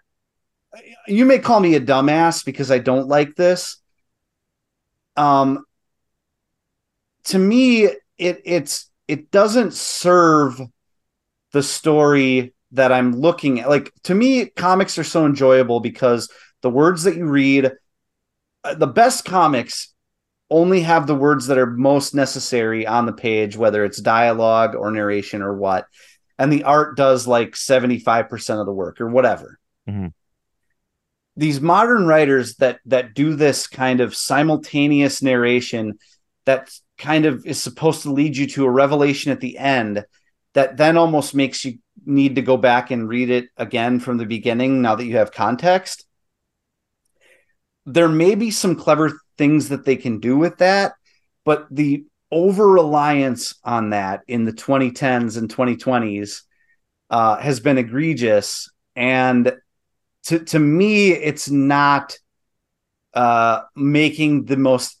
you 1.07 1.25
may 1.25 1.39
call 1.39 1.59
me 1.59 1.75
a 1.75 1.81
dumbass 1.81 2.45
because 2.45 2.71
I 2.71 2.79
don't 2.79 3.07
like 3.07 3.35
this. 3.35 3.77
Um, 5.15 5.65
to 7.25 7.37
me, 7.37 7.85
it 8.17 8.41
it's 8.45 8.89
it 9.07 9.31
doesn't 9.31 9.73
serve 9.73 10.59
the 11.51 11.63
story 11.63 12.53
that 12.71 12.91
I'm 12.91 13.15
looking 13.15 13.59
at. 13.59 13.69
Like 13.69 13.91
to 14.03 14.15
me, 14.15 14.45
comics 14.45 14.97
are 14.97 15.03
so 15.03 15.25
enjoyable 15.25 15.79
because 15.79 16.29
the 16.61 16.69
words 16.69 17.03
that 17.03 17.15
you 17.15 17.25
read, 17.25 17.71
uh, 18.63 18.75
the 18.75 18.87
best 18.87 19.25
comics 19.25 19.93
only 20.51 20.81
have 20.81 21.07
the 21.07 21.15
words 21.15 21.47
that 21.47 21.57
are 21.57 21.67
most 21.67 22.15
necessary 22.15 22.85
on 22.85 23.05
the 23.05 23.13
page, 23.13 23.55
whether 23.55 23.85
it's 23.85 24.01
dialogue 24.01 24.75
or 24.75 24.91
narration 24.91 25.41
or 25.41 25.55
what. 25.55 25.85
And 26.37 26.51
the 26.51 26.63
art 26.63 26.97
does 26.97 27.27
like 27.27 27.51
75% 27.51 28.59
of 28.59 28.65
the 28.65 28.73
work 28.73 29.01
or 29.01 29.09
whatever. 29.09 29.59
Mhm. 29.87 30.13
These 31.35 31.61
modern 31.61 32.05
writers 32.05 32.55
that 32.55 32.79
that 32.85 33.13
do 33.13 33.35
this 33.35 33.67
kind 33.67 34.01
of 34.01 34.15
simultaneous 34.15 35.21
narration 35.21 35.99
that 36.45 36.69
kind 36.97 37.25
of 37.25 37.45
is 37.45 37.61
supposed 37.61 38.01
to 38.03 38.11
lead 38.11 38.35
you 38.35 38.47
to 38.47 38.65
a 38.65 38.69
revelation 38.69 39.31
at 39.31 39.39
the 39.39 39.57
end 39.57 40.03
that 40.53 40.77
then 40.77 40.97
almost 40.97 41.35
makes 41.35 41.63
you 41.65 41.79
need 42.05 42.35
to 42.35 42.41
go 42.41 42.57
back 42.57 42.91
and 42.91 43.07
read 43.07 43.29
it 43.29 43.49
again 43.57 43.99
from 43.99 44.17
the 44.17 44.25
beginning 44.25 44.81
now 44.81 44.95
that 44.95 45.05
you 45.05 45.17
have 45.17 45.31
context. 45.31 46.05
There 47.85 48.09
may 48.09 48.35
be 48.35 48.51
some 48.51 48.75
clever 48.75 49.19
things 49.37 49.69
that 49.69 49.85
they 49.85 49.95
can 49.95 50.19
do 50.19 50.37
with 50.37 50.57
that, 50.57 50.93
but 51.45 51.67
the 51.71 52.05
over 52.31 52.67
reliance 52.67 53.55
on 53.63 53.89
that 53.91 54.21
in 54.27 54.45
the 54.45 54.53
2010s 54.53 55.37
and 55.37 55.49
2020s 55.49 56.41
uh, 57.09 57.37
has 57.37 57.59
been 57.59 57.77
egregious. 57.77 58.69
And 58.95 59.53
to, 60.25 60.39
to 60.39 60.59
me, 60.59 61.11
it's 61.11 61.49
not 61.49 62.17
uh, 63.13 63.61
making 63.75 64.45
the 64.45 64.57
most 64.57 64.97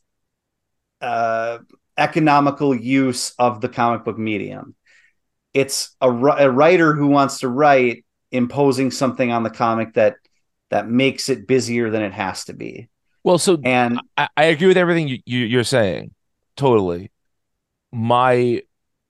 uh, 1.01 1.59
economical 1.97 2.73
use 2.73 3.33
of 3.37 3.61
the 3.61 3.69
comic 3.69 4.03
book 4.05 4.17
medium. 4.17 4.75
It's 5.53 5.95
a, 6.01 6.09
a 6.09 6.49
writer 6.49 6.93
who 6.93 7.07
wants 7.07 7.39
to 7.39 7.47
write 7.47 8.05
imposing 8.31 8.91
something 8.91 9.31
on 9.31 9.43
the 9.43 9.49
comic 9.49 9.93
that 9.95 10.15
that 10.69 10.87
makes 10.87 11.29
it 11.29 11.47
busier 11.47 11.89
than 11.89 12.03
it 12.03 12.13
has 12.13 12.45
to 12.45 12.53
be. 12.53 12.89
well, 13.23 13.37
so 13.39 13.57
And 13.63 13.99
I, 14.17 14.29
I 14.37 14.43
agree 14.45 14.67
with 14.67 14.77
everything 14.77 15.07
you, 15.07 15.19
you 15.25 15.39
you're 15.39 15.63
saying. 15.63 16.13
Totally. 16.55 17.11
My 17.91 18.61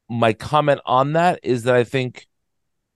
my 0.10 0.34
comment 0.34 0.82
on 0.86 1.14
that 1.14 1.40
is 1.44 1.64
that 1.64 1.76
I 1.76 1.84
think 1.84 2.28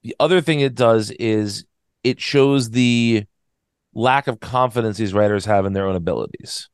the 0.03 0.15
other 0.19 0.41
thing 0.41 0.59
it 0.59 0.75
does 0.75 1.11
is 1.11 1.65
it 2.03 2.19
shows 2.19 2.71
the 2.71 3.25
lack 3.93 4.27
of 4.27 4.39
confidence 4.39 4.97
these 4.97 5.13
writers 5.13 5.45
have 5.45 5.65
in 5.65 5.73
their 5.73 5.87
own 5.87 5.95
abilities 5.95 6.69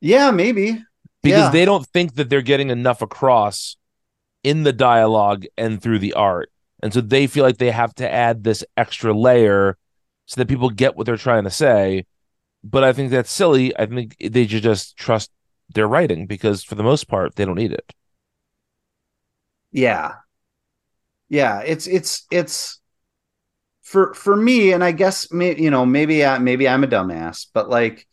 yeah, 0.00 0.30
maybe. 0.30 0.82
because 1.22 1.44
Yeah. 1.46 1.50
they 1.50 1.64
don't 1.64 1.86
think 1.86 2.14
that 2.14 2.28
they're 2.30 2.42
getting 2.42 2.70
enough 2.70 3.02
across 3.02 3.76
in 4.42 4.62
the 4.62 4.72
dialogue 4.72 5.44
and 5.56 5.82
through 5.82 5.98
the 5.98 6.14
art. 6.14 6.50
And 6.82 6.92
so 6.92 7.00
they 7.00 7.26
feel 7.26 7.44
like 7.44 7.58
they 7.58 7.70
have 7.70 7.94
to 7.96 8.10
add 8.10 8.42
this 8.42 8.64
extra 8.76 9.12
layer 9.12 9.76
so 10.26 10.40
that 10.40 10.48
people 10.48 10.70
get 10.70 10.96
what 10.96 11.06
they're 11.06 11.16
trying 11.16 11.44
to 11.44 11.50
say. 11.50 12.06
But 12.64 12.84
I 12.84 12.92
think 12.92 13.10
that's 13.10 13.30
silly. 13.30 13.76
I 13.76 13.86
think 13.86 14.16
they 14.20 14.46
should 14.46 14.62
just 14.62 14.96
trust 14.96 15.30
their 15.74 15.88
writing 15.88 16.26
because 16.26 16.64
for 16.64 16.74
the 16.74 16.82
most 16.82 17.08
part, 17.08 17.36
they 17.36 17.44
don't 17.44 17.56
need 17.56 17.72
it. 17.72 17.92
Yeah. 19.72 20.16
Yeah, 21.28 21.60
it's 21.60 21.86
it's 21.86 22.26
it's 22.30 22.80
for 23.82 24.14
for 24.14 24.36
me 24.36 24.72
and 24.72 24.82
I 24.84 24.92
guess 24.92 25.32
may, 25.32 25.56
you 25.56 25.70
know, 25.70 25.86
maybe 25.86 26.24
I 26.24 26.38
maybe 26.38 26.68
I'm 26.68 26.84
a 26.84 26.86
dumbass, 26.86 27.46
but 27.52 27.68
like 27.68 28.06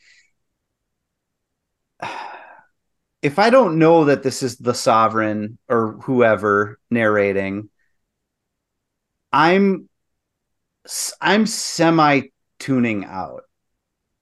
if 3.28 3.39
I 3.39 3.49
don't 3.49 3.78
know 3.78 4.05
that 4.05 4.23
this 4.23 4.41
is 4.41 4.55
the 4.55 4.73
sovereign 4.73 5.57
or 5.67 5.97
whoever 6.03 6.80
narrating, 6.89 7.69
I'm 9.34 9.89
I'm 11.19 11.45
semi 11.45 12.21
tuning 12.57 13.03
out. 13.03 13.43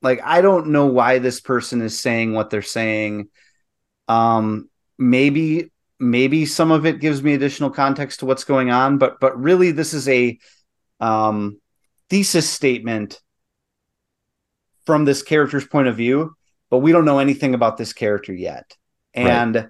Like 0.01 0.21
I 0.23 0.41
don't 0.41 0.69
know 0.69 0.87
why 0.87 1.19
this 1.19 1.39
person 1.39 1.83
is 1.83 1.99
saying 1.99 2.33
what 2.33 2.49
they're 2.49 2.63
saying. 2.63 3.29
Um 4.07 4.71
maybe 4.97 5.71
maybe 5.99 6.47
some 6.47 6.71
of 6.71 6.87
it 6.87 6.99
gives 6.99 7.21
me 7.21 7.35
additional 7.35 7.69
context 7.69 8.21
to 8.21 8.25
what's 8.25 8.43
going 8.43 8.71
on, 8.71 8.97
but 8.97 9.19
but 9.19 9.39
really 9.39 9.69
this 9.69 9.93
is 9.93 10.09
a 10.09 10.39
um 10.99 11.61
thesis 12.09 12.49
statement 12.49 13.21
from 14.87 15.05
this 15.05 15.21
character's 15.21 15.67
point 15.67 15.87
of 15.87 15.95
view, 15.95 16.35
but 16.71 16.79
we 16.79 16.91
don't 16.91 17.05
know 17.05 17.19
anything 17.19 17.53
about 17.53 17.77
this 17.77 17.93
character 17.93 18.33
yet. 18.33 18.75
And 19.15 19.69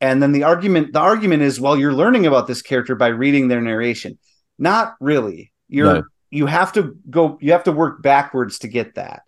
and 0.00 0.22
then 0.22 0.32
the 0.32 0.42
argument 0.44 0.92
the 0.92 1.00
argument 1.00 1.42
is 1.42 1.60
well 1.60 1.76
you're 1.76 1.94
learning 1.94 2.26
about 2.26 2.46
this 2.46 2.60
character 2.62 2.94
by 2.94 3.08
reading 3.08 3.48
their 3.48 3.60
narration. 3.60 4.18
Not 4.58 4.94
really. 5.00 5.52
You're 5.68 5.94
No. 5.94 6.02
you 6.30 6.46
have 6.46 6.72
to 6.74 6.96
go 7.08 7.38
you 7.40 7.52
have 7.52 7.64
to 7.64 7.72
work 7.72 8.02
backwards 8.02 8.58
to 8.60 8.68
get 8.68 8.96
that. 8.96 9.22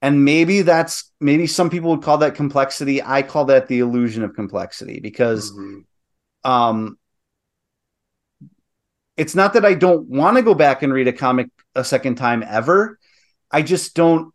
and 0.00 0.24
maybe 0.24 0.62
that's 0.62 1.10
maybe 1.20 1.46
some 1.48 1.70
people 1.70 1.90
would 1.90 2.02
call 2.02 2.18
that 2.18 2.36
complexity. 2.36 3.02
I 3.02 3.22
call 3.22 3.46
that 3.46 3.66
the 3.66 3.80
illusion 3.80 4.22
of 4.22 4.32
complexity 4.34 5.00
because 5.00 5.50
Mhm. 5.50 5.84
um 6.44 6.98
it's 9.16 9.34
not 9.34 9.54
that 9.54 9.64
I 9.64 9.74
don't 9.74 10.06
want 10.08 10.36
to 10.36 10.42
go 10.42 10.54
back 10.54 10.82
and 10.82 10.92
read 10.92 11.08
a 11.08 11.12
comic 11.12 11.48
a 11.74 11.82
second 11.84 12.14
time 12.16 12.44
ever. 12.46 12.98
I 13.50 13.62
just 13.62 13.94
don't 13.96 14.32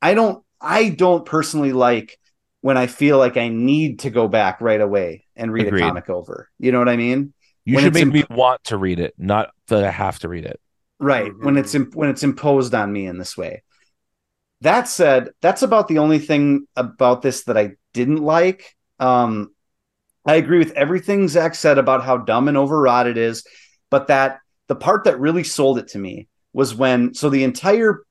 I 0.00 0.14
don't 0.14 0.44
I 0.60 0.90
don't 0.90 1.24
personally 1.26 1.72
like 1.72 2.18
when 2.66 2.76
I 2.76 2.88
feel 2.88 3.16
like 3.16 3.36
I 3.36 3.46
need 3.48 4.00
to 4.00 4.10
go 4.10 4.26
back 4.26 4.60
right 4.60 4.80
away 4.80 5.24
and 5.36 5.52
read 5.52 5.68
Agreed. 5.68 5.82
a 5.84 5.86
comic 5.86 6.10
over. 6.10 6.48
You 6.58 6.72
know 6.72 6.80
what 6.80 6.88
I 6.88 6.96
mean? 6.96 7.32
You 7.64 7.76
When 7.76 7.84
should 7.84 7.94
make 7.94 8.02
imp- 8.02 8.12
me 8.12 8.24
want 8.28 8.64
to 8.64 8.76
read 8.76 8.98
it, 8.98 9.14
not 9.16 9.50
that 9.68 9.84
I 9.84 9.90
have 9.92 10.18
to 10.18 10.28
read 10.28 10.46
it. 10.46 10.58
Right. 10.98 11.30
Mhm. 11.30 11.44
When 11.44 11.56
it's 11.58 11.76
imp- 11.76 11.94
when 11.94 12.08
it's 12.10 12.24
imposed 12.24 12.74
on 12.74 12.92
me 12.92 13.06
in 13.06 13.18
this 13.18 13.36
way. 13.36 13.62
That 14.62 14.88
said, 14.88 15.28
that's 15.40 15.62
about 15.62 15.86
the 15.86 15.98
only 15.98 16.18
thing 16.18 16.66
about 16.74 17.22
this 17.22 17.44
that 17.44 17.56
I 17.56 17.74
didn't 17.94 18.24
like. 18.24 18.74
Um 18.98 19.50
I 20.26 20.34
agree 20.34 20.58
with 20.58 20.72
everything 20.72 21.28
Zach 21.28 21.54
said 21.54 21.78
about 21.78 22.02
how 22.02 22.16
dumb 22.16 22.48
and 22.48 22.56
overwrought 22.56 23.06
it 23.06 23.16
is, 23.16 23.46
but 23.92 24.08
that 24.08 24.40
the 24.66 24.74
part 24.74 25.04
that 25.04 25.20
really 25.20 25.44
sold 25.44 25.78
it 25.78 25.86
to 25.90 26.00
me 26.00 26.26
was 26.52 26.74
when 26.74 27.14
so 27.14 27.30
the 27.30 27.44
entire 27.44 28.02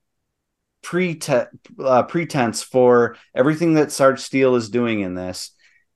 prete- 0.85 1.47
uh, 1.79 2.03
pretense 2.03 2.61
for 2.61 3.17
everything 3.33 3.73
that 3.73 3.91
Sarge 3.91 4.19
Steel 4.19 4.55
is 4.55 4.69
doing 4.69 4.99
in 4.99 5.15
this 5.15 5.51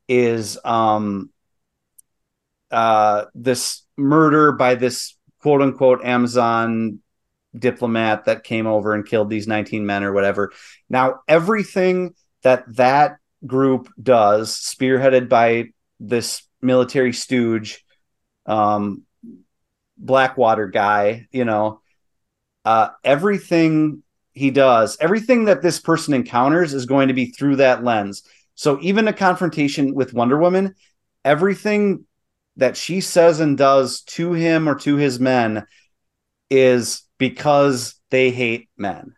is 0.08 0.58
um 0.66 1.30
uh 2.72 3.26
this 3.36 3.86
murder 3.98 4.52
by 4.52 4.74
this 4.74 5.16
quote 5.42 5.62
unquote 5.62 6.04
Amazon 6.04 7.00
diplomat 7.58 8.26
that 8.26 8.44
came 8.44 8.66
over 8.66 8.96
and 8.96 9.06
killed 9.06 9.30
these 9.30 9.48
19 9.48 9.86
men 9.86 10.04
or 10.04 10.12
whatever. 10.12 10.52
Now 10.90 11.20
everything 11.28 12.16
that 12.42 12.64
that 12.76 13.18
group 13.46 13.90
does 14.02 14.56
spearheaded 14.56 15.30
by 15.30 15.66
this 16.00 16.42
military 16.62 17.14
stooge 17.14 17.86
um 18.46 19.04
blackwater 19.98 20.68
guy 20.68 21.28
you 21.32 21.46
know 21.46 21.82
uh 22.66 22.90
everything 23.04 24.02
he 24.34 24.52
does 24.52 24.98
everything 25.00 25.46
that 25.46 25.62
this 25.62 25.80
person 25.80 26.14
encounters 26.14 26.74
is 26.74 26.86
going 26.86 27.08
to 27.08 27.14
be 27.14 27.28
through 27.28 27.56
that 27.56 27.84
lens 27.84 28.24
so 28.56 28.78
even 28.82 29.08
a 29.08 29.14
confrontation 29.14 29.94
with 29.94 30.14
wonder 30.14 30.38
woman 30.38 30.76
everything 31.26 32.06
that 32.58 32.76
she 32.76 33.02
says 33.02 33.40
and 33.40 33.58
does 33.58 34.02
to 34.02 34.34
him 34.34 34.68
or 34.68 34.76
to 34.76 34.96
his 34.96 35.20
men 35.20 35.66
is 36.50 37.04
because 37.18 37.96
they 38.10 38.32
hate 38.32 38.70
men 38.78 39.16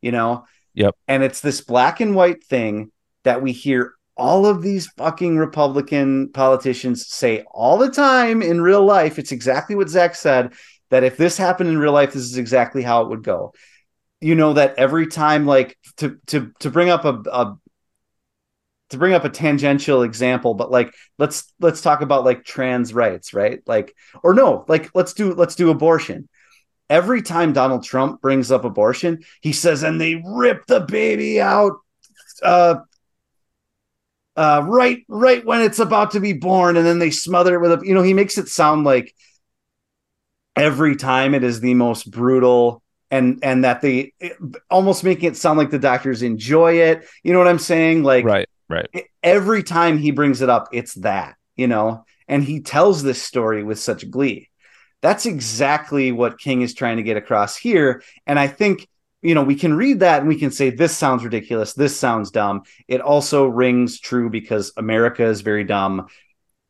you 0.00 0.12
know 0.12 0.44
Yep. 0.74 0.94
and 1.08 1.22
it's 1.22 1.40
this 1.40 1.62
black 1.62 2.00
and 2.00 2.14
white 2.14 2.44
thing 2.44 2.92
that 3.24 3.40
we 3.40 3.52
hear 3.52 3.94
all 4.16 4.46
of 4.46 4.62
these 4.62 4.86
fucking 4.96 5.36
Republican 5.36 6.30
politicians 6.32 7.06
say 7.06 7.44
all 7.50 7.76
the 7.76 7.90
time 7.90 8.42
in 8.42 8.60
real 8.60 8.84
life. 8.84 9.18
It's 9.18 9.32
exactly 9.32 9.76
what 9.76 9.88
Zach 9.88 10.14
said 10.14 10.54
that 10.90 11.04
if 11.04 11.16
this 11.16 11.36
happened 11.36 11.68
in 11.68 11.78
real 11.78 11.92
life, 11.92 12.12
this 12.12 12.22
is 12.22 12.38
exactly 12.38 12.82
how 12.82 13.02
it 13.02 13.08
would 13.08 13.22
go. 13.22 13.52
You 14.20 14.34
know 14.34 14.54
that 14.54 14.76
every 14.78 15.06
time, 15.06 15.46
like 15.46 15.76
to 15.98 16.18
to 16.28 16.52
to 16.60 16.70
bring 16.70 16.88
up 16.88 17.04
a, 17.04 17.22
a 17.30 17.58
to 18.90 18.98
bring 18.98 19.14
up 19.14 19.24
a 19.24 19.30
tangential 19.30 20.02
example, 20.02 20.54
but 20.54 20.70
like 20.70 20.94
let's 21.18 21.52
let's 21.60 21.80
talk 21.80 22.00
about 22.00 22.24
like 22.24 22.44
trans 22.44 22.94
rights, 22.94 23.34
right? 23.34 23.60
Like 23.66 23.94
or 24.22 24.34
no, 24.34 24.64
like 24.68 24.90
let's 24.94 25.12
do 25.12 25.34
let's 25.34 25.54
do 25.54 25.70
abortion. 25.70 26.28
Every 26.88 27.20
time 27.20 27.52
Donald 27.52 27.82
Trump 27.84 28.20
brings 28.20 28.52
up 28.52 28.64
abortion, 28.64 29.24
he 29.40 29.52
says, 29.52 29.82
and 29.82 30.00
they 30.00 30.22
rip 30.24 30.66
the 30.66 30.80
baby 30.80 31.40
out 31.40 31.72
uh 32.42 32.76
uh, 34.36 34.62
right 34.66 34.98
right 35.08 35.44
when 35.46 35.62
it's 35.62 35.78
about 35.78 36.10
to 36.10 36.20
be 36.20 36.34
born 36.34 36.76
and 36.76 36.86
then 36.86 36.98
they 36.98 37.10
smother 37.10 37.54
it 37.54 37.60
with 37.60 37.72
a 37.82 37.86
you 37.86 37.94
know 37.94 38.02
he 38.02 38.12
makes 38.12 38.36
it 38.36 38.48
sound 38.48 38.84
like 38.84 39.14
every 40.54 40.94
time 40.94 41.34
it 41.34 41.42
is 41.42 41.60
the 41.60 41.72
most 41.72 42.10
brutal 42.10 42.82
and 43.10 43.38
and 43.42 43.64
that 43.64 43.80
they 43.80 44.12
it- 44.20 44.36
almost 44.70 45.04
making 45.04 45.30
it 45.30 45.36
sound 45.36 45.58
like 45.58 45.70
the 45.70 45.78
doctors 45.78 46.22
enjoy 46.22 46.74
it. 46.80 47.06
You 47.22 47.32
know 47.32 47.38
what 47.38 47.48
i'm 47.48 47.58
saying? 47.58 48.02
Like 48.02 48.24
right, 48.24 48.48
right. 48.68 48.88
every 49.22 49.62
time 49.62 49.98
he 49.98 50.10
brings 50.10 50.42
it 50.42 50.50
up 50.50 50.68
it's 50.72 50.94
that 50.94 51.36
you 51.56 51.66
know? 51.66 52.04
And 52.28 52.42
he 52.42 52.60
tells 52.60 53.02
this 53.02 53.22
story 53.22 53.62
with 53.62 53.78
such 53.78 54.10
glee. 54.10 54.50
That's 55.00 55.26
exactly 55.26 56.10
what 56.10 56.38
king 56.38 56.62
is 56.62 56.74
trying 56.74 56.96
to 56.96 57.02
get 57.02 57.16
across 57.16 57.56
here. 57.56 58.02
And 58.26 58.38
i 58.38 58.48
think 58.48 58.88
you 59.22 59.34
know 59.34 59.42
we 59.42 59.56
can 59.56 59.74
read 59.74 60.00
that 60.00 60.20
and 60.20 60.28
we 60.28 60.38
can 60.38 60.50
say 60.50 60.70
this 60.70 60.96
sounds 60.96 61.24
ridiculous. 61.24 61.72
This 61.74 61.96
sounds 61.96 62.30
dumb. 62.30 62.62
It 62.88 63.00
also 63.00 63.46
rings 63.46 64.00
true 64.00 64.30
because 64.30 64.72
america 64.76 65.24
is 65.24 65.40
very 65.42 65.64
dumb. 65.64 66.08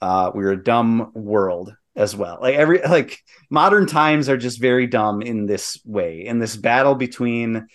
Uh 0.00 0.30
we're 0.34 0.52
a 0.52 0.62
dumb 0.62 1.12
world 1.14 1.74
as 1.96 2.14
well. 2.14 2.38
Like 2.40 2.54
every 2.54 2.80
like 2.82 3.18
modern 3.50 3.86
times 3.86 4.28
are 4.28 4.36
just 4.36 4.60
very 4.60 4.86
dumb 4.86 5.22
in 5.22 5.46
this 5.46 5.80
way 5.84 6.26
in 6.26 6.38
this 6.38 6.56
battle 6.56 6.94
between 6.94 7.66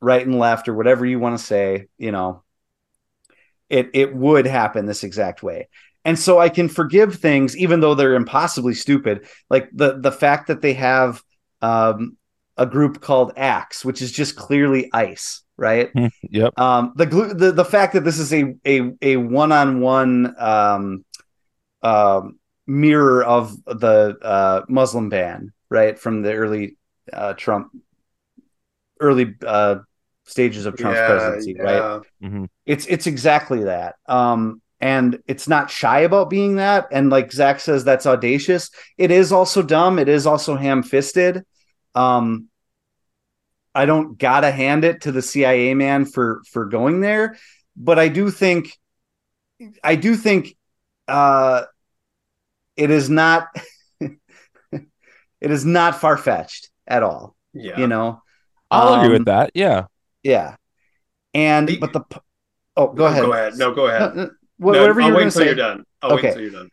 right 0.00 0.24
and 0.24 0.38
left 0.38 0.68
or 0.68 0.74
whatever 0.74 1.04
you 1.04 1.18
want 1.18 1.38
to 1.38 1.44
say 1.44 1.86
you 1.96 2.12
know? 2.12 2.42
It 3.68 3.90
it 3.94 4.14
would 4.14 4.46
happen 4.46 4.86
this 4.86 5.04
exact 5.04 5.42
way. 5.42 5.68
And 6.04 6.18
so 6.18 6.38
i 6.38 6.48
can 6.48 6.68
forgive 6.68 7.16
things 7.16 7.56
even 7.56 7.80
though 7.80 7.94
they're 7.94 8.14
impossibly 8.14 8.74
stupid 8.74 9.26
like 9.50 9.68
the 9.72 9.98
the 9.98 10.12
fact 10.12 10.46
that 10.46 10.62
they 10.62 10.72
have 10.74 11.22
um 11.60 12.16
a 12.56 12.64
group 12.64 13.00
called 13.00 13.32
axe 13.36 13.84
which 13.84 14.00
is 14.00 14.10
just 14.10 14.36
clearly 14.36 14.88
ice 14.92 15.42
right? 15.58 15.90
Yep. 16.30 16.58
um 16.58 16.92
the 16.96 17.04
glue 17.04 17.34
the, 17.34 17.52
the 17.52 17.64
fact 17.64 17.92
that 17.92 18.04
this 18.04 18.18
is 18.18 18.32
a 18.32 18.54
a 18.64 18.92
a 19.02 19.16
one-on-one 19.16 20.34
um 20.38 21.04
um 21.82 22.38
mirror 22.68 23.24
of 23.24 23.56
the 23.66 24.16
uh 24.22 24.62
muslim 24.68 25.08
ban 25.08 25.52
right 25.70 25.98
from 25.98 26.22
the 26.22 26.34
early 26.34 26.76
uh 27.12 27.34
trump 27.34 27.72
early 29.00 29.34
uh 29.46 29.76
stages 30.24 30.66
of 30.66 30.76
trump's 30.76 31.00
Yeah, 31.00 31.06
presidency 31.06 31.56
right? 31.58 31.82
yeah. 31.82 32.00
hmm 32.20 32.44
it's 32.66 32.86
it's 32.86 33.06
exactly 33.06 33.64
that. 33.64 33.96
Um 34.06 34.62
and 34.80 35.20
it's 35.26 35.48
not 35.48 35.70
shy 35.70 36.00
about 36.00 36.30
being 36.30 36.56
that. 36.56 36.88
And 36.92 37.10
like 37.10 37.32
zach 37.32 37.60
says 37.60 37.84
that's 37.84 38.06
audacious. 38.06 38.70
It 38.98 39.10
is 39.10 39.32
also 39.32 39.62
dumb. 39.62 39.98
It 39.98 40.08
is 40.08 40.26
also 40.26 40.56
ham-fisted. 40.56 41.44
Um 41.94 42.48
i 43.74 43.86
don't 43.86 44.18
gotta 44.18 44.50
hand 44.50 44.84
it 44.84 45.02
to 45.02 45.12
the 45.12 45.22
cia 45.22 45.74
man 45.74 46.04
for 46.04 46.42
for 46.50 46.66
going 46.66 47.00
there. 47.00 47.36
But 47.76 47.98
i 47.98 48.08
do 48.08 48.30
think 48.30 48.72
i 49.82 49.94
do 49.96 50.16
think 50.16 50.56
uh 51.08 51.64
it 52.78 52.90
is 52.90 53.10
not 53.10 53.48
it 54.00 55.50
is 55.50 55.64
not 55.64 56.00
far-fetched 56.00 56.70
at 56.86 57.02
all 57.02 57.36
Yeah. 57.52 57.78
you 57.80 57.86
know 57.86 58.22
I'll 58.70 58.94
agree 59.00 59.06
Um, 59.06 59.12
with 59.12 59.24
that. 59.26 59.50
Yeah. 59.54 59.86
yeah 60.22 60.56
and 61.34 61.68
The- 61.68 61.78
but 61.78 61.92
the 61.92 62.02
oh 62.76 62.88
go 62.92 63.04
No, 63.04 63.10
ahead 63.10 63.24
Go 63.24 63.32
ahead. 63.32 63.54
No, 63.56 63.74
go 63.74 63.86
ahead. 63.88 64.00
no, 64.16 64.22
no, 64.24 64.24
No, 64.24 64.30
whatever 64.58 65.00
I'll 65.00 65.08
you 65.08 65.14
were 65.14 65.18
wait 65.18 65.22
going 65.22 65.30
to 65.32 65.38
until 65.38 65.40
say. 65.40 65.46
you're 65.46 65.54
done. 65.54 65.84
I'll 66.02 66.12
Okay. 66.12 66.22
wait 66.22 66.28
until 66.30 66.42
you're 66.42 66.52
done. 66.60 66.68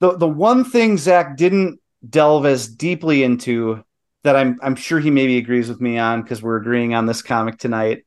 The 0.00 0.16
the 0.18 0.28
one 0.28 0.64
thing 0.64 0.98
Zach 0.98 1.36
didn't 1.36 1.78
delve 2.08 2.46
as 2.46 2.66
deeply 2.68 3.22
into 3.22 3.84
that 4.24 4.36
I'm 4.36 4.58
I'm 4.62 4.74
sure 4.76 4.98
he 5.00 5.10
maybe 5.10 5.38
agrees 5.38 5.68
with 5.68 5.80
me 5.80 5.98
on 5.98 6.22
because 6.22 6.42
we're 6.42 6.56
agreeing 6.56 6.94
on 6.94 7.06
this 7.06 7.22
comic 7.22 7.58
tonight. 7.58 8.04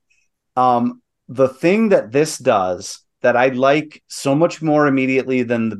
Um, 0.55 1.01
the 1.29 1.47
thing 1.49 1.89
that 1.89 2.11
this 2.11 2.37
does 2.37 2.99
that 3.21 3.35
I 3.35 3.47
like 3.47 4.03
so 4.07 4.35
much 4.35 4.61
more 4.61 4.85
immediately 4.87 5.43
than 5.43 5.69
the 5.69 5.75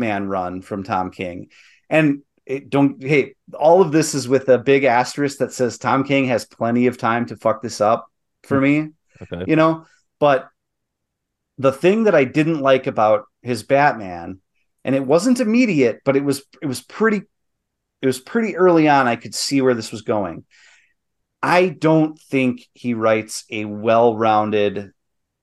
Batman 0.00 0.28
run 0.28 0.62
from 0.62 0.82
Tom 0.82 1.10
King, 1.10 1.48
and 1.88 2.22
it 2.46 2.70
don't 2.70 3.02
hey 3.02 3.34
all 3.58 3.82
of 3.82 3.92
this 3.92 4.14
is 4.14 4.28
with 4.28 4.48
a 4.48 4.58
big 4.58 4.84
asterisk 4.84 5.38
that 5.38 5.52
says 5.52 5.78
Tom 5.78 6.04
King 6.04 6.26
has 6.26 6.44
plenty 6.44 6.86
of 6.86 6.98
time 6.98 7.26
to 7.26 7.36
fuck 7.36 7.62
this 7.62 7.80
up 7.80 8.10
for 8.42 8.56
hmm. 8.56 8.62
me 8.62 8.88
Okay. 9.22 9.44
you 9.46 9.56
know? 9.56 9.84
But 10.18 10.48
the 11.58 11.72
thing 11.72 12.04
that 12.04 12.14
i 12.14 12.24
didn't 12.24 12.60
like 12.60 12.86
about 12.86 13.26
his 13.42 13.62
batman 13.62 14.40
and 14.82 14.94
it 14.94 15.04
wasn't 15.04 15.40
immediate 15.40 16.00
but 16.06 16.16
it 16.16 16.24
was 16.24 16.42
it 16.62 16.66
was 16.66 16.80
pretty 16.80 17.20
it 18.00 18.06
was 18.06 18.18
pretty 18.18 18.56
early 18.56 18.88
on 18.88 19.06
i 19.06 19.16
could 19.16 19.34
see 19.34 19.60
where 19.60 19.74
this 19.74 19.92
was 19.92 20.02
going. 20.02 20.44
I 21.42 21.68
don't 21.68 22.18
think 22.18 22.66
he 22.74 22.92
writes 22.92 23.44
a 23.50 23.64
well-rounded 23.64 24.92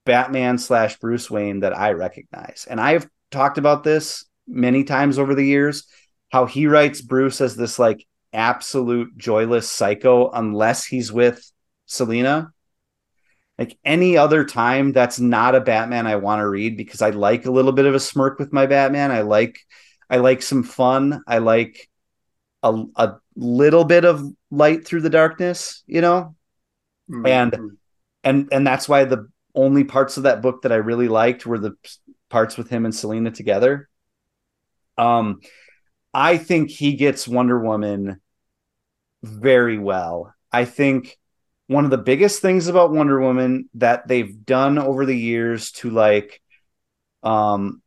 batman 0.06 0.58
slash 0.58 0.98
bruce 0.98 1.30
wayne 1.30 1.60
that 1.62 1.78
i 1.78 1.92
recognize. 1.92 2.66
And 2.68 2.82
i've 2.82 3.08
talked 3.30 3.60
about 3.60 3.84
this 3.84 4.26
many 4.48 4.84
times 4.84 5.20
over 5.20 5.36
the 5.36 5.44
years 5.46 5.86
how 6.32 6.46
he 6.46 6.68
writes 6.68 7.02
bruce 7.02 7.42
as 7.42 7.56
this 7.56 7.78
like 7.80 8.06
absolute 8.34 9.18
joyless 9.18 9.70
psycho 9.70 10.30
unless 10.32 10.86
he's 10.86 11.12
with 11.12 11.52
selena 11.86 12.52
like 13.58 13.78
any 13.84 14.18
other 14.18 14.46
time 14.46 14.92
that's 14.92 15.20
not 15.20 15.56
a 15.56 15.62
batman 15.62 16.06
i 16.08 16.16
want 16.16 16.40
to 16.40 16.48
read 16.48 16.78
because 16.78 17.02
i 17.02 17.10
like 17.10 17.46
a 17.46 17.52
little 17.52 17.72
bit 17.72 17.86
of 17.86 17.96
a 17.96 18.00
smirk 18.00 18.40
with 18.40 18.54
my 18.54 18.66
batman 18.66 19.12
i 19.12 19.22
like 19.22 19.60
i 20.10 20.18
like 20.18 20.42
some 20.42 20.64
fun 20.64 21.22
i 21.28 21.38
like 21.38 21.90
a, 22.64 22.84
a 22.96 23.16
little 23.36 23.84
bit 23.86 24.04
of 24.06 24.24
light 24.52 24.86
through 24.86 25.02
the 25.02 25.10
darkness 25.10 25.84
you 25.88 26.02
know 26.02 26.36
And- 27.26 27.52
Mhm. 27.54 27.78
and 28.24 28.50
and 28.52 28.68
that's 28.68 28.90
why 28.90 29.06
the 29.06 29.30
only 29.56 29.84
parts 29.86 30.18
of 30.18 30.24
that 30.24 30.42
book 30.42 30.62
that 30.64 30.72
I 30.72 30.76
really 30.76 31.08
liked 31.08 31.46
were 31.46 31.58
the 31.58 31.74
parts 32.30 32.58
with 32.58 32.70
him 32.70 32.86
and 32.86 32.94
Selina 32.94 33.32
together. 33.32 33.90
Um, 34.98 35.42
I 36.14 36.38
think 36.38 36.70
he 36.70 36.94
gets 36.94 37.28
Wonder 37.28 37.60
Woman 37.60 38.20
very 39.24 39.78
well. 39.78 40.34
I 40.52 40.66
think 40.66 41.18
one 41.68 41.86
of 41.86 41.92
the 41.92 41.98
biggest 41.98 42.42
things 42.42 42.68
about 42.68 42.92
Wonder 42.92 43.20
Woman 43.20 43.70
that 43.76 44.08
they've 44.08 44.46
done 44.46 44.78
over 44.78 45.06
the 45.06 45.18
years 45.18 45.72
to 45.74 45.90
like 45.90 46.42
um 47.24 47.82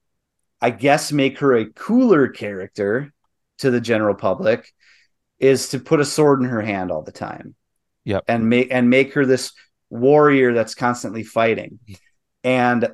I 0.61 0.71
guess 0.71 1.11
make 1.11 1.39
her 1.39 1.57
a 1.57 1.71
cooler 1.71 2.29
character 2.29 3.13
to 3.59 3.71
the 3.71 3.81
general 3.81 4.15
public 4.15 4.71
is 5.39 5.71
to 5.71 5.79
put 5.79 6.01
a 6.01 6.05
sword 6.05 6.43
in 6.43 6.49
her 6.49 6.61
hand 6.61 6.91
all 6.91 7.03
the 7.03 7.13
time. 7.13 7.55
Yep. 8.05 8.25
And 8.29 8.49
make 8.49 8.69
and 8.71 8.91
make 8.91 9.15
her 9.15 9.25
this 9.25 9.53
warrior 9.89 10.53
that's 10.53 10.75
constantly 10.75 11.23
fighting. 11.23 11.79
And 12.45 12.91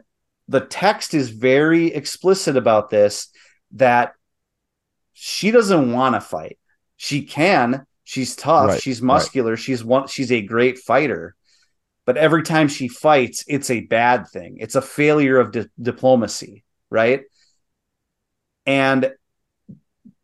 the 0.49 0.61
text 0.61 1.15
is 1.15 1.31
very 1.31 1.87
explicit 1.89 2.57
about 2.57 2.91
this 2.91 3.29
that 3.77 4.15
she 5.13 5.51
doesn't 5.51 5.93
want 5.93 6.15
to 6.15 6.21
fight. 6.21 6.59
She 6.97 7.23
can, 7.23 7.87
she's 8.05 8.37
tough, 8.37 8.69
Right, 8.69 8.83
she's 8.83 9.03
muscular, 9.03 9.57
she's 9.57 9.85
one 9.85 10.09
she's 10.09 10.33
a 10.33 10.43
great 10.43 10.79
fighter. 10.79 11.35
But 12.05 12.17
every 12.17 12.43
time 12.43 12.69
she 12.69 12.89
fights, 12.89 13.45
it's 13.49 13.71
a 13.71 13.81
bad 13.81 14.29
thing. 14.29 14.59
It's 14.61 14.77
a 14.77 14.83
failure 14.83 15.39
of 15.39 15.53
di- 15.53 15.67
diplomacy, 15.81 16.65
right? 16.89 17.23
And 18.65 19.13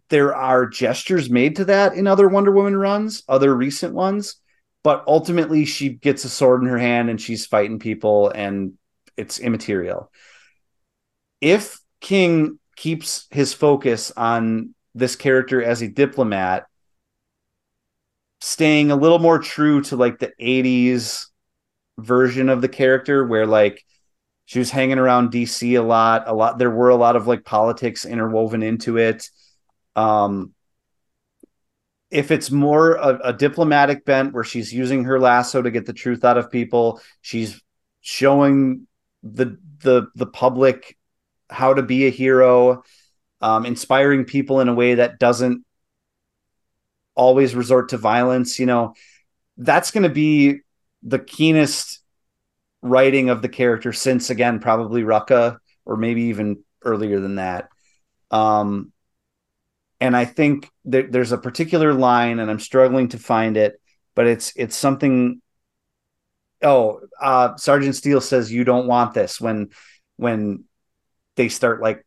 there 0.08 0.34
are 0.34 0.66
gestures 0.66 1.30
made 1.30 1.56
to 1.56 1.64
that 1.66 1.94
in 1.94 2.06
other 2.06 2.28
Wonder 2.28 2.52
Woman 2.52 2.76
runs, 2.76 3.22
other 3.28 3.54
recent 3.54 3.94
ones, 3.94 4.36
but 4.84 5.04
ultimately 5.06 5.64
she 5.64 5.88
gets 5.88 6.24
a 6.24 6.28
sword 6.28 6.62
in 6.62 6.68
her 6.68 6.78
hand 6.78 7.08
and 7.08 7.20
she's 7.20 7.46
fighting 7.46 7.78
people 7.78 8.28
and 8.28 8.74
it's 9.16 9.38
immaterial. 9.38 10.10
If 11.40 11.80
King 12.00 12.58
keeps 12.76 13.26
his 13.30 13.52
focus 13.52 14.12
on 14.16 14.74
this 14.94 15.16
character 15.16 15.62
as 15.62 15.82
a 15.82 15.88
diplomat, 15.88 16.66
staying 18.40 18.90
a 18.90 18.96
little 18.96 19.18
more 19.18 19.38
true 19.38 19.82
to 19.82 19.96
like 19.96 20.18
the 20.18 20.32
80s 20.40 21.26
version 21.98 22.48
of 22.48 22.60
the 22.60 22.68
character 22.68 23.24
where 23.26 23.46
like 23.46 23.84
she 24.44 24.58
was 24.58 24.70
hanging 24.70 24.98
around 24.98 25.32
DC 25.32 25.78
a 25.78 25.82
lot, 25.82 26.24
a 26.26 26.34
lot 26.34 26.58
there 26.58 26.70
were 26.70 26.88
a 26.88 26.96
lot 26.96 27.16
of 27.16 27.26
like 27.26 27.44
politics 27.44 28.04
interwoven 28.04 28.62
into 28.62 28.98
it. 28.98 29.28
Um 29.96 30.52
if 32.10 32.30
it's 32.30 32.50
more 32.50 32.92
a, 32.96 33.18
a 33.24 33.32
diplomatic 33.32 34.04
bent 34.04 34.34
where 34.34 34.44
she's 34.44 34.72
using 34.72 35.04
her 35.04 35.18
lasso 35.18 35.62
to 35.62 35.70
get 35.70 35.86
the 35.86 35.94
truth 35.94 36.24
out 36.24 36.36
of 36.36 36.50
people, 36.50 37.00
she's 37.22 37.60
showing 38.02 38.86
the 39.22 39.56
the 39.82 40.08
the 40.14 40.26
public 40.26 40.98
how 41.52 41.74
to 41.74 41.82
be 41.82 42.06
a 42.06 42.10
hero, 42.10 42.82
um, 43.40 43.66
inspiring 43.66 44.24
people 44.24 44.60
in 44.60 44.68
a 44.68 44.74
way 44.74 44.96
that 44.96 45.18
doesn't 45.18 45.64
always 47.14 47.54
resort 47.54 47.90
to 47.90 47.96
violence. 47.98 48.58
You 48.58 48.66
know, 48.66 48.94
that's 49.56 49.90
going 49.90 50.04
to 50.04 50.08
be 50.08 50.60
the 51.02 51.18
keenest 51.18 52.00
writing 52.80 53.30
of 53.30 53.42
the 53.42 53.48
character 53.48 53.92
since 53.92 54.30
again 54.30 54.58
probably 54.58 55.02
Rucka 55.02 55.58
or 55.84 55.96
maybe 55.96 56.22
even 56.24 56.64
earlier 56.84 57.20
than 57.20 57.36
that. 57.36 57.68
Um, 58.30 58.92
and 60.00 60.16
I 60.16 60.24
think 60.24 60.68
there, 60.84 61.04
there's 61.04 61.32
a 61.32 61.38
particular 61.38 61.94
line, 61.94 62.40
and 62.40 62.50
I'm 62.50 62.58
struggling 62.58 63.08
to 63.08 63.18
find 63.18 63.56
it, 63.56 63.80
but 64.16 64.26
it's 64.26 64.52
it's 64.56 64.76
something. 64.76 65.40
Oh, 66.60 67.00
uh, 67.20 67.56
Sergeant 67.56 67.94
Steel 67.94 68.20
says 68.20 68.52
you 68.52 68.64
don't 68.64 68.86
want 68.86 69.14
this 69.14 69.40
when 69.40 69.70
when 70.16 70.64
they 71.36 71.48
start 71.48 71.80
like 71.80 72.04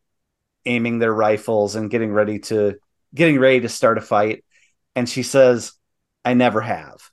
aiming 0.64 0.98
their 0.98 1.12
rifles 1.12 1.76
and 1.76 1.90
getting 1.90 2.12
ready 2.12 2.40
to 2.40 2.76
getting 3.14 3.38
ready 3.38 3.60
to 3.60 3.68
start 3.68 3.98
a 3.98 4.00
fight, 4.00 4.44
and 4.94 5.08
she 5.08 5.22
says, 5.22 5.72
"I 6.24 6.34
never 6.34 6.60
have," 6.60 7.10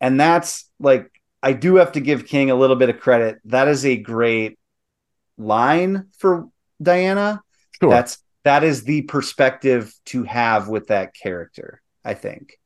and 0.00 0.18
that's 0.18 0.68
like 0.78 1.10
I 1.42 1.52
do 1.52 1.76
have 1.76 1.92
to 1.92 2.00
give 2.00 2.26
King 2.26 2.50
a 2.50 2.54
little 2.54 2.76
bit 2.76 2.90
of 2.90 3.00
credit. 3.00 3.38
That 3.44 3.68
is 3.68 3.84
a 3.84 3.96
great 3.96 4.58
line 5.36 6.06
for 6.18 6.48
Diana. 6.82 7.42
Sure. 7.80 7.90
That's 7.90 8.18
that 8.44 8.64
is 8.64 8.84
the 8.84 9.02
perspective 9.02 9.94
to 10.06 10.24
have 10.24 10.68
with 10.68 10.88
that 10.88 11.14
character, 11.14 11.80
I 12.04 12.14
think. 12.14 12.58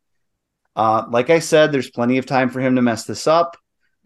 Uh, 0.75 1.07
like 1.11 1.31
I 1.31 1.39
said, 1.41 1.73
there's 1.73 1.91
plenty 1.91 2.19
of 2.19 2.27
time 2.27 2.51
for 2.51 2.61
him 2.61 2.77
to 2.77 2.83
mess 2.83 3.05
this 3.05 3.27
up. 3.27 3.57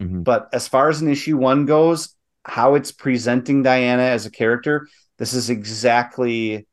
Mhm. 0.01 0.23
But 0.23 0.49
as 0.53 0.67
far 0.67 0.89
as 0.89 1.01
an 1.01 1.07
issue 1.07 1.37
one 1.37 1.65
goes, 1.65 2.15
how 2.45 2.75
it's 2.75 2.91
presenting 2.91 3.63
Diana 3.63 4.03
as 4.03 4.25
a 4.25 4.31
character, 4.31 4.87
this 5.17 5.33
is 5.33 5.49
exactly 5.49 6.67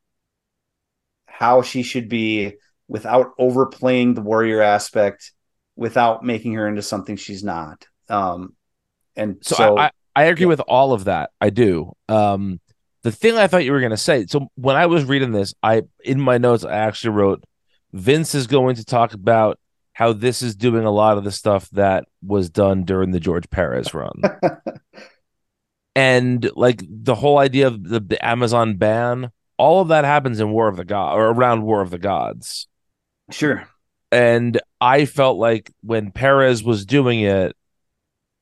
how 1.26 1.62
she 1.62 1.82
should 1.82 2.08
be 2.08 2.54
without 2.88 3.32
overplaying 3.38 4.14
the 4.14 4.20
warrior 4.20 4.60
aspect, 4.60 5.32
without 5.76 6.24
making 6.24 6.54
her 6.54 6.66
into 6.66 6.82
something 6.82 7.16
she's 7.16 7.44
not. 7.44 7.86
Um, 8.08 8.54
and 9.16 9.36
So, 9.42 9.54
so, 9.54 9.78
I, 9.78 9.90
I, 10.16 10.24
agree 10.24 10.44
yeah. 10.44 10.48
with 10.48 10.60
all 10.60 10.92
of 10.92 11.04
that. 11.04 11.30
I 11.40 11.50
do. 11.50 11.92
Um, 12.08 12.60
the 13.02 13.12
thing 13.12 13.36
I 13.36 13.46
thought 13.46 13.64
you 13.64 13.72
were 13.72 13.80
going 13.80 13.90
to 13.90 13.96
say. 13.96 14.26
So 14.26 14.48
when 14.56 14.76
I 14.76 14.86
was 14.86 15.04
reading 15.04 15.32
this, 15.32 15.54
I 15.62 15.82
in 16.04 16.20
my 16.20 16.38
notes 16.38 16.64
I 16.64 16.76
actually 16.76 17.10
wrote 17.10 17.44
Vince 17.92 18.34
is 18.34 18.46
going 18.46 18.76
to 18.76 18.84
talk 18.84 19.14
about 19.14 19.58
how 19.92 20.12
this 20.12 20.42
is 20.42 20.54
doing 20.54 20.84
a 20.84 20.90
lot 20.90 21.18
of 21.18 21.24
the 21.24 21.32
stuff 21.32 21.68
that 21.70 22.04
was 22.22 22.50
done 22.50 22.84
during 22.84 23.10
the 23.10 23.20
George 23.20 23.48
Perez 23.50 23.94
run. 23.94 24.22
and 25.94 26.50
like 26.54 26.82
the 26.88 27.14
whole 27.14 27.38
idea 27.38 27.66
of 27.66 27.82
the, 27.82 28.00
the 28.00 28.24
Amazon 28.24 28.76
ban, 28.76 29.30
all 29.58 29.80
of 29.80 29.88
that 29.88 30.04
happens 30.04 30.40
in 30.40 30.50
War 30.50 30.68
of 30.68 30.76
the 30.76 30.84
God 30.84 31.14
or 31.14 31.28
around 31.28 31.62
War 31.62 31.80
of 31.80 31.90
the 31.90 31.98
Gods. 31.98 32.68
sure. 33.30 33.68
And 34.12 34.60
I 34.80 35.04
felt 35.04 35.38
like 35.38 35.70
when 35.82 36.10
Perez 36.10 36.64
was 36.64 36.84
doing 36.84 37.20
it, 37.20 37.54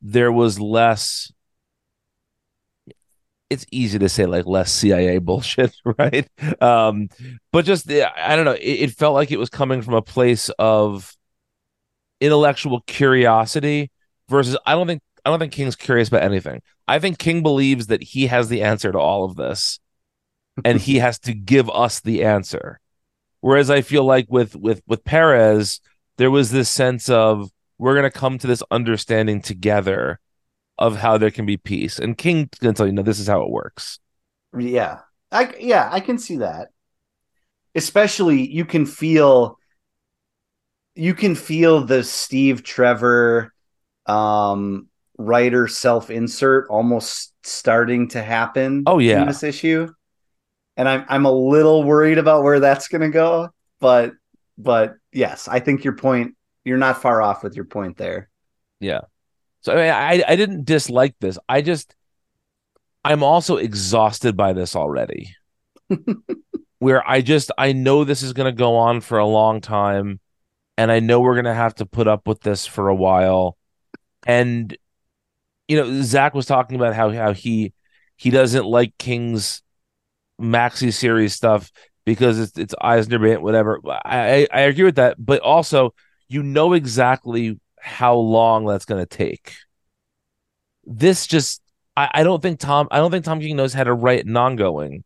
there 0.01 0.33
was 0.33 0.59
less. 0.59 1.33
It's 3.51 3.67
easy 3.71 3.99
to 3.99 4.09
say 4.09 4.27
like 4.27 4.47
less 4.47 4.71
CIA 4.71 5.19
bullshit, 5.19 5.75
right? 5.99 6.29
Um, 6.63 7.09
but 7.53 7.65
just 7.65 7.89
yeah, 7.91 8.13
I 8.17 8.37
don't 8.37 8.45
know. 8.45 8.53
It, 8.53 8.61
it 8.61 8.91
felt 8.93 9.15
like 9.15 9.31
it 9.31 9.39
was 9.39 9.51
coming 9.51 9.83
from 9.83 9.95
a 9.95 10.03
place 10.03 10.51
of 10.59 11.17
intellectual 12.21 12.83
curiosity 12.87 13.91
versus 14.29 14.57
I 14.67 14.73
don't 14.73 14.87
think 14.87 15.03
I 15.25 15.31
don't 15.31 15.39
think 15.39 15.53
King's 15.53 15.77
curious 15.77 16.09
about 16.09 16.23
anything. 16.23 16.63
I 16.87 16.99
think 16.99 17.19
King 17.19 17.43
believes 17.43 17.89
that 17.89 18.03
he 18.03 18.27
has 18.27 18.49
the 18.49 18.63
answer 18.63 18.93
to 18.93 18.99
all 18.99 19.25
of 19.25 19.37
this, 19.37 19.81
and 20.65 20.81
he 20.81 20.97
has 20.99 21.19
to 21.21 21.35
give 21.35 21.69
us 21.71 22.01
the 22.01 22.25
answer. 22.25 22.81
Whereas 23.41 23.71
I 23.71 23.83
feel 23.83 24.05
like 24.05 24.27
with 24.29 24.57
with 24.57 24.83
with 24.87 25.05
Perez, 25.05 25.81
there 26.17 26.31
was 26.31 26.51
this 26.51 26.69
sense 26.69 27.09
of 27.09 27.51
we're 27.79 27.95
gonna 27.95 28.11
come 28.11 28.39
to 28.39 28.47
this 28.47 28.63
understanding 28.71 29.41
together 29.41 30.19
of 30.79 30.97
how 30.97 31.19
there 31.19 31.31
can 31.31 31.47
be 31.47 31.57
peace. 31.57 31.99
And 31.99 32.17
King's 32.17 32.49
gonna 32.61 32.75
tell 32.75 32.87
you, 32.87 32.93
no, 32.93 33.03
this 33.03 33.21
is 33.21 33.29
how 33.29 33.43
it 33.43 33.51
works. 33.51 33.99
Yeah. 34.57 35.01
I 35.31 35.55
yeah, 35.61 35.89
I 35.91 36.01
can 36.01 36.19
see 36.19 36.39
that. 36.39 36.69
Especially 37.75 38.51
you 38.51 38.65
can 38.65 38.87
feel 38.87 39.59
you 40.95 41.15
can 41.15 41.35
feel 41.35 41.85
the 41.85 42.03
Steve 42.03 42.63
Trevor 42.63 43.53
um 44.07 44.88
writer 45.19 45.67
self-insert 45.69 46.69
almost 46.71 47.35
starting 47.43 48.09
to 48.09 48.23
happen 48.23 48.85
Oh, 48.87 48.99
yeah. 48.99 49.25
this 49.25 49.43
issue. 49.43 49.89
And 50.77 50.89
I'm 50.89 51.05
I'm 51.09 51.27
a 51.27 51.33
little 51.33 51.83
worried 51.83 52.19
about 52.19 52.45
where 52.45 52.61
that's 52.61 52.87
gonna 52.87 53.11
go, 53.11 53.49
but 53.81 54.13
but 54.57 54.95
yes, 55.13 55.49
I 55.49 55.59
think 55.59 55.83
your 55.83 55.97
point 55.97 56.37
you're 56.65 56.79
not 56.79 57.03
far 57.03 57.21
off 57.21 57.43
with 57.43 57.57
your 57.57 57.65
point 57.65 57.97
there. 57.97 58.29
Yeah. 58.79 59.01
So 59.63 59.73
I 59.73 59.77
mean, 59.77 59.91
I 59.91 60.25
I 60.33 60.37
didn't 60.37 60.65
dislike 60.67 61.17
this. 61.21 61.37
I 61.49 61.63
just 61.63 61.97
I'm 63.05 63.25
also 63.25 63.57
exhausted 63.57 64.37
by 64.37 64.53
this 64.53 64.77
already. 64.77 65.35
Where 66.79 67.07
I 67.09 67.23
just 67.23 67.51
I 67.59 67.73
know 67.73 68.05
this 68.05 68.23
is 68.23 68.33
gonna 68.33 68.53
go 68.53 68.77
on 68.77 69.01
for 69.01 69.19
a 69.19 69.27
long 69.27 69.61
time, 69.61 70.21
and 70.77 70.93
I 70.93 71.01
know 71.01 71.19
we're 71.21 71.35
gonna 71.35 71.55
have 71.55 71.75
to 71.77 71.87
put 71.87 72.07
up 72.07 72.29
with 72.29 72.41
this 72.41 72.67
for 72.67 72.89
a 72.89 72.95
while. 72.95 73.57
And 74.25 74.77
you 75.69 75.77
know, 75.77 76.03
Zach 76.03 76.35
was 76.35 76.47
talking 76.47 76.77
about 76.77 76.95
how 76.95 77.11
how 77.11 77.33
he 77.33 77.73
he 78.17 78.31
doesn't 78.31 78.65
like 78.65 78.97
King's 78.99 79.63
maxi 80.41 80.93
series 80.93 81.35
stuff 81.35 81.71
because 82.05 82.39
it's 82.39 82.59
it's 82.59 82.75
Eisner 82.81 83.19
Band, 83.19 83.43
whatever. 83.43 83.79
I 83.87 84.49
I 84.51 84.63
agree 84.63 84.85
with 84.85 84.97
that, 84.97 85.17
but 85.19 85.43
also 85.43 85.95
you 86.29 86.43
know 86.43 86.73
exactly 86.73 87.61
how 87.79 88.15
long 88.15 88.65
that's 88.65 88.87
going 88.87 89.05
to 89.05 89.17
take. 89.17 89.55
This 90.85 91.27
just 91.27 91.61
I, 91.97 92.11
I 92.15 92.23
don't 92.23 92.43
think 92.43 92.61
Tom 92.61 92.89
I 92.91 92.97
don't 92.97 93.11
think 93.11 93.27
Tom 93.27 93.41
King 93.41 93.57
knows 93.57 93.75
how 93.75 93.85
to 93.85 93.93
write 93.93 94.27
non-going 94.27 95.05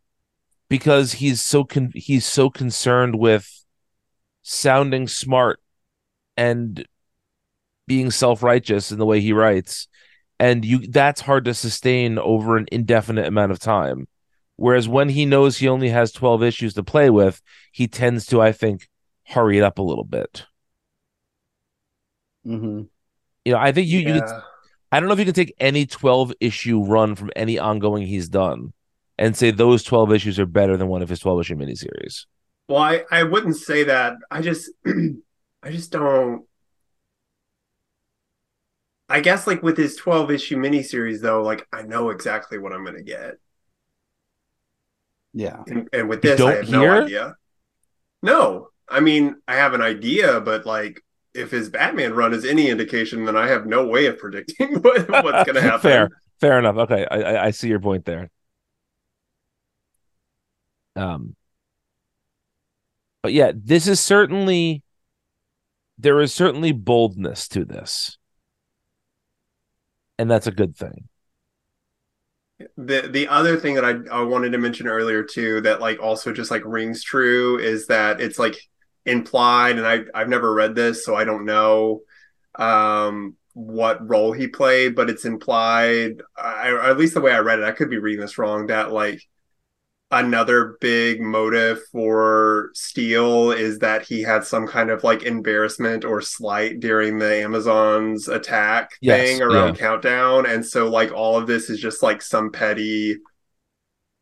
because 0.69 1.13
he's 1.15 1.43
so 1.43 1.65
con- 1.65 1.93
he's 1.95 2.25
so 2.25 2.51
concerned 2.51 3.17
with 3.17 3.65
sounding 4.43 5.09
smart 5.09 5.61
and 6.37 6.87
being 7.89 8.13
self-righteous 8.13 8.93
in 8.93 8.99
the 8.99 9.07
way 9.07 9.21
he 9.21 9.33
writes 9.33 9.89
and 10.43 10.65
you 10.65 10.79
that's 10.89 11.23
hard 11.23 11.45
to 11.47 11.55
sustain 11.55 12.19
over 12.19 12.57
an 12.59 12.67
indefinite 12.73 13.27
amount 13.27 13.53
of 13.53 13.59
time 13.61 14.09
whereas 14.57 14.89
when 14.89 15.09
he 15.11 15.25
knows 15.27 15.59
he 15.59 15.69
only 15.69 15.91
has 15.91 16.13
12 16.13 16.43
issues 16.43 16.75
to 16.75 16.83
play 16.83 17.11
with 17.11 17.43
he 17.73 17.87
tends 17.89 18.27
to 18.27 18.43
i 18.43 18.53
think 18.53 18.89
hurry 19.29 19.59
it 19.59 19.65
up 19.65 19.79
a 19.79 19.83
little 19.91 20.05
bit 20.05 20.47
hmm 22.45 22.83
you 23.45 23.53
know 23.53 23.59
i 23.59 23.73
think 23.73 23.89
you 23.89 24.01
you 24.01 24.21
could, 24.21 24.31
Yeah. 24.31 24.41
i 24.91 24.99
don't 25.01 25.09
know 25.09 25.15
if 25.15 25.19
you 25.19 25.25
can 25.25 25.35
take 25.35 25.55
any 25.61 25.87
12 25.87 26.33
issue 26.41 26.83
run 26.83 27.15
from 27.15 27.31
any 27.37 27.59
ongoing 27.59 28.07
he's 28.07 28.29
done 28.29 28.73
and 29.19 29.37
say 29.37 29.51
those 29.51 29.83
12 29.85 30.13
issues 30.13 30.39
are 30.39 30.47
better 30.47 30.77
than 30.77 30.89
one 30.89 31.03
of 31.03 31.09
his 31.09 31.21
12 31.21 31.41
issue 31.41 31.57
miniseries 31.57 32.27
Well, 32.69 32.83
I, 32.83 33.05
I 33.11 33.23
wouldn't 33.25 33.57
say 33.57 33.85
that. 33.85 34.15
I 34.31 34.41
just 34.43 34.71
I 34.87 35.71
just 35.71 35.93
don't 35.93 36.45
I 39.13 39.21
guess 39.21 39.47
like 39.47 39.63
with 39.63 39.77
his 39.77 39.95
12 39.97 40.31
issue 40.31 40.57
miniseries 40.57 41.21
though, 41.21 41.43
like 41.43 41.67
I 41.71 41.83
know 41.83 42.09
exactly 42.09 42.57
what 42.57 42.73
I'm 42.73 42.83
gonna 42.83 43.03
get. 43.03 43.35
Yeah. 45.35 45.63
And, 45.67 45.87
and 45.93 46.09
with 46.09 46.23
this 46.23 46.41
I 46.41 46.45
don't 46.45 46.57
have 46.57 46.67
hear? 46.67 46.79
no 46.79 47.05
idea. 47.05 47.37
No. 48.23 48.69
I 48.89 49.01
mean, 49.01 49.37
I 49.47 49.57
have 49.57 49.75
an 49.75 49.83
idea, 49.83 50.41
but 50.41 50.65
like 50.65 51.03
if 51.35 51.51
his 51.51 51.69
Batman 51.69 52.15
run 52.15 52.33
is 52.33 52.47
any 52.47 52.71
indication, 52.71 53.27
then 53.27 53.37
I 53.37 53.49
have 53.49 53.67
no 53.67 53.87
way 53.87 54.07
of 54.07 54.19
predicting 54.19 54.77
what, 54.81 55.07
what's 55.11 55.45
gonna 55.47 55.61
happen. 55.71 55.81
Fair. 55.81 56.09
Fair 56.41 56.59
enough. 56.59 56.77
Okay, 56.77 57.07
I, 57.11 57.21
I 57.21 57.45
I 57.45 57.51
see 57.51 57.69
your 57.69 57.81
point 57.81 58.07
there. 58.07 58.31
Um, 60.97 61.37
but 63.23 63.35
yeah, 63.35 63.53
this 63.55 63.87
is 63.87 64.01
certainly 64.01 64.83
there 65.99 66.19
is 66.21 66.33
certainly 66.33 66.73
boldness 66.73 67.47
to 67.49 67.65
this, 67.67 68.19
and 70.23 70.31
that's 70.31 70.47
a 70.47 70.53
good 70.53 70.77
thing. 70.77 71.09
The 72.77 73.09
the 73.11 73.27
other 73.27 73.57
thing 73.57 73.75
that 73.75 73.85
I, 73.85 73.97
I 74.11 74.23
wanted 74.23 74.53
to 74.53 74.59
mention 74.59 74.87
earlier 74.87 75.25
too 75.25 75.61
that 75.63 75.81
like 75.81 76.01
also 76.01 76.33
just 76.33 76.51
like 76.51 76.63
rings 76.65 77.03
true 77.03 77.59
is 77.59 77.89
that 77.89 78.21
it's 78.21 78.39
like 78.39 78.55
implied 79.05 79.79
and 79.79 79.87
I 79.87 80.03
I've 80.15 80.29
never 80.29 80.55
read 80.55 80.77
this 80.77 81.05
so 81.05 81.17
I 81.17 81.25
don't 81.25 81.45
know 81.45 82.03
um 82.55 83.37
what 83.55 84.09
role 84.09 84.31
he 84.33 84.47
played 84.47 84.95
but 84.95 85.11
it's 85.11 85.25
implied 85.25 86.23
I, 86.37 86.69
at 86.91 86.99
least 86.99 87.15
the 87.15 87.21
way 87.21 87.33
I 87.33 87.41
read 87.41 87.59
it 87.59 87.65
I 87.65 87.73
could 87.73 87.91
be 87.91 87.99
reading 87.99 88.21
this 88.21 88.39
wrong 88.39 88.69
that 88.69 88.93
like 88.93 89.21
another 90.13 90.77
big 90.81 91.21
motive 91.23 91.81
for 91.91 92.71
Steel 92.75 93.51
is 93.53 93.81
that 93.81 94.03
he 94.05 94.23
had 94.23 94.45
some 94.45 94.69
kind 94.69 94.91
of 94.91 95.05
like 95.05 95.25
embarrassment 95.25 96.05
or 96.05 96.21
slight 96.21 96.81
during 96.81 97.19
the 97.19 97.37
Amazon's 97.43 98.29
attack 98.29 98.91
Yes, 99.01 99.19
thing 99.19 99.43
around 99.43 99.75
yeah. 99.75 99.77
countdown 99.77 100.47
and 100.47 100.65
so 100.65 100.89
like 100.89 101.13
all 101.13 101.39
of 101.39 101.47
this 101.49 101.71
is 101.71 101.81
just 101.81 102.03
like 102.03 102.23
some 102.23 102.53
petty 102.53 103.17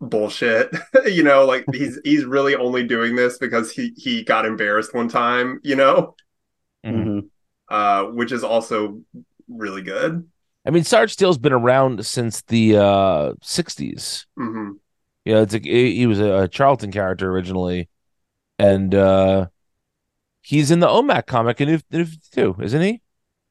bullshit 0.00 0.74
you 1.06 1.22
know 1.22 1.44
like 1.44 1.68
he's 1.72 1.98
he's 2.04 2.24
really 2.24 2.56
only 2.56 2.86
doing 2.86 3.14
this 3.16 3.36
because 3.38 3.70
he 3.70 3.92
he 3.96 4.24
got 4.24 4.46
embarrassed 4.46 4.94
one 4.94 5.08
time 5.08 5.60
you 5.62 5.76
know 5.76 6.14
Mhm. 6.84 7.10
hmm 7.10 7.30
uh 7.70 8.04
which 8.04 8.32
is 8.32 8.44
also 8.44 9.00
really 9.48 9.82
good 9.82 10.28
I 10.66 10.70
mean, 10.70 10.84
Sarge 10.84 11.12
Steel's 11.12 11.38
been 11.38 11.52
around 11.52 12.04
since 12.04 12.42
the 12.42 12.76
uh 12.76 13.32
'60s. 13.42 14.26
hmm 14.36 14.80
You 15.24 15.34
know, 15.34 15.42
it's 15.42 15.54
a, 15.54 15.58
he 15.58 16.06
was 16.06 16.18
a 16.18 16.48
Charlton 16.48 16.92
character 16.92 17.30
originally, 17.30 17.88
and 18.58 18.94
uh 18.94 19.48
he's 20.42 20.70
in 20.70 20.80
the 20.80 20.86
OMAC 20.88 21.26
comic 21.26 21.60
in 21.60 21.68
New 21.68 21.80
New 21.90 22.04
52, 22.04 22.56
isn't 22.62 22.82
he? 22.82 23.02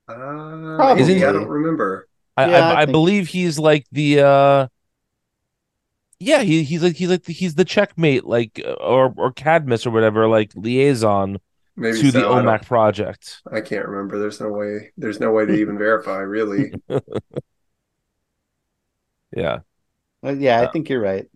uh 0.08 0.76
Probably. 0.76 1.04
maybe, 1.04 1.26
I 1.26 1.32
don't 1.32 1.48
remember 1.48 2.08
I, 2.38 2.46
Yeah, 2.46 2.58
I 2.68 2.72
I, 2.72 2.82
I 2.82 2.86
believe 2.86 3.28
he's 3.28 3.60
like 3.60 3.86
the 3.92 4.22
uh 4.22 4.68
yeah, 6.20 6.42
he, 6.42 6.64
he's 6.64 6.84
like 6.84 6.96
he's 6.96 7.10
like 7.10 7.24
the, 7.24 7.34
he's 7.34 7.56
the 7.56 7.66
checkmate 7.66 8.26
like 8.26 8.62
uh, 8.66 8.74
or 8.74 9.14
or 9.16 9.32
Cadmus 9.32 9.86
or 9.86 9.92
whatever 9.92 10.28
like 10.28 10.52
liaison 10.56 11.40
maybe 11.76 11.98
to 11.98 12.12
the 12.12 12.22
so, 12.22 12.34
I 12.34 12.42
OMAC 12.42 12.66
project. 12.66 13.42
I 13.52 13.62
can't 13.62 13.88
remember. 13.88 14.20
There's 14.20 14.42
no 14.42 14.50
way. 14.50 14.92
There's 14.98 15.20
no 15.20 15.32
way 15.32 15.46
to 15.46 15.54
even 15.54 15.78
verify, 15.78 16.18
really. 16.18 16.74
Yeah. 19.36 19.60
Uh, 20.24 20.32
yeah, 20.32 20.62
I 20.62 20.68
think 20.68 20.90
you're 20.90 21.02
right. 21.02 21.30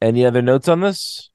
Any 0.00 0.26
other 0.26 0.42
notes 0.42 0.68
on 0.68 0.80
this? 0.80 1.30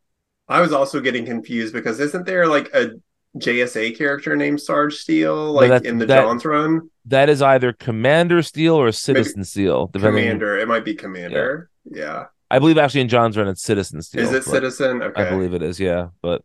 I 0.48 0.62
was 0.62 0.72
also 0.74 1.00
getting 1.00 1.26
confused 1.26 1.74
because 1.74 2.00
isn't 2.00 2.26
there 2.26 2.48
like 2.48 2.70
a 2.74 2.92
JSA 3.38 3.98
character 3.98 4.36
named 4.36 4.60
Sarge 4.62 4.96
Steel, 4.96 5.54
like 5.54 5.70
that- 5.70 5.86
in 5.86 5.98
the 5.98 6.06
that- 6.06 6.22
Johns 6.24 6.46
run? 6.46 6.90
That 7.06 7.30
is 7.30 7.42
either 7.42 7.74
Commander 7.74 8.42
Steel 8.44 8.76
or 8.76 8.92
Citizen 8.92 9.44
Steel, 9.44 9.88
depending. 9.88 10.24
Commander. 10.24 10.58
It 10.60 10.68
might 10.68 10.86
be 10.86 10.94
Commander. 10.94 11.70
Yeah. 11.90 12.26
I 12.52 12.60
believe 12.60 12.78
actually 12.78 13.02
in 13.02 13.10
Johns 13.10 13.38
run 13.38 13.48
it's 13.48 13.62
Citizen 13.62 14.02
Steel. 14.02 14.22
Is 14.22 14.32
it 14.34 14.44
Citizen? 14.44 15.02
Okay. 15.04 15.22
I 15.24 15.30
believe 15.30 15.54
it 15.54 15.62
is. 15.64 15.80
Yeah, 15.80 16.10
but 16.22 16.44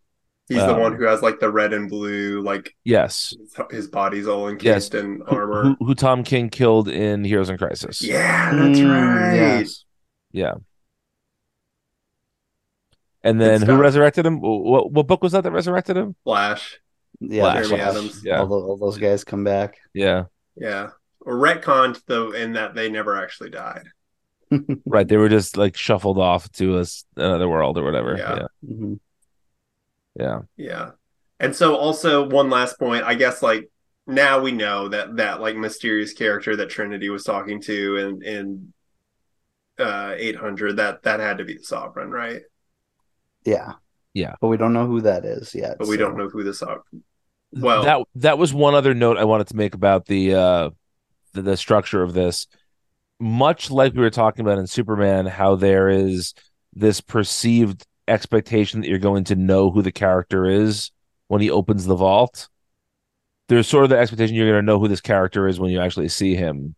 He's 0.49 0.59
the 0.59 0.74
um, 0.74 0.80
one 0.80 0.95
who 0.97 1.05
has 1.05 1.22
like 1.22 1.40
the 1.40 1.51
red 1.51 1.72
and 1.72 1.88
blue, 1.88 2.42
like 2.42 2.74
yes, 2.84 3.34
his- 3.38 3.66
his 3.70 3.88
body's 3.88 4.26
all 4.28 4.49
encased 4.49 4.92
Yes. 4.92 5.03
in 5.03 5.22
who, 5.26 5.36
armor. 5.36 5.62
who, 5.78 5.86
who 5.86 5.95
Tom 5.95 6.22
King 6.22 6.51
killed 6.51 6.88
in 6.88 7.24
Heroes 7.24 7.49
in 7.49 7.57
Crisis. 7.57 8.03
Yeah, 8.03 8.55
that's 8.55 8.78
Mm, 8.78 8.90
right. 8.90 9.34
yes. 9.34 9.84
Yeah. 10.35 10.55
And 13.22 13.41
then 13.41 13.61
who 13.61 13.66
stuff. 13.66 13.80
resurrected 13.80 14.26
him? 14.26 14.41
What 14.41 14.91
what 14.93 15.07
book 15.07 15.22
was 15.22 15.32
that 15.32 15.45
that 15.45 15.53
resurrected 15.53 15.97
him? 15.97 16.14
Flash. 16.24 16.78
Yeah, 17.20 17.43
Flash, 17.43 17.68
Jeremy 17.68 17.82
Adams. 17.82 18.22
Yeah. 18.24 18.41
All, 18.41 18.47
tho- 18.47 18.66
all 18.66 18.76
those 18.76 18.99
guys 18.99 19.24
come 19.24 19.45
back. 19.45 19.78
Yeah, 19.95 20.24
Yeah. 20.57 20.89
Or 21.20 21.35
retconned 21.37 22.03
though 22.07 22.32
in 22.32 22.53
that 22.55 22.74
they 22.74 22.91
never 22.91 23.16
actually 23.16 23.49
died. 23.51 23.87
right. 24.85 25.09
They 25.09 25.16
were 25.16 25.30
just 25.30 25.57
like 25.57 25.74
shuffled 25.76 26.18
off 26.18 26.51
to 26.53 26.76
us 26.76 27.05
another 27.16 27.49
world 27.49 27.78
or 27.78 27.85
whatever. 27.85 28.16
Yeah. 28.18 28.35
Yeah, 28.62 28.70
Mhm. 28.74 29.01
yeah. 30.18 30.39
Yeah. 30.59 30.91
And 31.41 31.57
so 31.57 31.76
also 31.76 32.28
one 32.28 32.51
last 32.51 32.78
point, 32.78 33.05
I 33.05 33.14
guess 33.14 33.43
like 33.43 33.70
now 34.07 34.41
we 34.41 34.53
know 34.53 34.89
that 34.89 35.16
that 35.16 35.41
like 35.41 35.57
mysterious 35.57 36.12
character 36.12 36.57
that 36.57 36.68
Trinity 36.68 37.09
was 37.09 37.24
talking 37.24 37.61
to 37.62 37.97
and 37.97 38.22
in 38.22 38.72
uh 39.79 40.14
800 40.16 40.77
that 40.77 41.03
that 41.03 41.20
had 41.20 41.39
to 41.39 41.45
be 41.45 41.57
the 41.57 41.64
sovereign, 41.64 42.11
right? 42.11 42.43
Yeah. 43.45 43.72
Yeah. 44.12 44.35
But 44.41 44.49
we 44.49 44.57
don't 44.57 44.72
know 44.72 44.87
who 44.87 45.01
that 45.03 45.25
is 45.25 45.55
yet. 45.55 45.77
But 45.79 45.89
we 45.89 45.97
so- 45.97 46.03
don't 46.03 46.16
know 46.16 46.29
who 46.29 46.45
the 46.45 46.55
sovereign. 46.55 47.05
Well, 47.57 47.85
that 47.85 47.99
that 48.16 48.39
was 48.39 48.53
one 48.53 48.75
other 48.75 48.95
note 48.95 49.16
I 49.16 49.25
wanted 49.25 49.47
to 49.49 49.57
make 49.57 49.75
about 49.75 50.07
the 50.07 50.35
uh 50.35 50.70
the, 51.35 51.43
the 51.43 51.57
structure 51.57 52.03
of 52.03 52.12
this. 52.12 52.47
Much 53.20 53.70
like 53.70 53.95
we 53.95 54.01
were 54.01 54.11
talking 54.11 54.45
about 54.45 54.59
in 54.59 54.66
Superman, 54.66 55.27
how 55.27 55.55
there 55.55 55.89
is 55.89 56.35
this 56.72 57.01
perceived 57.01 57.87
expectation 58.09 58.81
that 58.81 58.89
you're 58.89 58.99
going 58.99 59.25
to 59.25 59.37
know 59.37 59.70
who 59.70 59.83
the 59.83 59.93
character 59.93 60.47
is 60.47 60.91
when 61.29 61.41
he 61.41 61.51
opens 61.51 61.87
the 61.87 61.95
vault. 61.95 62.49
There's 63.49 63.68
sort 63.68 63.85
of 63.85 63.91
the 63.91 63.99
expectation 63.99 64.35
you're 64.35 64.51
going 64.51 64.62
to 64.62 64.66
know 64.66 64.81
who 64.81 64.89
this 64.89 65.01
character 65.01 65.47
is 65.47 65.61
when 65.61 65.70
you 65.70 65.81
actually 65.81 66.09
see 66.09 66.35
him, 66.35 66.75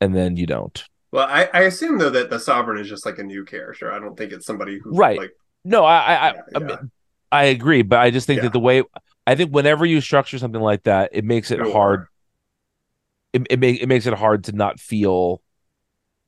and 0.00 0.14
then 0.14 0.36
you 0.36 0.46
don't. 0.46 0.84
Well, 1.12 1.26
I, 1.28 1.48
I 1.52 1.60
assume 1.62 1.98
though 1.98 2.10
that 2.10 2.30
the 2.30 2.38
sovereign 2.38 2.78
is 2.80 2.88
just 2.88 3.06
like 3.06 3.18
a 3.18 3.24
new 3.24 3.44
character. 3.44 3.92
I 3.92 3.98
don't 3.98 4.16
think 4.16 4.32
it's 4.32 4.46
somebody 4.46 4.78
who 4.82 4.96
Right. 4.96 5.16
like 5.16 5.32
No, 5.64 5.84
I 5.84 5.96
I, 5.98 6.28
I, 6.30 6.34
Yeah, 6.34 6.42
I, 6.54 6.60
yeah. 6.68 6.76
I 7.32 7.44
agree, 7.44 7.82
but 7.82 7.98
I 8.00 8.10
just 8.10 8.26
think 8.26 8.38
Yeah. 8.38 8.42
that 8.42 8.52
the 8.52 8.60
way 8.60 8.82
I 9.26 9.34
think 9.34 9.50
whenever 9.52 9.86
you 9.86 10.00
structure 10.00 10.38
something 10.38 10.60
like 10.60 10.84
that, 10.84 11.10
it 11.12 11.24
makes 11.24 11.50
it 11.50 11.60
Sure. 11.60 11.72
hard. 11.72 12.08
It 13.32 13.46
it, 13.50 13.58
make, 13.58 13.80
it 13.82 13.86
makes 13.88 14.06
it 14.06 14.14
hard 14.14 14.44
to 14.44 14.52
not 14.52 14.80
feel 14.80 15.42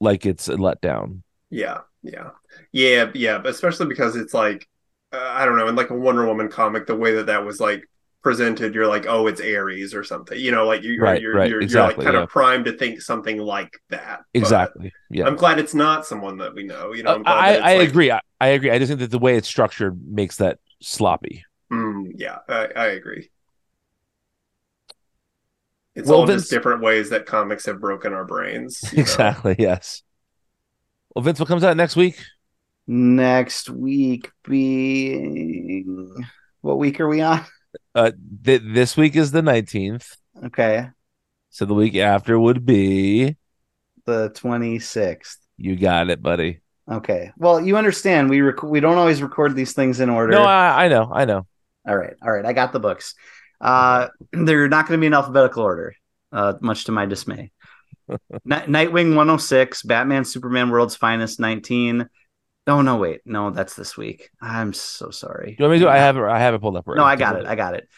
like 0.00 0.26
it's 0.26 0.48
a 0.48 0.56
letdown. 0.56 1.22
Yeah, 1.50 1.80
yeah, 2.02 2.30
yeah, 2.72 3.10
yeah. 3.14 3.38
But 3.38 3.50
especially 3.50 3.86
because 3.86 4.16
it's 4.16 4.34
like 4.34 4.66
uh, 5.12 5.18
I 5.20 5.44
don't 5.44 5.56
know, 5.56 5.68
in 5.68 5.76
like 5.76 5.90
a 5.90 5.94
Wonder 5.94 6.26
Woman 6.26 6.48
comic, 6.48 6.86
the 6.86 6.96
way 6.96 7.14
that 7.16 7.26
that 7.26 7.44
was 7.44 7.60
like 7.60 7.84
presented, 8.24 8.74
you're 8.74 8.88
like, 8.88 9.06
oh, 9.06 9.28
it's 9.28 9.40
Ares 9.40 9.94
or 9.94 10.02
something. 10.02 10.38
You 10.40 10.50
know, 10.50 10.66
like 10.66 10.82
you're 10.82 10.98
Right, 11.00 11.20
you're 11.22 11.34
right, 11.36 11.48
you're, 11.48 11.60
exactly, 11.60 12.02
you're 12.04 12.12
like 12.12 12.14
kind 12.14 12.16
yeah. 12.16 12.22
of 12.24 12.28
primed 12.30 12.64
to 12.64 12.72
think 12.72 13.00
something 13.02 13.38
like 13.38 13.78
that. 13.90 14.22
But 14.32 14.38
Exactly. 14.40 14.92
Yeah. 15.10 15.26
I'm 15.26 15.36
glad 15.36 15.60
it's 15.60 15.74
not 15.74 16.04
someone 16.06 16.38
that 16.38 16.54
we 16.54 16.64
know. 16.64 16.92
You 16.92 17.04
know, 17.04 17.10
Uh, 17.10 17.14
I'm 17.16 17.22
glad 17.22 17.34
I 17.62 17.74
I 17.74 17.76
like- 17.78 17.88
agree. 17.90 18.10
I, 18.10 18.20
I 18.40 18.48
agree. 18.48 18.70
I 18.72 18.78
just 18.78 18.88
think 18.88 18.98
that 19.00 19.10
the 19.12 19.18
way 19.20 19.36
it's 19.36 19.46
structured 19.46 19.96
makes 20.10 20.36
that 20.38 20.58
sloppy. 20.82 21.44
Mm, 21.72 22.12
yeah, 22.16 22.38
I, 22.48 22.68
I 22.74 22.86
agree. 22.88 23.30
It's 25.94 26.08
Well, 26.08 26.20
all 26.20 26.26
Vince- 26.26 26.42
just 26.42 26.50
different 26.50 26.82
ways 26.82 27.10
that 27.10 27.26
comics 27.26 27.66
have 27.66 27.80
broken 27.80 28.12
our 28.12 28.24
brains. 28.24 28.82
you 28.90 28.96
know? 28.96 29.02
Exactly. 29.02 29.54
Yes. 29.58 30.02
Well, 31.14 31.22
Vince, 31.22 31.38
what 31.38 31.46
comes 31.48 31.62
out 31.62 31.76
next 31.76 31.94
week? 31.94 32.16
Next 32.86 33.70
week 33.70 34.30
being 34.42 36.14
what 36.60 36.78
week 36.78 37.00
are 37.00 37.08
we 37.08 37.20
on? 37.20 37.44
Uh, 37.94 38.10
th- 38.44 38.62
this 38.64 38.96
week 38.96 39.14
is 39.16 39.30
the 39.30 39.42
nineteenth, 39.42 40.16
Okay. 40.46 40.88
so 41.50 41.64
the 41.64 41.74
week 41.74 41.94
after 41.96 42.38
would 42.38 42.64
be. 42.66 43.36
The 44.06 44.30
26th. 44.34 45.36
You 45.56 45.76
got 45.76 46.10
it, 46.10 46.20
buddy. 46.20 46.60
Okay. 46.90 47.30
Well, 47.38 47.60
you 47.60 47.76
understand 47.78 48.28
we 48.28 48.40
rec- 48.42 48.62
we 48.62 48.80
don't 48.80 48.98
always 48.98 49.22
record 49.22 49.54
these 49.54 49.72
things 49.72 50.00
in 50.00 50.10
order. 50.10 50.32
No, 50.32 50.42
I, 50.42 50.84
I 50.84 50.88
know, 50.88 51.10
I 51.12 51.24
know. 51.24 51.46
All 51.88 51.96
right, 51.96 52.14
all 52.22 52.30
right. 52.32 52.44
I 52.44 52.52
got 52.52 52.72
the 52.72 52.80
books. 52.80 53.14
Uh, 53.60 54.08
they're 54.32 54.68
not 54.68 54.86
going 54.88 54.98
to 54.98 55.00
be 55.00 55.06
in 55.06 55.14
alphabetical 55.14 55.62
order, 55.62 55.94
uh, 56.32 56.54
much 56.60 56.84
to 56.86 56.92
my 56.92 57.06
dismay. 57.06 57.52
Night- 58.44 58.66
Nightwing 58.66 59.10
106, 59.14 59.82
Batman, 59.84 60.24
Superman, 60.24 60.70
World's 60.70 60.96
Finest 60.96 61.38
19. 61.40 62.08
Oh 62.66 62.80
no, 62.80 62.96
wait, 62.96 63.20
no, 63.26 63.50
that's 63.50 63.74
this 63.74 63.96
week. 63.96 64.30
I'm 64.40 64.72
so 64.72 65.10
sorry. 65.10 65.54
Do 65.56 65.64
You 65.64 65.68
want 65.68 65.80
me 65.80 65.84
to? 65.86 65.90
I 65.90 65.98
have 65.98 66.16
it. 66.16 66.22
I 66.22 66.38
have 66.38 66.54
it 66.54 66.60
pulled 66.60 66.76
up. 66.76 66.86
Right 66.86 66.96
No, 66.96 67.04
I 67.04 67.16
got 67.16 67.36
it. 67.36 67.46
I 67.46 67.54
got 67.54 67.74
it. 67.74 67.88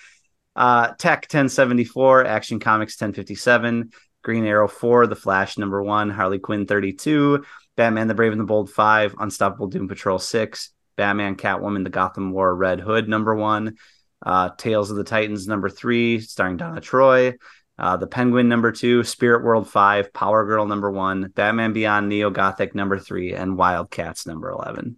Uh, 0.56 0.88
Tech 0.98 1.22
1074, 1.24 2.24
Action 2.24 2.58
Comics 2.58 2.94
1057, 2.94 3.90
Green 4.22 4.44
Arrow 4.46 4.66
4, 4.66 5.06
The 5.06 5.14
Flash 5.14 5.58
number 5.58 5.82
1, 5.82 6.08
Harley 6.08 6.38
Quinn 6.38 6.66
32, 6.66 7.44
Batman 7.76 8.08
the 8.08 8.14
Brave 8.14 8.32
and 8.32 8.40
the 8.40 8.46
Bold 8.46 8.70
5, 8.70 9.16
Unstoppable 9.18 9.66
Doom 9.66 9.86
Patrol 9.86 10.18
6, 10.18 10.70
Batman 10.96 11.36
Catwoman 11.36 11.84
The 11.84 11.90
Gotham 11.90 12.32
War 12.32 12.56
Red 12.56 12.80
Hood 12.80 13.06
number 13.06 13.34
1, 13.34 13.76
uh, 14.24 14.50
Tales 14.56 14.90
of 14.90 14.96
the 14.96 15.04
Titans 15.04 15.46
number 15.46 15.68
3, 15.68 16.20
starring 16.20 16.56
Donna 16.56 16.80
Troy, 16.80 17.34
uh, 17.78 17.96
The 17.96 18.06
Penguin 18.06 18.48
number 18.48 18.72
2, 18.72 19.04
Spirit 19.04 19.44
World 19.44 19.68
5, 19.68 20.12
Power 20.12 20.44
Girl 20.46 20.66
number 20.66 20.90
1, 20.90 21.32
Batman 21.34 21.72
Beyond 21.72 22.08
Neo 22.08 22.30
Gothic 22.30 22.74
number 22.74 22.98
3, 22.98 23.34
and 23.34 23.56
Wildcats 23.56 24.26
number 24.26 24.50
11. 24.50 24.96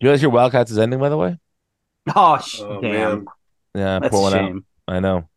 You 0.00 0.06
realize 0.08 0.22
your 0.22 0.30
Wildcats 0.30 0.70
is 0.70 0.78
ending, 0.78 1.00
by 1.00 1.08
the 1.08 1.16
way? 1.16 1.38
Oh, 2.14 2.38
sh- 2.38 2.60
Oh, 2.60 2.80
damn. 2.80 2.90
man. 2.90 3.26
Yeah, 3.74 3.98
That's 4.00 4.10
pour 4.10 4.20
a 4.20 4.22
one 4.22 4.34
out. 4.34 4.48
shame. 4.48 4.64
I 4.86 5.00
know. 5.00 5.28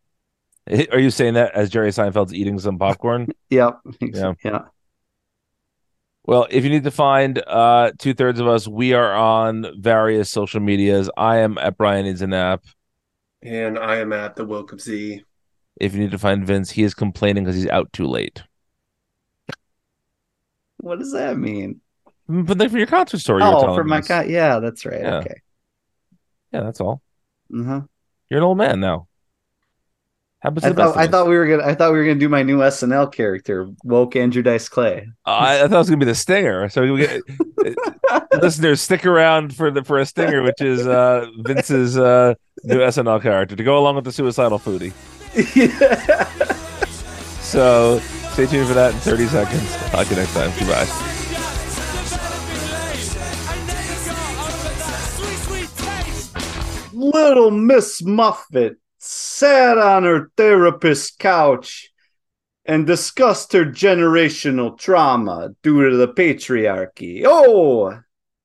Are 0.92 0.98
you 0.98 1.10
saying 1.10 1.34
that 1.34 1.54
as 1.54 1.70
Jerry 1.70 1.90
Seinfeld's 1.90 2.34
eating 2.34 2.58
some 2.58 2.78
popcorn? 2.78 3.28
Yep. 3.50 3.78
Yeah. 4.00 4.34
yeah. 4.44 4.60
Well, 6.26 6.46
if 6.50 6.62
you 6.62 6.68
need 6.68 6.84
to 6.84 6.90
find 6.90 7.38
uh 7.46 7.92
two 7.98 8.12
thirds 8.12 8.38
of 8.38 8.46
us, 8.46 8.68
we 8.68 8.92
are 8.92 9.14
on 9.14 9.64
various 9.80 10.30
social 10.30 10.60
medias. 10.60 11.08
I 11.16 11.38
am 11.38 11.56
at 11.56 11.78
Brian 11.78 12.04
Needs 12.04 12.20
an 12.20 12.34
app. 12.34 12.64
And 13.40 13.78
I 13.78 13.96
am 13.96 14.12
at 14.12 14.36
the 14.36 14.44
Wilcom 14.46 14.78
Z. 14.78 15.24
If 15.80 15.94
you 15.94 16.00
need 16.00 16.10
to 16.10 16.18
find 16.18 16.46
Vince, 16.46 16.70
he 16.70 16.82
is 16.82 16.94
complaining 16.94 17.44
because 17.44 17.56
he's 17.56 17.68
out 17.68 17.92
too 17.92 18.06
late. 18.06 18.42
What 20.78 20.98
does 20.98 21.12
that 21.12 21.36
mean? 21.38 21.80
But 22.28 22.58
then 22.58 22.68
for 22.68 22.78
your 22.78 22.86
concert 22.86 23.18
story, 23.18 23.42
Oh, 23.42 23.74
for 23.74 23.84
my 23.84 24.00
god, 24.00 24.28
yeah, 24.28 24.58
that's 24.58 24.84
right. 24.84 25.00
Yeah. 25.00 25.16
Okay. 25.18 25.40
Yeah, 26.52 26.60
that's 26.60 26.80
all. 26.80 27.00
Uh-huh. 27.54 27.82
You're 28.28 28.38
an 28.38 28.44
old 28.44 28.58
man 28.58 28.80
now. 28.80 29.08
Happens 30.40 30.62
to 30.62 30.68
I 30.68 30.72
the 30.72 30.76
thought 30.76 30.96
I 30.96 31.08
thought 31.08 31.26
we 31.26 31.36
were 31.36 31.46
gonna 31.48 31.64
I 31.64 31.74
thought 31.74 31.90
we 31.92 31.98
were 31.98 32.04
gonna 32.04 32.20
do 32.20 32.28
my 32.28 32.44
new 32.44 32.58
SNL 32.58 33.12
character, 33.12 33.70
woke 33.82 34.14
Andrew 34.14 34.42
Dice 34.42 34.68
Clay. 34.68 35.08
Uh, 35.26 35.30
I, 35.30 35.54
I 35.64 35.68
thought 35.68 35.74
it 35.74 35.78
was 35.78 35.88
gonna 35.90 35.98
be 35.98 36.04
the 36.06 36.14
stinger. 36.14 36.68
So 36.68 36.92
we 36.92 37.00
get 37.06 37.22
listeners 38.40 38.80
stick 38.80 39.04
around 39.04 39.56
for 39.56 39.72
the 39.72 39.82
for 39.82 39.98
a 39.98 40.06
stinger, 40.06 40.42
which 40.42 40.60
is 40.60 40.86
uh 40.86 41.26
Vince's 41.38 41.98
uh 41.98 42.34
new 42.62 42.78
SNL 42.78 43.20
character 43.20 43.56
to 43.56 43.64
go 43.64 43.78
along 43.78 43.96
with 43.96 44.04
the 44.04 44.12
suicidal 44.12 44.60
foodie. 44.60 44.92
So 47.48 47.98
stay 48.34 48.44
tuned 48.44 48.68
for 48.68 48.74
that 48.74 48.92
in 48.92 49.00
30 49.00 49.26
seconds. 49.28 49.74
Talk 49.90 50.06
to 50.06 50.14
you 50.14 50.20
next 50.20 50.34
time. 50.34 50.52
Goodbye. 50.58 50.84
Little 56.92 57.50
Miss 57.50 58.02
Muffet 58.02 58.76
sat 58.98 59.78
on 59.78 60.02
her 60.02 60.30
therapist's 60.36 61.16
couch 61.16 61.88
and 62.66 62.86
discussed 62.86 63.54
her 63.54 63.64
generational 63.64 64.78
trauma 64.78 65.54
due 65.62 65.88
to 65.88 65.96
the 65.96 66.08
patriarchy. 66.08 67.22
Oh, 67.24 67.98